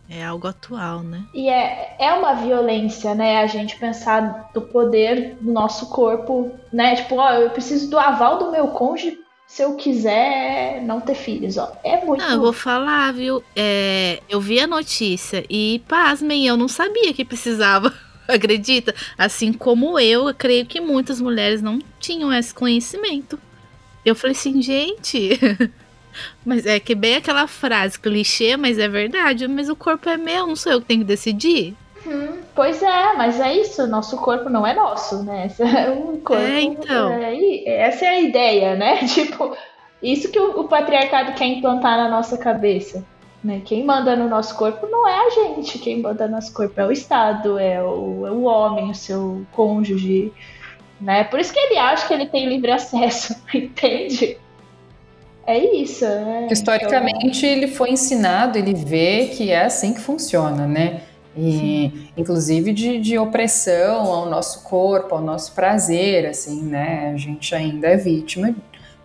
É 0.09 0.25
algo 0.25 0.47
atual, 0.47 1.03
né? 1.03 1.25
E 1.35 1.49
é, 1.49 1.97
é 1.99 2.13
uma 2.13 2.35
violência, 2.35 3.15
né? 3.15 3.39
A 3.39 3.47
gente 3.47 3.77
pensar 3.77 4.51
do 4.55 4.63
poder 4.63 5.37
do 5.41 5.53
nosso 5.53 5.87
corpo, 5.91 6.53
né? 6.73 6.95
Tipo, 6.97 7.17
ó, 7.17 7.33
eu 7.33 7.51
preciso 7.51 7.91
do 7.91 7.99
aval 7.99 8.39
do 8.39 8.53
meu 8.53 8.69
cônjuge 8.69 9.19
se 9.47 9.63
eu 9.63 9.75
quiser 9.75 10.83
não 10.83 11.01
ter 11.01 11.15
filhos, 11.15 11.57
ó. 11.57 11.73
É 11.85 12.05
muito. 12.05 12.21
Não, 12.21 12.33
eu 12.33 12.41
vou 12.41 12.53
falar, 12.53 13.13
viu? 13.13 13.43
É, 13.55 14.21
eu 14.29 14.41
vi 14.41 14.61
a 14.61 14.67
notícia 14.67 15.45
e, 15.49 15.83
pasmem, 15.89 16.47
eu 16.47 16.57
não 16.57 16.69
sabia 16.69 17.13
que 17.13 17.25
precisava. 17.25 17.93
Acredita? 18.35 18.95
Assim 19.17 19.53
como 19.53 19.99
eu, 19.99 20.29
eu 20.29 20.35
creio 20.35 20.67
que 20.67 20.81
muitas 20.81 21.21
mulheres 21.21 21.63
não 21.63 21.79
tinham 21.99 22.33
esse 22.33 22.53
conhecimento. 22.53 23.39
Eu 24.05 24.15
falei 24.15 24.37
assim, 24.37 24.61
gente. 24.63 25.39
mas 26.45 26.67
é 26.67 26.79
que 26.79 26.95
bem 26.95 27.17
aquela 27.17 27.47
frase, 27.47 27.99
clichê, 27.99 28.57
mas 28.57 28.79
é 28.79 28.89
verdade. 28.89 29.47
Mas 29.49 29.69
o 29.69 29.77
corpo 29.77 30.09
é 30.09 30.17
meu, 30.17 30.47
não 30.47 30.57
sou 30.57 30.73
eu 30.73 30.81
que 30.81 30.87
tenho 30.87 31.01
que 31.01 31.07
decidir. 31.07 31.75
Hum, 32.07 32.39
pois 32.55 32.81
é, 32.83 33.15
mas 33.15 33.41
é 33.41 33.53
isso, 33.53 33.85
nosso 33.89 34.17
corpo 34.19 34.49
não 34.49 34.65
é 34.65 34.73
nosso, 34.73 35.25
né? 35.25 35.51
É 35.59 35.91
um 35.91 36.21
corpo. 36.21 36.43
É, 36.43 36.61
então. 36.61 37.13
É, 37.13 37.87
essa 37.89 38.05
é 38.05 38.09
a 38.09 38.21
ideia, 38.21 38.77
né? 38.77 38.99
Tipo, 39.09 39.57
isso 40.03 40.31
que 40.31 40.39
o, 40.39 40.61
o, 40.61 40.69
patriarcado 40.69 41.33
quer 41.33 41.47
implantar 41.47 41.97
na 41.97 42.09
nossa 42.09 42.39
cabeça. 42.39 43.05
Né? 43.43 43.63
Quem 43.65 43.85
manda 43.85 44.17
no 44.17 44.29
nosso 44.29 44.57
corpo 44.57 44.87
não 44.87 45.07
é 45.07 45.27
a 45.27 45.31
gente, 45.31 45.79
quem 45.79 46.01
manda 46.01 46.27
no 46.27 46.35
nosso 46.35 46.53
corpo 46.53 46.81
é 46.81 46.87
o 46.87 46.93
Estado, 46.93 47.59
é 47.59 47.83
o, 47.83 48.27
é 48.27 48.31
o 48.31 48.43
homem, 48.43 48.91
o 48.91 48.95
seu 48.95 49.47
cônjuge. 49.53 50.33
Né? 51.01 51.25
Por 51.25 51.39
isso 51.39 51.53
que 51.53 51.59
ele 51.59 51.79
acha 51.79 52.07
que 52.07 52.15
ele 52.15 52.27
tem 52.27 52.49
livre 52.49 52.71
acesso, 52.71 53.37
entende? 53.55 54.39
É 55.47 55.59
isso, 55.59 56.05
né? 56.05 56.49
Historicamente, 56.51 57.47
então... 57.47 57.51
ele 57.51 57.69
foi 57.69 57.91
ensinado, 57.91 58.59
ele 58.59 58.75
vê 58.75 59.27
que 59.27 59.51
é 59.51 59.65
assim 59.65 59.95
que 59.95 60.01
funciona, 60.01 60.67
né? 60.67 61.03
e 61.37 62.11
inclusive 62.17 62.73
de, 62.73 62.99
de, 62.99 63.19
opressão 63.19 64.11
ao 64.11 64.29
nosso 64.29 64.63
corpo, 64.63 65.15
ao 65.15 65.21
nosso 65.21 65.53
prazer, 65.53 66.25
assim, 66.27 66.63
né? 66.63 67.13
A 67.15 67.17
gente 67.19 67.55
ainda 67.55 67.89
é 67.89 67.97
vítima 67.97 68.55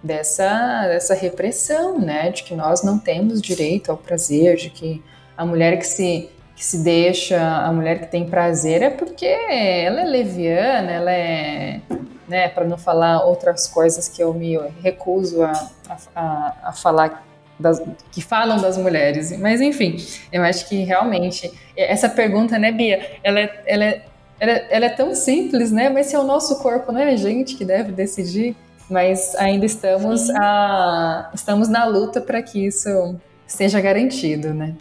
dessa, 0.03 0.87
dessa 0.87 1.13
repressão, 1.13 1.99
né? 1.99 2.29
De 2.31 2.43
que 2.43 2.55
nós 2.55 2.83
não 2.83 2.97
temos 2.97 3.41
direito 3.41 3.91
ao 3.91 3.97
prazer, 3.97 4.55
de 4.57 4.69
que 4.69 5.03
a 5.37 5.45
mulher 5.45 5.77
que 5.77 5.85
se, 5.85 6.29
que 6.55 6.63
se 6.63 6.83
deixa, 6.83 7.39
a 7.39 7.71
mulher 7.71 7.99
que 7.99 8.07
tem 8.07 8.25
prazer 8.25 8.81
é 8.81 8.89
porque 8.89 9.25
ela 9.25 10.01
é 10.01 10.05
leviana, 10.05 10.91
ela 10.91 11.11
é, 11.11 11.81
né? 12.27 12.49
Para 12.49 12.65
não 12.65 12.77
falar 12.77 13.23
outras 13.25 13.67
coisas 13.67 14.07
que 14.07 14.21
eu 14.21 14.33
me 14.33 14.57
recuso 14.81 15.43
a, 15.43 15.67
a, 16.15 16.55
a 16.63 16.73
falar 16.73 17.25
das, 17.61 17.81
que 18.11 18.21
falam 18.21 18.59
das 18.59 18.77
mulheres. 18.77 19.37
Mas 19.37 19.61
enfim, 19.61 19.97
eu 20.31 20.43
acho 20.43 20.67
que 20.67 20.83
realmente 20.83 21.51
essa 21.77 22.09
pergunta, 22.09 22.57
né, 22.57 22.71
Bia, 22.71 23.17
ela 23.23 23.39
é, 23.39 23.61
ela 23.65 23.85
é, 23.85 24.05
ela 24.39 24.51
é, 24.51 24.67
ela 24.71 24.85
é 24.87 24.89
tão 24.89 25.13
simples, 25.13 25.71
né? 25.71 25.87
Mas 25.89 26.07
se 26.07 26.15
é 26.15 26.19
o 26.19 26.23
nosso 26.23 26.59
corpo, 26.59 26.91
não 26.91 26.99
é 26.99 27.11
a 27.11 27.15
gente 27.15 27.55
que 27.55 27.63
deve 27.63 27.91
decidir. 27.91 28.55
Mas 28.91 29.33
ainda 29.35 29.65
estamos, 29.65 30.29
a, 30.31 31.31
estamos 31.33 31.69
na 31.69 31.85
luta 31.85 32.19
para 32.21 32.43
que 32.43 32.67
isso 32.67 33.15
seja 33.47 33.79
garantido, 33.79 34.53
né? 34.53 34.75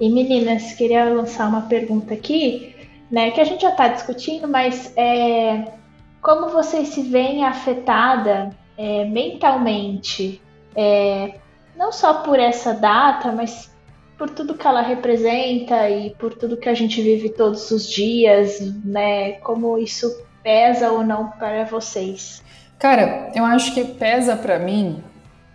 E 0.00 0.10
meninas, 0.10 0.74
queria 0.74 1.04
lançar 1.04 1.48
uma 1.48 1.62
pergunta 1.62 2.14
aqui 2.14 2.76
né? 3.10 3.30
Que 3.30 3.40
a 3.40 3.44
gente 3.44 3.62
já 3.62 3.70
está 3.70 3.88
discutindo, 3.88 4.46
mas 4.46 4.92
é, 4.96 5.72
como 6.20 6.48
vocês 6.48 6.88
se 6.88 7.02
veem 7.02 7.44
afetada 7.44 8.50
é, 8.76 9.04
mentalmente, 9.04 10.40
é, 10.76 11.34
não 11.76 11.90
só 11.90 12.22
por 12.22 12.38
essa 12.38 12.74
data, 12.74 13.32
mas 13.32 13.74
por 14.18 14.28
tudo 14.30 14.54
que 14.54 14.66
ela 14.66 14.82
representa 14.82 15.88
e 15.88 16.10
por 16.10 16.34
tudo 16.34 16.56
que 16.56 16.68
a 16.68 16.74
gente 16.74 17.00
vive 17.00 17.30
todos 17.30 17.70
os 17.70 17.88
dias, 17.88 18.60
né? 18.84 19.32
Como 19.34 19.78
isso 19.78 20.22
pesa 20.42 20.90
ou 20.90 21.04
não 21.04 21.28
para 21.30 21.64
vocês? 21.64 22.42
Cara, 22.78 23.30
eu 23.34 23.44
acho 23.44 23.72
que 23.72 23.84
pesa 23.84 24.36
para 24.36 24.58
mim 24.58 25.02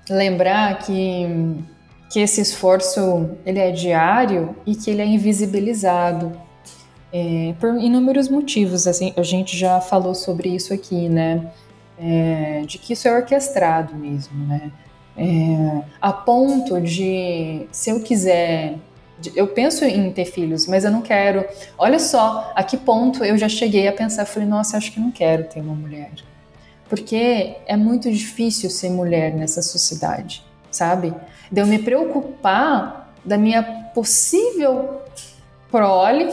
lembrar 0.10 0.80
que 0.80 1.62
que 2.14 2.20
esse 2.20 2.40
esforço 2.40 3.32
ele 3.44 3.58
é 3.58 3.72
diário 3.72 4.56
e 4.68 4.76
que 4.76 4.92
ele 4.92 5.02
é 5.02 5.06
invisibilizado. 5.06 6.32
É, 7.12 7.56
por 7.60 7.76
inúmeros 7.76 8.30
motivos, 8.30 8.86
assim, 8.86 9.14
a 9.18 9.24
gente 9.24 9.58
já 9.58 9.82
falou 9.82 10.14
sobre 10.14 10.50
isso 10.50 10.74
aqui, 10.74 11.10
né? 11.10 11.52
É, 11.98 12.62
de 12.68 12.78
que 12.78 12.94
isso 12.94 13.08
é 13.08 13.16
orquestrado 13.16 13.96
mesmo, 13.96 14.46
né? 14.46 14.72
É, 15.18 15.82
a 16.02 16.12
ponto 16.12 16.82
de, 16.82 17.68
se 17.72 17.92
eu 17.92 18.00
quiser, 18.00 18.76
eu 19.36 19.48
penso 19.48 19.86
em 19.86 20.12
ter 20.12 20.26
filhos, 20.26 20.66
mas 20.68 20.84
eu 20.84 20.92
não 20.92 21.02
quero. 21.02 21.46
Olha 21.78 22.00
só, 22.00 22.52
a 22.56 22.64
que 22.64 22.78
ponto 22.78 23.24
eu 23.24 23.38
já 23.38 23.48
cheguei 23.48 23.88
a 23.88 23.94
pensar, 23.94 24.26
falei, 24.26 24.48
nossa, 24.48 24.78
acho 24.78 24.92
que 24.92 25.00
não 25.00 25.12
quero 25.12 25.44
ter 25.46 25.62
uma 25.62 25.76
mulher, 25.76 26.12
porque 26.90 27.56
é 27.66 27.78
muito 27.78 28.12
difícil 28.12 28.70
ser 28.70 28.90
mulher 28.90 29.34
nessa 29.34 29.62
sociedade, 29.62 30.44
sabe? 30.72 31.14
De 31.52 31.62
eu 31.62 31.68
me 31.68 31.80
preocupar 31.80 33.14
da 33.24 33.38
minha 33.38 33.64
possível 33.94 35.02
prole 35.72 36.30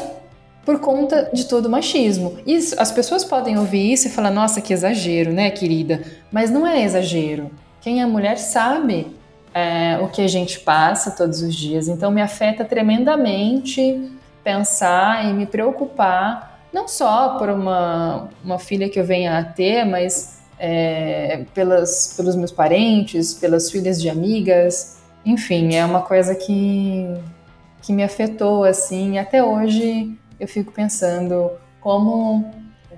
por 0.65 0.81
conta 0.81 1.31
de 1.33 1.47
todo 1.47 1.67
o 1.67 1.71
machismo. 1.71 2.39
Isso, 2.47 2.75
as 2.79 2.91
pessoas 2.91 3.25
podem 3.25 3.59
ouvir 3.59 3.93
isso 3.93 4.09
e 4.09 4.11
falar, 4.11 4.31
nossa, 4.31 4.61
que 4.61 4.73
exagero, 4.73 5.33
né, 5.33 5.51
querida? 5.51 6.03
Mas 6.31 6.51
não 6.51 6.67
é 6.67 6.83
exagero. 6.83 7.51
Quem 7.81 8.03
é 8.03 8.07
mulher 8.07 8.37
sabe 8.37 9.17
é, 9.55 9.99
o 10.01 10.09
que 10.09 10.23
a 10.23 10.29
gente 10.29 10.61
passa 10.61 11.11
todos 11.11 11.43
os 11.43 11.55
dias. 11.55 11.89
Então 11.89 12.11
me 12.11 12.21
afeta 12.21 12.65
tremendamente 12.65 14.11
pensar 14.45 15.27
e 15.27 15.33
me 15.33 15.47
preocupar, 15.47 16.61
não 16.73 16.87
só 16.87 17.39
por 17.39 17.49
uma, 17.49 18.29
uma 18.45 18.59
filha 18.59 18.89
que 18.89 18.99
eu 18.99 19.05
venha 19.05 19.39
a 19.39 19.45
ter, 19.45 19.85
mas 19.85 20.41
é, 20.59 21.45
pelas, 21.55 22.15
pelos 22.17 22.37
meus 22.37 22.53
parentes, 22.53 23.35
pelas 23.35 23.71
filhas 23.71 24.01
de 24.01 24.09
amigas. 24.09 25.01
Enfim, 25.25 25.75
é 25.75 25.85
uma 25.85 26.03
coisa 26.03 26.35
que, 26.35 27.07
que 27.83 27.93
me 27.93 28.03
afetou 28.03 28.65
assim, 28.65 29.19
até 29.19 29.43
hoje 29.43 30.17
eu 30.39 30.47
fico 30.47 30.73
pensando 30.73 31.51
como 31.81 32.51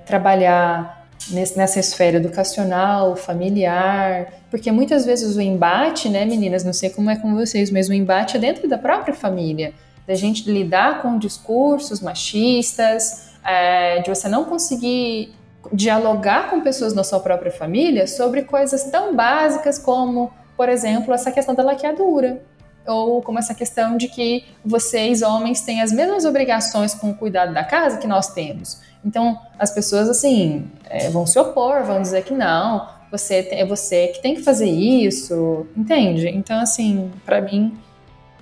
trabalhar 0.05 1.02
nessa 1.31 1.79
esfera 1.79 2.17
educacional, 2.17 3.17
familiar, 3.17 4.33
porque 4.51 4.71
muitas 4.73 5.05
vezes 5.05 5.37
o 5.37 5.41
embate, 5.41 6.09
né, 6.09 6.25
meninas, 6.25 6.65
não 6.65 6.73
sei 6.73 6.91
como 6.91 7.11
é 7.11 7.17
com 7.17 7.35
vocês, 7.35 7.71
mas 7.71 7.89
o 7.89 7.93
embate 7.93 8.37
é 8.37 8.41
dentro 8.41 8.69
da 8.69 8.79
própria 8.79 9.15
família. 9.15 9.73
da 10.05 10.17
gente 10.17 10.51
lidar 10.51 11.01
com 11.01 11.17
discursos 11.17 12.01
machistas, 12.01 13.31
é, 13.45 14.01
de 14.01 14.11
você 14.11 14.29
não 14.29 14.45
conseguir 14.45 15.33
dialogar 15.73 16.51
com 16.51 16.61
pessoas 16.61 16.93
na 16.93 17.05
sua 17.05 17.21
própria 17.21 17.53
família 17.53 18.07
sobre 18.07 18.43
coisas 18.43 18.85
tão 18.85 19.15
básicas 19.15 19.79
como, 19.79 20.33
por 20.57 20.69
exemplo, 20.69 21.15
essa 21.15 21.31
questão 21.31 21.55
da 21.55 21.63
laqueadura. 21.63 22.43
Ou 22.87 23.23
como 23.23 23.39
essa 23.39 23.55
questão 23.55 23.97
de 23.97 24.09
que 24.09 24.45
vocês, 24.65 25.23
homens, 25.23 25.61
têm 25.63 25.81
as 25.81 25.93
mesmas 25.93 26.25
obrigações 26.25 26.95
com 26.95 27.11
o 27.11 27.15
cuidado 27.15 27.55
da 27.55 27.65
casa 27.65 27.99
que 27.99 28.07
nós 28.07 28.33
temos. 28.35 28.81
Então, 29.05 29.39
as 29.59 29.71
pessoas, 29.71 30.09
assim, 30.09 30.71
é, 30.89 31.09
vão 31.11 31.27
se 31.27 31.39
opor, 31.39 31.85
vão 31.85 32.01
dizer 32.01 32.25
que 32.25 32.33
não, 32.33 32.89
você 33.11 33.49
é 33.51 33.65
você 33.65 34.09
que 34.09 34.23
tem 34.23 34.35
que 34.35 34.43
fazer 34.43 34.69
isso, 34.69 35.67
entende? 35.77 36.29
Então, 36.29 36.59
assim, 36.59 37.11
para 37.25 37.41
mim, 37.41 37.77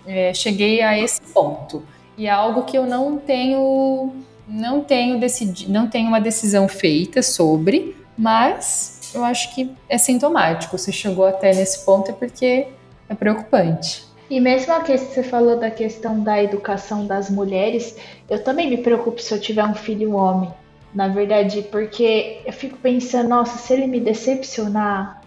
é, 0.07 0.33
cheguei 0.33 0.83
a 0.83 0.99
esse 0.99 1.21
ponto. 1.21 1.83
E 2.17 2.27
é 2.27 2.31
algo 2.31 2.63
que 2.63 2.77
eu 2.77 2.87
não 2.87 3.17
tenho 3.19 4.13
não 4.47 4.81
tenho 4.83 5.19
decidi, 5.19 5.71
não 5.71 5.89
tenho 5.89 6.09
uma 6.09 6.21
decisão 6.21 6.67
feita 6.67 7.23
sobre, 7.23 7.97
mas 8.19 9.13
eu 9.15 9.25
acho 9.25 9.55
que 9.55 9.73
é 9.89 9.97
sintomático. 9.97 10.77
Se 10.77 10.93
chegou 10.93 11.25
até 11.25 11.55
nesse 11.55 11.85
ponto 11.85 12.11
é 12.11 12.15
porque 12.15 12.67
é 13.09 13.15
preocupante. 13.15 14.05
E 14.31 14.39
mesmo 14.39 14.73
a 14.73 14.81
que 14.81 14.97
você 14.97 15.25
falou 15.25 15.59
da 15.59 15.73
questão 15.73 16.23
da 16.23 16.41
educação 16.41 17.05
das 17.05 17.29
mulheres, 17.29 17.97
eu 18.29 18.43
também 18.45 18.71
me 18.71 18.79
preocupo 18.79 19.21
se 19.21 19.35
eu 19.35 19.41
tiver 19.41 19.65
um 19.65 19.75
filho 19.75 20.15
homem, 20.15 20.55
na 20.95 21.09
verdade, 21.09 21.63
porque 21.63 22.41
eu 22.47 22.53
fico 22.53 22.79
pensando, 22.79 23.29
nossa, 23.29 23.59
se 23.59 23.73
ele 23.73 23.89
me 23.89 23.99
decepcionar, 23.99 25.21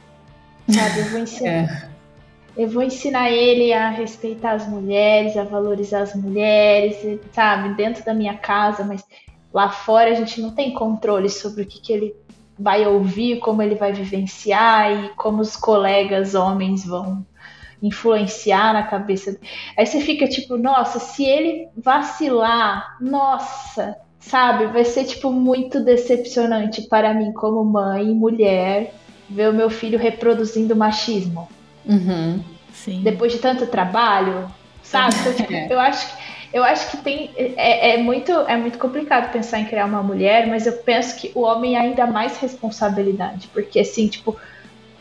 sabe, 0.70 0.99
eu 0.99 1.06
vou 1.10 1.20
ensinar. 1.20 1.51
é. 1.89 1.93
Eu 2.56 2.70
vou 2.70 2.84
ensinar 2.84 3.30
ele 3.32 3.74
a 3.74 3.89
respeitar 3.89 4.51
as 4.51 4.70
mulheres, 4.70 5.36
a 5.36 5.43
valorizar 5.43 6.04
as 6.04 6.16
mulheres, 6.16 7.20
sabe, 7.34 7.74
dentro 7.74 8.06
da 8.06 8.14
minha 8.14 8.38
casa, 8.38 8.86
mas 8.86 9.04
lá 9.51 9.70
fora 9.70 10.12
a 10.12 10.14
gente 10.14 10.39
não 10.39 10.51
tem 10.51 10.72
controle 10.72 11.30
sobre 11.30 11.64
o 11.64 11.66
que, 11.66 11.82
que 11.82 11.91
ele 11.91 12.16
vai 12.58 12.86
ouvir, 12.86 13.39
como 13.39 13.62
ele 13.62 13.76
vai 13.76 13.91
vivenciar 13.91 14.91
e 14.91 15.10
como 15.16 15.41
os 15.41 15.58
colegas 15.58 16.36
homens 16.36 16.86
vão 16.86 17.26
influenciar 17.84 18.74
na 18.74 18.84
cabeça. 18.84 19.38
Aí 19.78 19.86
você 19.86 20.00
fica 20.00 20.28
tipo, 20.28 20.58
nossa, 20.58 21.00
se 21.00 21.26
ele 21.26 21.68
vacilar, 21.78 22.98
nossa, 23.02 23.98
sabe, 24.20 24.68
vai 24.68 24.86
ser 24.86 25.04
tipo 25.04 25.32
muito 25.32 25.82
decepcionante 25.82 26.84
para 26.84 27.14
mim 27.14 27.34
como 27.34 27.64
mãe 27.64 28.10
e 28.10 28.16
mulher 28.16 28.94
ver 29.30 29.50
o 29.50 29.54
meu 29.54 29.70
filho 29.70 30.00
reproduzindo 30.00 30.76
machismo. 30.76 31.50
Uhum, 31.86 32.42
Depois 33.04 33.34
de 33.34 33.40
tanto 33.40 33.68
trabalho, 33.68 34.50
sabe? 34.82 35.16
Então, 35.20 35.34
tipo, 35.34 35.52
eu 35.72 35.80
acho 35.80 36.08
que 36.08 36.24
eu 36.54 36.64
acho 36.64 36.92
que 36.92 36.98
tem 36.98 37.32
é, 37.36 37.96
é, 37.96 37.98
muito 37.98 38.32
é 38.32 38.56
muito 38.56 38.78
complicado 38.78 39.32
pensar 39.32 39.60
em 39.60 39.66
criar 39.66 39.86
uma 39.86 40.04
mulher, 40.04 40.46
mas 40.46 40.68
eu 40.68 40.74
penso 40.74 41.20
que 41.20 41.32
o 41.34 41.42
homem 41.42 41.76
é 41.76 41.80
ainda 41.80 42.06
mais 42.06 42.38
responsabilidade, 42.38 43.50
porque 43.52 43.80
assim, 43.80 44.08
tipo, 44.08 44.38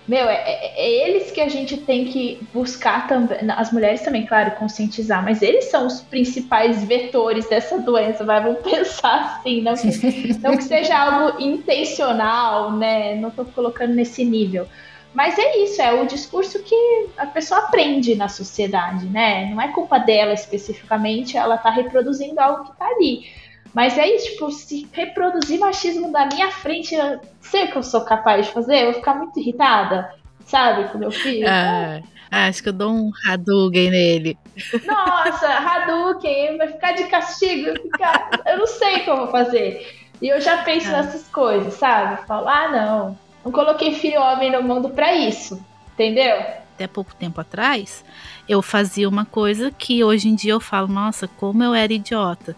meu, 0.06 0.28
é, 0.28 0.34
é, 0.34 0.72
é, 0.76 1.08
eles 1.08 1.30
que 1.30 1.40
a 1.40 1.48
gente 1.48 1.76
tem 1.76 2.06
que 2.06 2.40
buscar 2.52 3.06
também, 3.06 3.38
as 3.50 3.72
mulheres 3.72 4.00
também, 4.02 4.26
claro, 4.26 4.52
conscientizar, 4.52 5.22
mas 5.22 5.42
eles 5.42 5.66
são 5.66 5.86
os 5.86 6.00
principais 6.00 6.82
vetores 6.84 7.48
dessa 7.48 7.78
doença, 7.78 8.24
vai, 8.24 8.42
vamos 8.42 8.60
pensar 8.68 9.38
assim, 9.38 9.60
não 9.60 9.74
que, 9.74 10.38
não 10.40 10.56
que 10.56 10.64
seja 10.64 10.98
algo 10.98 11.40
intencional, 11.40 12.72
né, 12.72 13.14
não 13.14 13.30
tô 13.30 13.44
colocando 13.44 13.94
nesse 13.94 14.24
nível, 14.24 14.66
mas 15.14 15.38
é 15.38 15.58
isso, 15.58 15.80
é 15.80 15.92
o 15.92 16.06
discurso 16.06 16.62
que 16.62 17.08
a 17.16 17.26
pessoa 17.26 17.60
aprende 17.60 18.14
na 18.14 18.28
sociedade, 18.28 19.04
né? 19.06 19.44
Não 19.50 19.60
é 19.60 19.68
culpa 19.68 19.98
dela 19.98 20.32
especificamente, 20.32 21.36
ela 21.36 21.58
tá 21.58 21.68
reproduzindo 21.68 22.40
algo 22.40 22.64
que 22.64 22.76
tá 22.78 22.86
ali. 22.86 23.26
Mas 23.74 23.96
é 23.96 24.06
isso, 24.06 24.32
tipo, 24.32 24.50
se 24.50 24.86
reproduzir 24.92 25.58
machismo 25.58 26.12
da 26.12 26.26
minha 26.26 26.50
frente, 26.50 26.94
eu 26.94 27.20
sei 27.40 27.64
o 27.64 27.72
que 27.72 27.76
eu 27.78 27.82
sou 27.82 28.02
capaz 28.02 28.46
de 28.46 28.52
fazer, 28.52 28.80
eu 28.80 28.84
vou 28.86 28.94
ficar 28.94 29.14
muito 29.14 29.38
irritada, 29.40 30.14
sabe, 30.44 30.90
com 30.90 30.98
meu 30.98 31.10
filho. 31.10 31.46
Ah, 31.48 32.00
acho 32.30 32.62
que 32.62 32.68
eu 32.68 32.72
dou 32.72 32.90
um 32.90 33.10
Hadouken 33.26 33.90
nele. 33.90 34.38
Nossa, 34.86 35.48
Hadouken, 35.48 36.58
vai 36.58 36.68
ficar 36.68 36.92
de 36.92 37.04
castigo, 37.04 37.72
ficar... 37.80 38.30
eu 38.46 38.58
não 38.58 38.66
sei 38.66 38.96
o 38.96 39.04
que 39.04 39.10
eu 39.10 39.16
vou 39.16 39.28
fazer. 39.28 39.86
E 40.20 40.28
eu 40.28 40.40
já 40.40 40.58
penso 40.58 40.88
ah. 40.88 41.02
nessas 41.02 41.26
coisas, 41.28 41.74
sabe? 41.74 42.26
Falo, 42.26 42.48
ah, 42.48 42.68
não, 42.68 43.18
não 43.44 43.50
coloquei 43.50 43.94
filho 43.94 44.20
homem 44.20 44.52
no 44.52 44.62
mundo 44.62 44.90
para 44.90 45.14
isso, 45.14 45.64
entendeu? 45.94 46.36
Até 46.74 46.86
pouco 46.86 47.14
tempo 47.14 47.40
atrás, 47.40 48.04
eu 48.48 48.60
fazia 48.60 49.08
uma 49.08 49.24
coisa 49.24 49.70
que 49.70 50.04
hoje 50.04 50.28
em 50.28 50.34
dia 50.34 50.52
eu 50.52 50.60
falo, 50.60 50.88
nossa, 50.88 51.26
como 51.26 51.62
eu 51.62 51.74
era 51.74 51.92
idiota. 51.92 52.54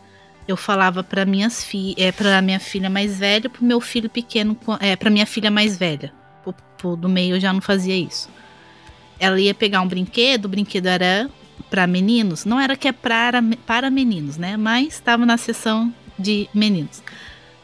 Eu 0.46 0.56
falava 0.56 1.02
para 1.02 1.24
minhas 1.24 1.64
filhas, 1.64 1.96
é, 1.98 2.12
para 2.12 2.42
minha 2.42 2.60
filha 2.60 2.90
mais 2.90 3.18
velha, 3.18 3.48
pro 3.48 3.64
meu 3.64 3.80
filho 3.80 4.10
pequeno, 4.10 4.56
é, 4.80 4.94
para 4.94 5.10
minha 5.10 5.26
filha 5.26 5.50
mais 5.50 5.76
velha. 5.76 6.12
Pro, 6.42 6.54
pro, 6.76 6.96
do 6.96 7.08
meio 7.08 7.36
eu 7.36 7.40
já 7.40 7.52
não 7.52 7.60
fazia 7.60 7.96
isso. 7.96 8.28
Ela 9.18 9.40
ia 9.40 9.54
pegar 9.54 9.80
um 9.80 9.88
brinquedo, 9.88 10.44
o 10.44 10.48
brinquedo 10.48 10.86
era 10.86 11.30
para 11.70 11.86
meninos, 11.86 12.44
não 12.44 12.60
era 12.60 12.76
que 12.76 12.88
é 12.88 12.92
para, 12.92 13.42
para 13.66 13.90
meninos, 13.90 14.36
né? 14.36 14.56
Mas 14.56 14.94
estava 14.94 15.24
na 15.24 15.36
seção 15.36 15.92
de 16.18 16.48
meninos. 16.52 17.02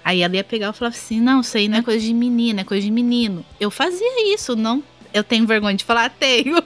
Aí 0.04 0.22
ela 0.22 0.36
ia 0.36 0.44
pegar 0.44 0.70
e 0.70 0.72
falava 0.72 0.96
assim: 0.96 1.20
não, 1.20 1.40
isso 1.40 1.56
aí 1.56 1.68
não 1.68 1.78
é 1.78 1.82
coisa 1.82 2.04
de 2.04 2.14
menina, 2.14 2.62
é 2.62 2.64
coisa 2.64 2.84
de 2.84 2.90
menino. 2.90 3.44
Eu 3.58 3.70
fazia 3.70 4.34
isso, 4.34 4.56
não. 4.56 4.82
Eu 5.12 5.22
tenho 5.22 5.46
vergonha 5.46 5.76
de 5.76 5.84
falar, 5.84 6.10
tenho. 6.18 6.62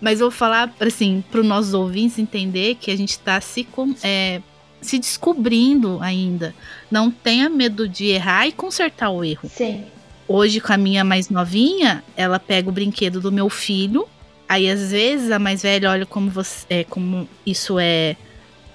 Mas 0.00 0.20
eu 0.20 0.30
vou 0.30 0.36
falar, 0.36 0.72
assim, 0.80 1.24
para 1.30 1.40
os 1.40 1.46
nossos 1.46 1.74
ouvintes 1.74 2.18
entender 2.18 2.76
que 2.76 2.90
a 2.90 2.96
gente 2.96 3.10
está 3.10 3.40
se, 3.40 3.66
é, 4.02 4.40
se 4.86 4.98
descobrindo 4.98 5.98
ainda. 6.00 6.54
Não 6.90 7.10
tenha 7.10 7.48
medo 7.48 7.88
de 7.88 8.06
errar 8.06 8.46
e 8.46 8.52
consertar 8.52 9.10
o 9.10 9.24
erro. 9.24 9.48
Sim. 9.48 9.84
Hoje, 10.28 10.60
com 10.60 10.72
a 10.72 10.76
minha 10.76 11.04
mais 11.04 11.28
novinha, 11.28 12.02
ela 12.16 12.40
pega 12.40 12.68
o 12.68 12.72
brinquedo 12.72 13.20
do 13.20 13.30
meu 13.30 13.48
filho. 13.48 14.08
Aí, 14.48 14.68
às 14.68 14.90
vezes, 14.90 15.30
a 15.30 15.38
mais 15.38 15.62
velha 15.62 15.90
olha 15.90 16.06
como, 16.06 16.30
você, 16.30 16.66
é, 16.68 16.84
como 16.84 17.28
isso 17.44 17.78
é, 17.78 18.16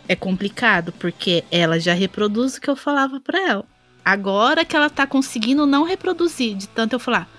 é 0.07 0.15
complicado, 0.15 0.93
porque 0.93 1.43
ela 1.51 1.79
já 1.79 1.93
reproduz 1.93 2.55
o 2.55 2.61
que 2.61 2.69
eu 2.69 2.75
falava 2.75 3.19
para 3.19 3.39
ela. 3.39 3.65
Agora 4.03 4.65
que 4.65 4.75
ela 4.75 4.89
tá 4.89 5.05
conseguindo 5.05 5.65
não 5.65 5.83
reproduzir, 5.83 6.55
de 6.55 6.67
tanto 6.67 6.93
eu 6.93 6.99
falar. 6.99 7.29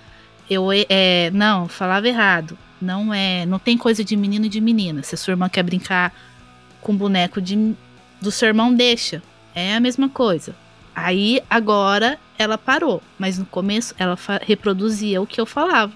Eu 0.49 0.68
é, 0.73 1.31
não, 1.33 1.68
falava 1.68 2.07
errado. 2.07 2.57
Não 2.81 3.14
é, 3.14 3.47
não 3.47 3.59
tem 3.59 3.79
coisa 3.79 4.05
de 4.05 4.16
menino 4.16 4.47
e 4.47 4.49
de 4.49 4.61
menina. 4.61 5.03
Se 5.03 5.14
a 5.14 5.18
sua 5.18 5.33
irmã 5.33 5.49
quer 5.49 5.62
brincar 5.62 6.12
com 6.81 6.97
boneco 6.97 7.41
de, 7.41 7.75
do 8.23 8.31
seu 8.31 8.49
irmão, 8.49 8.75
deixa. 8.75 9.23
É 9.55 9.75
a 9.75 9.81
mesma 9.81 10.09
coisa. 10.09 10.55
Aí 10.95 11.43
agora 11.49 12.18
ela 12.39 12.59
parou, 12.59 13.03
mas 13.18 13.39
no 13.39 13.47
começo 13.47 13.95
ela 13.99 14.16
reproduzia 14.43 15.20
o 15.20 15.27
que 15.27 15.41
eu 15.41 15.47
falava. 15.47 15.93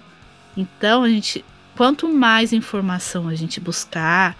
Então 0.56 1.02
a 1.02 1.08
gente, 1.08 1.44
quanto 1.76 2.08
mais 2.08 2.52
informação 2.52 3.28
a 3.28 3.34
gente 3.34 3.60
buscar, 3.60 4.36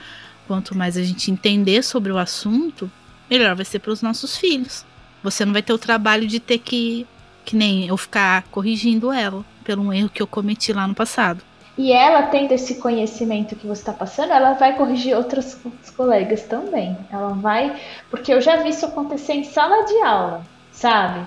quanto 0.47 0.76
mais 0.76 0.97
a 0.97 1.03
gente 1.03 1.30
entender 1.30 1.82
sobre 1.82 2.11
o 2.11 2.18
assunto, 2.18 2.91
melhor 3.28 3.55
vai 3.55 3.64
ser 3.64 3.80
para 3.80 3.93
os 3.93 4.03
nossos 4.03 4.37
filhos. 4.37 4.84
Você 5.22 5.45
não 5.45 5.53
vai 5.53 5.62
ter 5.62 5.72
o 5.72 5.78
trabalho 5.78 6.26
de 6.26 6.41
ter 6.41 6.59
que, 6.59 7.07
que 7.45 7.57
nem 7.57 7.87
eu 7.87 7.97
ficar 7.97 8.45
corrigindo 8.45 9.12
ela 9.12 9.45
pelo 9.64 9.93
erro 9.93 10.09
que 10.09 10.22
eu 10.22 10.26
cometi 10.26 10.72
lá 10.72 10.87
no 10.87 10.95
passado. 10.95 11.43
E 11.79 11.93
ela, 11.93 12.22
tendo 12.22 12.53
esse 12.53 12.77
conhecimento 12.77 13.55
que 13.55 13.66
você 13.66 13.83
está 13.83 13.93
passando, 13.93 14.33
ela 14.33 14.55
vai 14.55 14.77
corrigir 14.77 15.14
outros 15.14 15.59
colegas 15.95 16.43
também. 16.45 16.97
Ela 17.12 17.35
vai. 17.35 17.79
Porque 18.11 18.33
eu 18.33 18.41
já 18.41 18.57
vi 18.57 18.70
isso 18.70 18.87
acontecer 18.87 19.35
em 19.35 19.45
sala 19.45 19.85
de 19.85 20.01
aula, 20.01 20.43
sabe? 20.72 21.27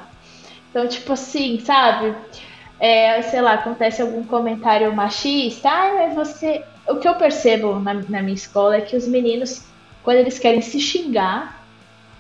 Então, 0.70 0.88
tipo 0.88 1.14
assim, 1.14 1.60
sabe? 1.60 2.16
É, 2.80 3.22
sei 3.24 3.42
lá, 3.42 3.54
acontece 3.54 4.02
algum 4.02 4.24
comentário 4.24 4.94
machista. 4.96 5.70
Ah, 5.70 5.94
mas 5.96 6.16
você. 6.16 6.64
O 6.88 6.96
que 6.96 7.08
eu 7.08 7.16
percebo 7.16 7.80
na, 7.80 7.94
na 7.94 8.22
minha 8.22 8.34
escola 8.34 8.78
é 8.78 8.82
que 8.82 8.96
os 8.96 9.08
meninos, 9.08 9.64
quando 10.02 10.18
eles 10.18 10.40
querem 10.40 10.62
se 10.62 10.80
xingar, 10.80 11.64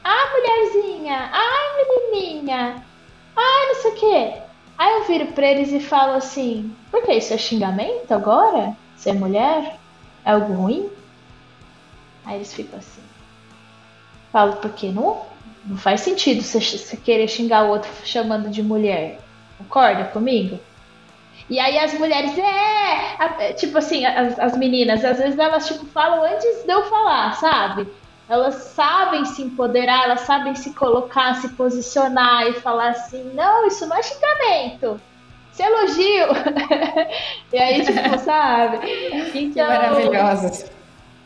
ah, 0.03 0.29
mulherzinha! 0.31 1.29
Ai, 1.31 2.11
menininha! 2.11 2.83
Ai, 3.35 3.67
não 3.67 3.75
sei 3.75 3.91
o 3.91 3.95
quê. 3.95 4.48
Aí 4.79 4.93
eu 4.93 5.03
viro 5.03 5.27
pra 5.33 5.45
eles 5.45 5.73
e 5.73 5.79
falo 5.81 6.13
assim: 6.13 6.73
por 6.89 7.03
que 7.03 7.11
isso 7.11 7.33
é 7.33 7.37
xingamento 7.37 8.13
agora? 8.13 8.77
Ser 8.95 9.13
mulher? 9.13 9.77
É 10.23 10.31
algo 10.31 10.53
ruim? 10.53 10.89
Aí 12.25 12.37
eles 12.37 12.53
ficam 12.53 12.79
assim. 12.79 13.01
Falo, 14.31 14.55
porque 14.57 14.89
não, 14.89 15.25
não 15.65 15.77
faz 15.77 15.99
sentido 15.99 16.41
você, 16.41 16.61
você 16.61 16.95
querer 16.95 17.27
xingar 17.27 17.65
o 17.65 17.71
outro 17.71 17.91
chamando 18.05 18.49
de 18.49 18.63
mulher. 18.63 19.19
Concorda 19.57 20.05
comigo? 20.05 20.57
E 21.49 21.59
aí 21.59 21.77
as 21.77 21.93
mulheres, 21.95 22.37
é, 22.37 23.53
tipo 23.53 23.77
assim, 23.77 24.05
as, 24.05 24.39
as 24.39 24.57
meninas, 24.57 25.03
às 25.03 25.17
vezes 25.17 25.37
elas 25.37 25.67
tipo 25.67 25.85
falam 25.87 26.23
antes 26.23 26.63
de 26.63 26.71
eu 26.71 26.83
falar, 26.83 27.33
sabe? 27.33 27.85
Elas 28.29 28.55
sabem 28.55 29.25
se 29.25 29.41
empoderar, 29.41 30.03
elas 30.03 30.21
sabem 30.21 30.53
se 30.53 30.73
colocar, 30.73 31.33
se 31.41 31.49
posicionar 31.49 32.47
e 32.47 32.53
falar 32.53 32.89
assim: 32.89 33.31
não, 33.33 33.65
isso 33.65 33.87
não 33.87 33.97
é 33.97 34.03
xingamento. 34.03 35.01
Isso 35.51 35.63
é 35.63 35.65
elogio. 35.65 36.27
e 37.51 37.57
aí, 37.57 37.83
tipo, 37.83 38.17
sabe? 38.23 38.77
Então, 39.33 39.51
que 39.51 39.63
maravilhosas. 39.63 40.71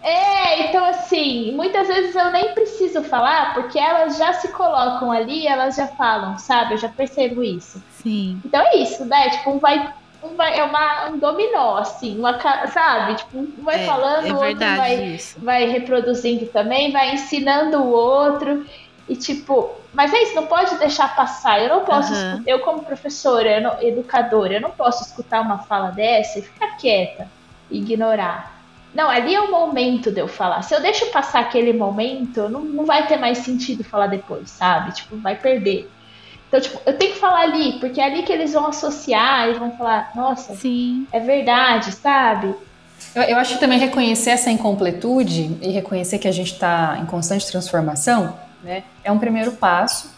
É, 0.02 0.68
então 0.68 0.84
assim, 0.84 1.54
muitas 1.54 1.88
vezes 1.88 2.14
eu 2.14 2.30
nem 2.30 2.54
preciso 2.54 3.02
falar, 3.04 3.54
porque 3.54 3.80
elas 3.80 4.18
já 4.18 4.34
se 4.34 4.50
colocam 4.50 5.10
ali, 5.14 5.48
elas 5.48 5.78
já 5.78 5.88
falam, 5.88 6.38
sabe? 6.38 6.74
Eu 6.74 6.78
já 6.78 6.90
percebo 6.90 7.42
isso. 7.42 7.82
Sim. 8.02 8.42
Então 8.44 8.62
é 8.62 8.78
isso, 8.78 9.06
né? 9.06 9.30
Tipo, 9.30 9.52
um 9.52 9.60
vai. 9.60 9.94
Um 10.24 10.36
vai 10.36 10.58
é 10.58 10.64
uma, 10.64 11.10
um 11.10 11.18
dominó, 11.20 11.78
assim, 11.78 12.18
uma, 12.18 12.40
sabe? 12.68 13.16
Tipo, 13.16 13.40
um 13.40 13.52
vai 13.64 13.82
É, 13.84 13.86
falando, 13.86 14.26
é 14.28 14.32
o 14.34 14.36
outro 14.38 14.58
vai, 14.76 14.96
isso. 15.04 15.40
vai 15.42 15.66
reproduzindo 15.66 16.46
também, 16.48 16.92
vai 16.92 17.14
ensinando 17.14 17.78
o 17.82 17.90
outro. 17.92 18.66
E 19.10 19.16
tipo, 19.18 19.72
mas 19.94 20.14
é 20.14 20.24
isso, 20.24 20.34
não 20.36 20.48
pode 20.48 20.78
deixar 20.78 21.14
passar. 21.14 21.62
Eu 21.62 21.70
não 21.70 21.84
posso, 21.86 22.14
escu- 22.14 22.44
eu 22.48 22.60
como 22.60 22.84
professora, 22.84 23.58
eu 23.58 23.62
não- 23.62 23.82
educadora, 23.82 24.54
eu 24.54 24.62
não 24.62 24.72
posso 24.72 25.04
escutar 25.04 25.42
uma 25.42 25.60
fala 25.60 25.92
dessa 25.92 26.40
e 26.40 26.42
ficar 26.42 26.78
quieta, 26.78 27.28
ignorar. 27.70 28.54
Não, 28.94 29.10
ali 29.10 29.34
é 29.34 29.42
o 29.42 29.52
momento 29.52 30.12
de 30.12 30.22
eu 30.22 30.28
falar. 30.28 30.62
Se 30.62 30.74
eu 30.74 30.82
deixo 30.82 31.08
passar 31.08 31.40
aquele 31.42 31.74
momento, 31.74 32.48
não, 32.48 32.62
não 32.62 32.86
vai 32.86 33.08
ter 33.08 33.18
mais 33.18 33.40
sentido 33.40 33.84
falar 33.84 34.08
depois, 34.08 34.52
sabe? 34.52 34.94
Tipo, 34.94 35.18
vai 35.18 35.36
perder. 35.36 35.92
Então, 36.54 36.62
tipo, 36.62 36.80
eu 36.86 36.96
tenho 36.96 37.14
que 37.14 37.20
falar 37.20 37.40
ali, 37.40 37.80
porque 37.80 38.00
é 38.00 38.06
ali 38.06 38.22
que 38.22 38.32
eles 38.32 38.54
vão 38.54 38.68
associar 38.68 39.50
e 39.50 39.54
vão 39.56 39.72
falar, 39.76 40.12
nossa, 40.14 40.56
Sim. 40.56 41.08
é 41.12 41.20
verdade, 41.20 41.92
sabe? 41.92 42.54
Eu, 43.16 43.24
eu 43.24 43.38
acho 43.38 43.56
que 43.56 43.60
também 43.60 43.80
reconhecer 43.80 44.30
essa 44.30 44.52
incompletude 44.52 45.58
e 45.60 45.72
reconhecer 45.72 46.20
que 46.20 46.28
a 46.28 46.32
gente 46.32 46.54
está 46.54 47.00
em 47.02 47.08
constante 47.08 47.48
transformação, 47.48 48.38
né, 48.64 48.84
é 49.04 49.12
um 49.12 49.18
primeiro 49.18 49.54
passo. 49.54 50.14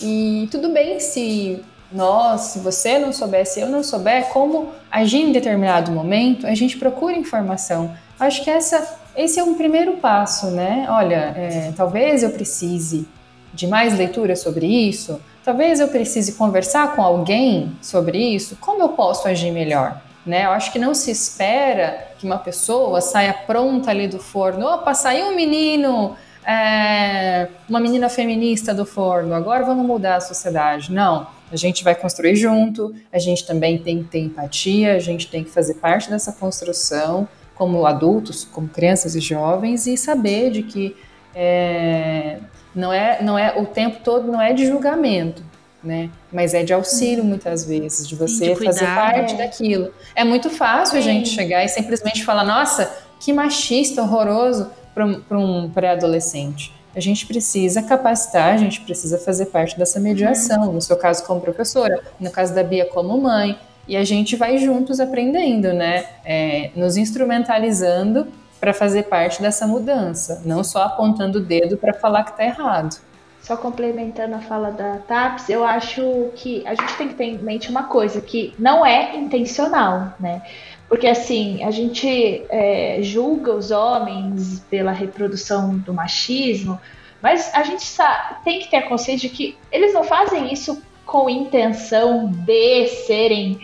E 0.00 0.48
tudo 0.50 0.70
bem 0.70 0.98
se 0.98 1.62
nós, 1.92 2.40
se 2.40 2.58
você 2.58 2.98
não 2.98 3.12
souber, 3.12 3.46
se 3.46 3.60
eu 3.60 3.68
não 3.68 3.84
souber 3.84 4.24
como 4.30 4.72
agir 4.90 5.20
em 5.22 5.30
determinado 5.30 5.92
momento, 5.92 6.48
a 6.48 6.54
gente 6.56 6.76
procura 6.78 7.14
informação. 7.14 7.94
Acho 8.18 8.42
que 8.42 8.50
essa, 8.50 8.98
esse 9.14 9.38
é 9.38 9.44
um 9.44 9.54
primeiro 9.54 9.98
passo, 9.98 10.50
né? 10.50 10.88
Olha, 10.90 11.32
é, 11.36 11.72
talvez 11.76 12.24
eu 12.24 12.30
precise 12.30 13.06
de 13.54 13.68
mais 13.68 13.96
leitura 13.96 14.34
sobre 14.34 14.66
isso, 14.66 15.20
talvez 15.46 15.78
eu 15.78 15.86
precise 15.86 16.32
conversar 16.32 16.96
com 16.96 17.02
alguém 17.02 17.78
sobre 17.80 18.18
isso. 18.18 18.56
Como 18.60 18.82
eu 18.82 18.88
posso 18.88 19.28
agir 19.28 19.52
melhor? 19.52 20.02
Né? 20.26 20.44
Eu 20.44 20.50
acho 20.50 20.72
que 20.72 20.78
não 20.78 20.92
se 20.92 21.12
espera 21.12 22.08
que 22.18 22.26
uma 22.26 22.36
pessoa 22.36 23.00
saia 23.00 23.32
pronta 23.32 23.92
ali 23.92 24.08
do 24.08 24.18
forno. 24.18 24.66
Opa, 24.66 24.92
saiu 24.92 25.26
um 25.26 25.36
menino, 25.36 26.16
é, 26.44 27.46
uma 27.68 27.78
menina 27.78 28.08
feminista 28.08 28.74
do 28.74 28.84
forno, 28.84 29.32
agora 29.34 29.64
vamos 29.64 29.86
mudar 29.86 30.16
a 30.16 30.20
sociedade. 30.20 30.90
Não, 30.92 31.28
a 31.52 31.54
gente 31.54 31.84
vai 31.84 31.94
construir 31.94 32.34
junto, 32.34 32.92
a 33.12 33.18
gente 33.20 33.46
também 33.46 33.78
tem 33.78 34.02
que 34.02 34.08
ter 34.08 34.18
empatia, 34.18 34.96
a 34.96 34.98
gente 34.98 35.28
tem 35.28 35.44
que 35.44 35.50
fazer 35.50 35.74
parte 35.74 36.10
dessa 36.10 36.32
construção 36.32 37.28
como 37.54 37.86
adultos, 37.86 38.44
como 38.44 38.68
crianças 38.68 39.14
e 39.14 39.20
jovens 39.20 39.86
e 39.86 39.96
saber 39.96 40.50
de 40.50 40.64
que 40.64 40.96
é, 41.32 42.40
não 42.76 42.92
é, 42.92 43.22
não 43.22 43.38
é 43.38 43.58
o 43.58 43.66
tempo 43.66 43.98
todo 44.04 44.30
não 44.30 44.40
é 44.40 44.52
de 44.52 44.66
julgamento, 44.66 45.42
né? 45.82 46.10
Mas 46.32 46.54
é 46.54 46.62
de 46.62 46.72
auxílio 46.72 47.24
muitas 47.24 47.64
vezes, 47.64 48.06
de 48.06 48.14
você 48.14 48.54
de 48.54 48.64
fazer 48.64 48.86
parte 48.86 49.34
É. 49.34 49.38
daquilo. 49.38 49.92
É 50.14 50.22
muito 50.22 50.50
fácil 50.50 50.98
a 50.98 51.00
gente 51.00 51.28
chegar 51.30 51.64
e 51.64 51.68
simplesmente 51.68 52.24
falar, 52.24 52.44
nossa, 52.44 52.92
que 53.18 53.32
machista 53.32 54.02
horroroso 54.02 54.70
para 54.94 55.06
um, 55.06 55.22
um 55.30 55.70
pré-adolescente. 55.70 56.72
A 56.94 57.00
gente 57.00 57.26
precisa 57.26 57.82
capacitar, 57.82 58.54
a 58.54 58.56
gente 58.56 58.80
precisa 58.80 59.18
fazer 59.18 59.46
parte 59.46 59.78
dessa 59.78 60.00
mediação. 60.00 60.72
No 60.72 60.80
seu 60.80 60.96
caso, 60.96 61.24
como 61.24 61.40
professora, 61.40 62.00
no 62.18 62.30
caso 62.30 62.54
da 62.54 62.62
Bia, 62.62 62.86
como 62.86 63.20
mãe. 63.20 63.58
E 63.86 63.96
a 63.96 64.02
gente 64.02 64.34
vai 64.34 64.58
juntos 64.58 64.98
aprendendo, 64.98 65.72
né? 65.74 66.06
É, 66.24 66.70
nos 66.74 66.96
instrumentalizando 66.96 68.26
para 68.66 68.74
fazer 68.74 69.04
parte 69.04 69.40
dessa 69.40 69.64
mudança, 69.64 70.42
não 70.44 70.64
só 70.64 70.82
apontando 70.82 71.38
o 71.38 71.40
dedo 71.40 71.76
para 71.76 71.94
falar 71.94 72.24
que 72.24 72.32
está 72.32 72.44
errado. 72.44 72.96
Só 73.40 73.56
complementando 73.56 74.34
a 74.34 74.40
fala 74.40 74.72
da 74.72 74.96
TAPS, 75.06 75.48
eu 75.48 75.62
acho 75.64 76.32
que 76.34 76.66
a 76.66 76.74
gente 76.74 76.96
tem 76.96 77.06
que 77.06 77.14
ter 77.14 77.24
em 77.26 77.38
mente 77.38 77.70
uma 77.70 77.84
coisa, 77.84 78.20
que 78.20 78.52
não 78.58 78.84
é 78.84 79.16
intencional, 79.16 80.14
né? 80.18 80.42
Porque 80.88 81.06
assim, 81.06 81.62
a 81.62 81.70
gente 81.70 82.44
é, 82.48 82.98
julga 83.02 83.54
os 83.54 83.70
homens 83.70 84.58
pela 84.68 84.90
reprodução 84.90 85.78
do 85.78 85.94
machismo, 85.94 86.76
mas 87.22 87.54
a 87.54 87.62
gente 87.62 87.84
sa- 87.84 88.40
tem 88.44 88.58
que 88.58 88.68
ter 88.68 88.78
a 88.78 88.88
consciência 88.88 89.28
de 89.28 89.36
que 89.36 89.56
eles 89.70 89.94
não 89.94 90.02
fazem 90.02 90.52
isso 90.52 90.82
com 91.04 91.30
intenção 91.30 92.26
de 92.32 92.88
serem. 93.06 93.60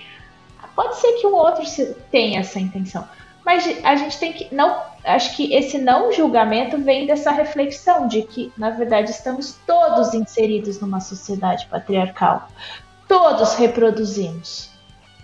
Pode 0.76 0.94
ser 1.00 1.14
que 1.14 1.26
um 1.26 1.34
outro 1.34 1.64
tenha 2.08 2.38
essa 2.38 2.60
intenção, 2.60 3.04
mas 3.44 3.64
a 3.84 3.96
gente 3.96 4.18
tem 4.18 4.32
que 4.32 4.54
não. 4.54 4.82
Acho 5.04 5.36
que 5.36 5.52
esse 5.52 5.78
não 5.78 6.12
julgamento 6.12 6.78
vem 6.78 7.06
dessa 7.06 7.30
reflexão 7.32 8.06
de 8.06 8.22
que, 8.22 8.52
na 8.56 8.70
verdade, 8.70 9.10
estamos 9.10 9.58
todos 9.66 10.14
inseridos 10.14 10.80
numa 10.80 11.00
sociedade 11.00 11.66
patriarcal. 11.66 12.48
Todos 13.08 13.54
reproduzimos. 13.54 14.70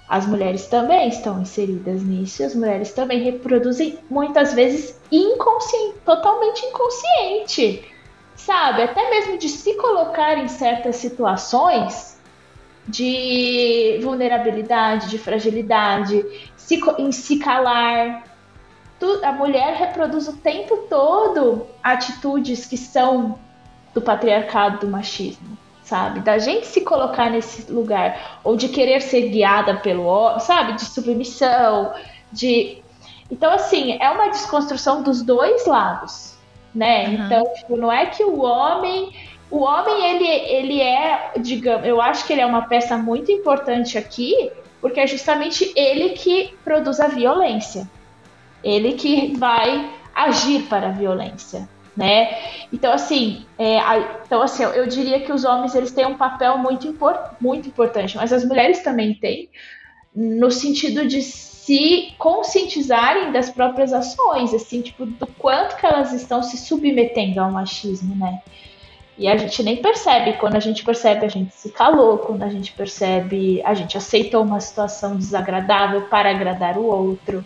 As 0.08 0.26
mulheres 0.26 0.66
também 0.66 1.08
estão 1.08 1.40
inseridas 1.42 2.02
nisso, 2.02 2.42
as 2.42 2.54
mulheres 2.54 2.92
também 2.92 3.22
reproduzem 3.22 3.98
muitas 4.08 4.54
vezes 4.54 4.98
inconsciente, 5.12 5.98
totalmente 6.04 6.64
inconsciente. 6.64 7.94
Sabe? 8.34 8.82
Até 8.82 9.10
mesmo 9.10 9.36
de 9.36 9.48
se 9.48 9.74
colocar 9.74 10.38
em 10.38 10.48
certas 10.48 10.96
situações 10.96 12.18
de 12.88 14.00
vulnerabilidade, 14.02 15.10
de 15.10 15.18
fragilidade, 15.18 16.47
se, 16.68 16.80
em 16.98 17.10
se 17.10 17.38
calar. 17.38 18.24
Tu- 19.00 19.20
a 19.24 19.32
mulher 19.32 19.74
reproduz 19.74 20.28
o 20.28 20.36
tempo 20.36 20.76
todo 20.88 21.66
atitudes 21.82 22.66
que 22.66 22.76
são 22.76 23.38
do 23.94 24.02
patriarcado, 24.02 24.80
do 24.80 24.88
machismo, 24.88 25.56
sabe? 25.82 26.20
Da 26.20 26.38
gente 26.38 26.66
se 26.66 26.82
colocar 26.82 27.30
nesse 27.30 27.70
lugar, 27.72 28.40
ou 28.44 28.54
de 28.54 28.68
querer 28.68 29.00
ser 29.00 29.28
guiada 29.30 29.76
pelo 29.76 30.04
homem, 30.04 30.40
sabe? 30.40 30.74
De 30.74 30.84
submissão, 30.84 31.94
de. 32.30 32.82
Então, 33.30 33.50
assim, 33.52 33.96
é 34.00 34.10
uma 34.10 34.28
desconstrução 34.28 35.02
dos 35.02 35.22
dois 35.22 35.64
lados, 35.66 36.36
né? 36.74 37.06
Uhum. 37.08 37.14
Então, 37.14 37.54
tipo, 37.54 37.76
não 37.76 37.90
é 37.90 38.06
que 38.06 38.22
o 38.22 38.40
homem. 38.42 39.12
O 39.50 39.60
homem, 39.60 40.04
ele, 40.04 40.26
ele 40.28 40.80
é, 40.82 41.32
digamos, 41.38 41.86
eu 41.86 42.02
acho 42.02 42.26
que 42.26 42.34
ele 42.34 42.42
é 42.42 42.46
uma 42.46 42.62
peça 42.68 42.98
muito 42.98 43.32
importante 43.32 43.96
aqui, 43.96 44.52
porque 44.80 45.00
é 45.00 45.06
justamente 45.06 45.72
ele 45.76 46.10
que 46.10 46.54
produz 46.64 47.00
a 47.00 47.08
violência. 47.08 47.88
Ele 48.62 48.92
que 48.94 49.36
vai 49.36 49.90
agir 50.14 50.62
para 50.64 50.88
a 50.88 50.92
violência, 50.92 51.68
né? 51.96 52.36
Então, 52.72 52.92
assim, 52.92 53.46
é, 53.56 53.78
a- 53.78 54.20
então, 54.24 54.42
assim 54.42 54.62
eu, 54.64 54.70
eu 54.70 54.86
diria 54.86 55.20
que 55.20 55.32
os 55.32 55.44
homens 55.44 55.74
eles 55.74 55.92
têm 55.92 56.06
um 56.06 56.16
papel 56.16 56.58
muito, 56.58 56.86
impor- 56.88 57.30
muito 57.40 57.68
importante, 57.68 58.16
mas 58.16 58.32
as 58.32 58.44
mulheres 58.44 58.80
também 58.82 59.14
têm, 59.14 59.48
no 60.14 60.50
sentido 60.50 61.06
de 61.06 61.22
se 61.22 62.14
conscientizarem 62.18 63.30
das 63.30 63.50
próprias 63.50 63.92
ações, 63.92 64.52
assim, 64.54 64.80
tipo, 64.80 65.04
do 65.06 65.26
quanto 65.26 65.76
que 65.76 65.86
elas 65.86 66.12
estão 66.12 66.42
se 66.42 66.56
submetendo 66.56 67.40
ao 67.40 67.50
machismo, 67.52 68.16
né? 68.16 68.40
E 69.18 69.26
a 69.26 69.36
gente 69.36 69.62
nem 69.64 69.76
percebe. 69.76 70.34
Quando 70.34 70.54
a 70.54 70.60
gente 70.60 70.84
percebe, 70.84 71.26
a 71.26 71.28
gente 71.28 71.52
se 71.52 71.70
calou. 71.70 72.18
Quando 72.18 72.44
a 72.44 72.48
gente 72.48 72.72
percebe, 72.72 73.60
a 73.64 73.74
gente 73.74 73.98
aceitou 73.98 74.44
uma 74.44 74.60
situação 74.60 75.16
desagradável 75.16 76.02
para 76.02 76.30
agradar 76.30 76.78
o 76.78 76.86
outro. 76.86 77.44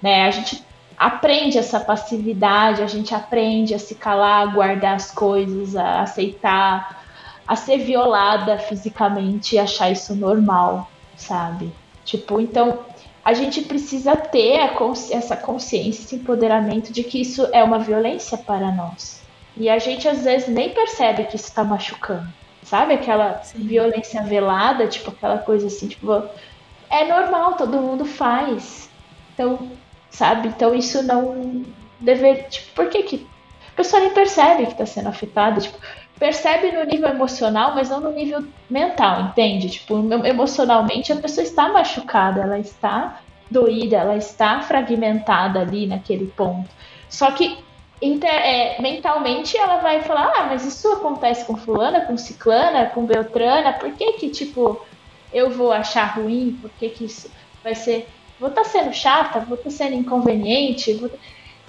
Né? 0.00 0.26
A 0.26 0.30
gente 0.30 0.62
aprende 0.96 1.58
essa 1.58 1.80
passividade, 1.80 2.82
a 2.82 2.86
gente 2.86 3.14
aprende 3.14 3.74
a 3.74 3.78
se 3.78 3.94
calar, 3.94 4.42
a 4.42 4.52
guardar 4.52 4.94
as 4.94 5.10
coisas, 5.10 5.74
a 5.74 6.02
aceitar, 6.02 7.02
a 7.46 7.56
ser 7.56 7.78
violada 7.78 8.58
fisicamente 8.58 9.56
e 9.56 9.58
achar 9.58 9.90
isso 9.90 10.14
normal, 10.14 10.88
sabe? 11.16 11.72
Tipo, 12.04 12.40
então 12.40 12.80
a 13.24 13.32
gente 13.32 13.62
precisa 13.62 14.14
ter 14.14 14.74
consci- 14.74 15.12
essa 15.12 15.36
consciência, 15.36 16.02
esse 16.02 16.16
empoderamento 16.16 16.92
de 16.92 17.02
que 17.02 17.20
isso 17.20 17.48
é 17.52 17.64
uma 17.64 17.78
violência 17.78 18.38
para 18.38 18.70
nós. 18.70 19.19
E 19.56 19.68
a 19.68 19.78
gente 19.78 20.08
às 20.08 20.24
vezes 20.24 20.48
nem 20.48 20.70
percebe 20.70 21.24
que 21.24 21.36
isso 21.36 21.48
está 21.48 21.64
machucando. 21.64 22.28
Sabe 22.62 22.94
aquela 22.94 23.42
Sim. 23.42 23.66
violência 23.66 24.22
velada, 24.22 24.86
tipo 24.86 25.10
aquela 25.10 25.38
coisa 25.38 25.66
assim, 25.66 25.88
tipo, 25.88 26.22
é 26.88 27.04
normal, 27.04 27.54
todo 27.54 27.80
mundo 27.80 28.04
faz. 28.04 28.88
Então, 29.34 29.70
sabe? 30.10 30.48
Então 30.48 30.74
isso 30.74 31.02
não 31.02 31.64
deve, 31.98 32.34
tipo, 32.44 32.74
por 32.74 32.88
que 32.88 33.02
que 33.02 33.26
a 33.72 33.76
pessoa 33.76 34.02
nem 34.02 34.10
percebe 34.10 34.66
que 34.66 34.72
está 34.72 34.86
sendo 34.86 35.08
afetada, 35.08 35.60
tipo, 35.60 35.78
percebe 36.18 36.70
no 36.70 36.84
nível 36.84 37.08
emocional, 37.08 37.74
mas 37.74 37.88
não 37.88 38.00
no 38.00 38.12
nível 38.12 38.44
mental, 38.68 39.22
entende? 39.22 39.70
Tipo, 39.70 39.98
emocionalmente 40.26 41.12
a 41.12 41.16
pessoa 41.16 41.44
está 41.44 41.72
machucada, 41.72 42.42
ela 42.42 42.58
está 42.58 43.20
doída, 43.50 43.96
ela 43.96 44.16
está 44.16 44.60
fragmentada 44.60 45.60
ali 45.60 45.86
naquele 45.86 46.26
ponto. 46.26 46.68
Só 47.08 47.30
que 47.32 47.58
inter- 48.00 48.30
é, 48.30 48.80
mentalmente 48.80 49.56
ela 49.56 49.78
vai 49.78 50.02
falar, 50.02 50.32
ah, 50.36 50.46
mas 50.46 50.64
isso 50.64 50.90
acontece 50.92 51.44
com 51.44 51.56
fulana, 51.56 52.02
com 52.02 52.16
ciclana, 52.16 52.86
com 52.86 53.04
beltrana, 53.04 53.72
por 53.74 53.92
que 53.92 54.12
que, 54.14 54.30
tipo, 54.30 54.80
eu 55.32 55.50
vou 55.50 55.72
achar 55.72 56.16
ruim? 56.16 56.58
Por 56.60 56.70
que 56.78 56.88
que 56.88 57.04
isso 57.04 57.30
vai 57.62 57.74
ser... 57.74 58.08
Vou 58.38 58.48
estar 58.48 58.64
sendo 58.64 58.92
chata? 58.92 59.40
Vou 59.40 59.56
estar 59.56 59.70
sendo 59.70 59.94
inconveniente? 59.94 60.94
Vou... 60.94 61.10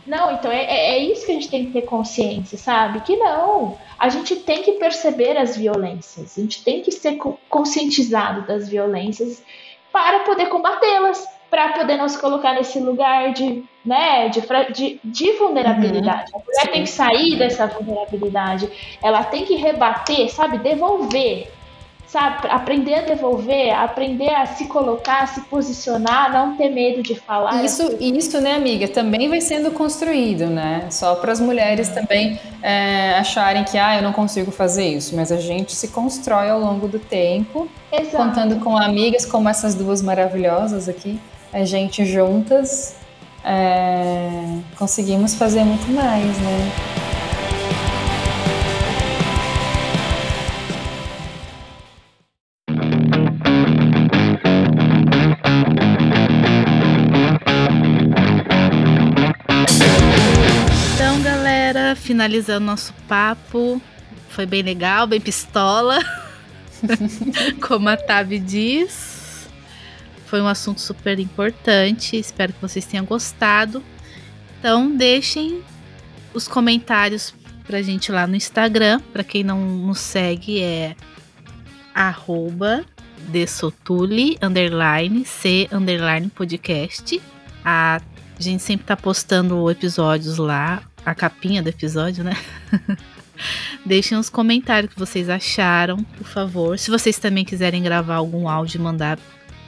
Não, 0.05 0.31
então 0.31 0.51
é, 0.51 0.63
é, 0.63 0.95
é 0.95 0.97
isso 0.97 1.25
que 1.25 1.31
a 1.31 1.35
gente 1.35 1.49
tem 1.49 1.65
que 1.65 1.73
ter 1.73 1.83
consciência, 1.83 2.57
sabe? 2.57 3.01
Que 3.01 3.15
não, 3.17 3.77
a 3.99 4.09
gente 4.09 4.35
tem 4.37 4.63
que 4.63 4.73
perceber 4.73 5.37
as 5.37 5.55
violências, 5.55 6.37
a 6.37 6.41
gente 6.41 6.63
tem 6.63 6.81
que 6.81 6.91
ser 6.91 7.17
conscientizado 7.47 8.47
das 8.47 8.67
violências 8.67 9.43
para 9.91 10.21
poder 10.21 10.47
combatê-las, 10.47 11.23
para 11.51 11.73
poder 11.73 11.97
nos 11.97 12.15
colocar 12.15 12.53
nesse 12.53 12.79
lugar 12.79 13.33
de, 13.33 13.63
né, 13.85 14.29
de, 14.29 14.41
de, 14.73 14.99
de 15.03 15.31
vulnerabilidade. 15.33 16.31
Uhum. 16.31 16.39
A 16.39 16.43
mulher 16.45 16.61
Sim. 16.61 16.71
tem 16.71 16.83
que 16.83 16.89
sair 16.89 17.35
dessa 17.35 17.67
vulnerabilidade, 17.67 18.69
ela 19.03 19.23
tem 19.25 19.45
que 19.45 19.55
rebater, 19.55 20.33
sabe, 20.33 20.57
devolver 20.57 21.51
sabe? 22.11 22.45
Aprender 22.49 22.95
a 22.95 23.01
devolver, 23.03 23.73
aprender 23.73 24.29
a 24.35 24.45
se 24.45 24.65
colocar, 24.65 25.23
a 25.23 25.27
se 25.27 25.39
posicionar, 25.41 26.31
não 26.33 26.57
ter 26.57 26.67
medo 26.67 27.01
de 27.01 27.15
falar. 27.15 27.63
Isso, 27.63 27.95
isso, 28.01 28.41
né, 28.41 28.55
amiga, 28.55 28.85
também 28.89 29.29
vai 29.29 29.39
sendo 29.39 29.71
construído, 29.71 30.47
né? 30.47 30.87
Só 30.89 31.15
para 31.15 31.31
as 31.31 31.39
mulheres 31.39 31.87
também 31.87 32.37
é, 32.61 33.15
acharem 33.17 33.63
que, 33.63 33.77
ah, 33.77 33.95
eu 33.95 34.01
não 34.01 34.11
consigo 34.11 34.51
fazer 34.51 34.89
isso, 34.89 35.15
mas 35.15 35.31
a 35.31 35.37
gente 35.37 35.73
se 35.73 35.87
constrói 35.87 36.49
ao 36.49 36.59
longo 36.59 36.85
do 36.85 36.99
tempo, 36.99 37.69
Exato. 37.89 38.17
contando 38.17 38.59
com 38.59 38.77
amigas 38.77 39.25
como 39.25 39.47
essas 39.47 39.73
duas 39.73 40.01
maravilhosas 40.01 40.89
aqui, 40.89 41.17
a 41.53 41.65
gente 41.65 42.05
juntas 42.05 42.95
é, 43.43 44.59
conseguimos 44.77 45.35
fazer 45.35 45.63
muito 45.63 45.91
mais, 45.91 46.37
né? 46.39 46.71
finalizando 62.11 62.65
nosso 62.65 62.93
papo. 63.07 63.81
Foi 64.29 64.45
bem 64.45 64.61
legal, 64.61 65.07
bem 65.07 65.19
pistola. 65.19 65.99
Como 67.65 67.89
a 67.89 67.97
Tavi 67.97 68.37
diz. 68.37 69.20
Foi 70.31 70.39
um 70.39 70.47
assunto 70.47 70.79
super 70.79 71.19
importante. 71.19 72.15
Espero 72.15 72.53
que 72.53 72.61
vocês 72.61 72.85
tenham 72.85 73.03
gostado. 73.03 73.83
Então, 74.57 74.95
deixem 74.95 75.61
os 76.33 76.47
comentários 76.47 77.33
pra 77.67 77.81
gente 77.81 78.13
lá 78.13 78.25
no 78.25 78.37
Instagram. 78.37 79.01
Pra 79.11 79.25
quem 79.25 79.43
não 79.43 79.59
nos 79.59 79.99
segue, 79.99 80.61
é 80.61 80.95
arroba 81.93 82.85
underline, 84.41 85.25
c, 85.25 85.67
underline, 85.69 86.29
podcast. 86.29 87.21
A 87.65 87.99
gente 88.39 88.63
sempre 88.63 88.85
tá 88.85 88.95
postando 88.95 89.69
episódios 89.69 90.37
lá 90.37 90.81
a 91.05 91.13
capinha 91.13 91.61
do 91.61 91.67
episódio, 91.67 92.23
né? 92.23 92.37
Deixem 93.85 94.17
os 94.17 94.29
comentários 94.29 94.93
que 94.93 94.99
vocês 94.99 95.27
acharam, 95.29 95.97
por 95.97 96.25
favor. 96.25 96.79
Se 96.79 96.89
vocês 96.89 97.19
também 97.19 97.43
quiserem 97.43 97.83
gravar 97.83 98.15
algum 98.15 98.47
áudio 98.47 98.77
e 98.77 98.81
mandar 98.81 99.19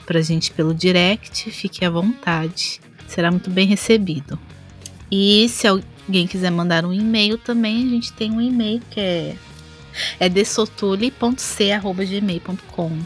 pra 0.04 0.20
gente 0.20 0.52
pelo 0.52 0.74
direct, 0.74 1.50
fique 1.50 1.84
à 1.84 1.90
vontade. 1.90 2.80
Será 3.08 3.30
muito 3.30 3.50
bem 3.50 3.66
recebido. 3.66 4.38
E 5.10 5.48
se 5.48 5.66
alguém 5.66 6.26
quiser 6.26 6.50
mandar 6.50 6.84
um 6.84 6.92
e-mail 6.92 7.38
também, 7.38 7.86
a 7.86 7.90
gente 7.90 8.12
tem 8.12 8.30
um 8.30 8.40
e-mail 8.40 8.82
que 8.90 9.00
é 9.00 9.34
é 10.18 10.28
desotule.c@gmail.com. 10.28 12.98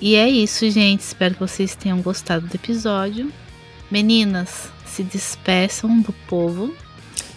E 0.00 0.16
é 0.16 0.28
isso, 0.28 0.68
gente. 0.70 1.00
Espero 1.00 1.34
que 1.34 1.40
vocês 1.40 1.76
tenham 1.76 2.02
gostado 2.02 2.46
do 2.46 2.54
episódio. 2.54 3.32
Meninas, 3.90 4.70
se 4.84 5.02
despeçam 5.02 6.00
do 6.00 6.12
povo. 6.26 6.74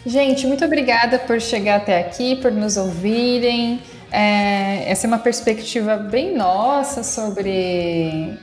Gente, 0.06 0.46
muito 0.48 0.66
obrigada 0.66 1.18
por 1.20 1.40
chegar 1.42 1.78
até 1.78 2.00
aqui, 2.00 2.36
por 2.38 2.52
nos 2.52 2.78
ouvirem. 2.78 3.82
É, 4.12 4.90
essa 4.90 5.06
é 5.06 5.08
uma 5.08 5.20
perspectiva 5.20 5.98
bem 5.98 6.36
nossa 6.36 7.04
sobre 7.04 8.34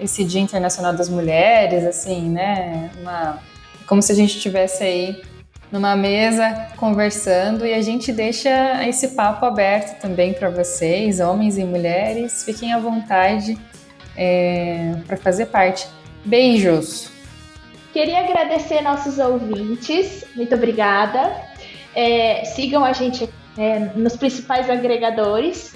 esse 0.00 0.24
Dia 0.24 0.40
Internacional 0.40 0.92
das 0.92 1.08
Mulheres, 1.08 1.84
assim, 1.84 2.28
né? 2.30 2.90
Uma, 3.00 3.38
como 3.86 4.02
se 4.02 4.12
a 4.12 4.14
gente 4.14 4.36
estivesse 4.36 4.82
aí 4.82 5.22
numa 5.70 5.94
mesa 5.94 6.68
conversando 6.76 7.66
e 7.66 7.74
a 7.74 7.82
gente 7.82 8.10
deixa 8.12 8.86
esse 8.86 9.08
papo 9.08 9.44
aberto 9.44 10.00
também 10.00 10.32
para 10.32 10.48
vocês, 10.48 11.20
homens 11.20 11.58
e 11.58 11.64
mulheres. 11.64 12.44
Fiquem 12.44 12.72
à 12.72 12.78
vontade 12.78 13.58
é, 14.16 14.94
para 15.06 15.16
fazer 15.16 15.46
parte. 15.46 15.86
Beijos! 16.24 17.10
Queria 17.92 18.20
agradecer 18.20 18.82
nossos 18.82 19.18
ouvintes, 19.18 20.24
muito 20.36 20.54
obrigada. 20.54 21.32
É, 21.94 22.44
sigam 22.44 22.84
a 22.84 22.92
gente 22.92 23.28
é, 23.56 23.78
nos 23.96 24.16
principais 24.16 24.68
agregadores, 24.68 25.74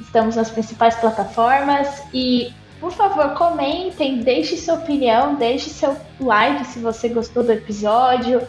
estamos 0.00 0.36
nas 0.36 0.50
principais 0.50 0.94
plataformas 0.96 2.02
e, 2.12 2.52
por 2.84 2.92
favor, 2.92 3.30
comentem, 3.30 4.18
deixe 4.20 4.58
sua 4.58 4.74
opinião, 4.74 5.36
deixe 5.36 5.70
seu 5.70 5.96
like 6.20 6.66
se 6.66 6.80
você 6.80 7.08
gostou 7.08 7.42
do 7.42 7.50
episódio, 7.50 8.42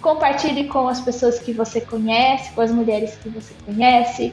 compartilhe 0.00 0.64
com 0.68 0.88
as 0.88 1.02
pessoas 1.02 1.38
que 1.38 1.52
você 1.52 1.82
conhece, 1.82 2.50
com 2.52 2.62
as 2.62 2.70
mulheres 2.70 3.14
que 3.22 3.28
você 3.28 3.52
conhece, 3.66 4.32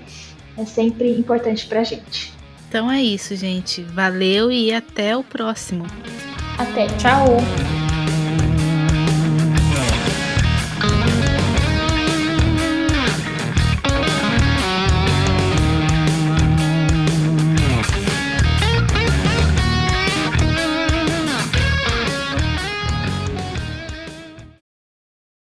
é 0.58 0.64
sempre 0.64 1.12
importante 1.20 1.66
pra 1.66 1.84
gente. 1.84 2.32
Então 2.70 2.90
é 2.90 3.02
isso, 3.02 3.36
gente. 3.36 3.82
Valeu 3.82 4.50
e 4.50 4.74
até 4.74 5.18
o 5.18 5.24
próximo. 5.24 5.86
Até. 6.58 6.88
Tchau. 6.98 7.81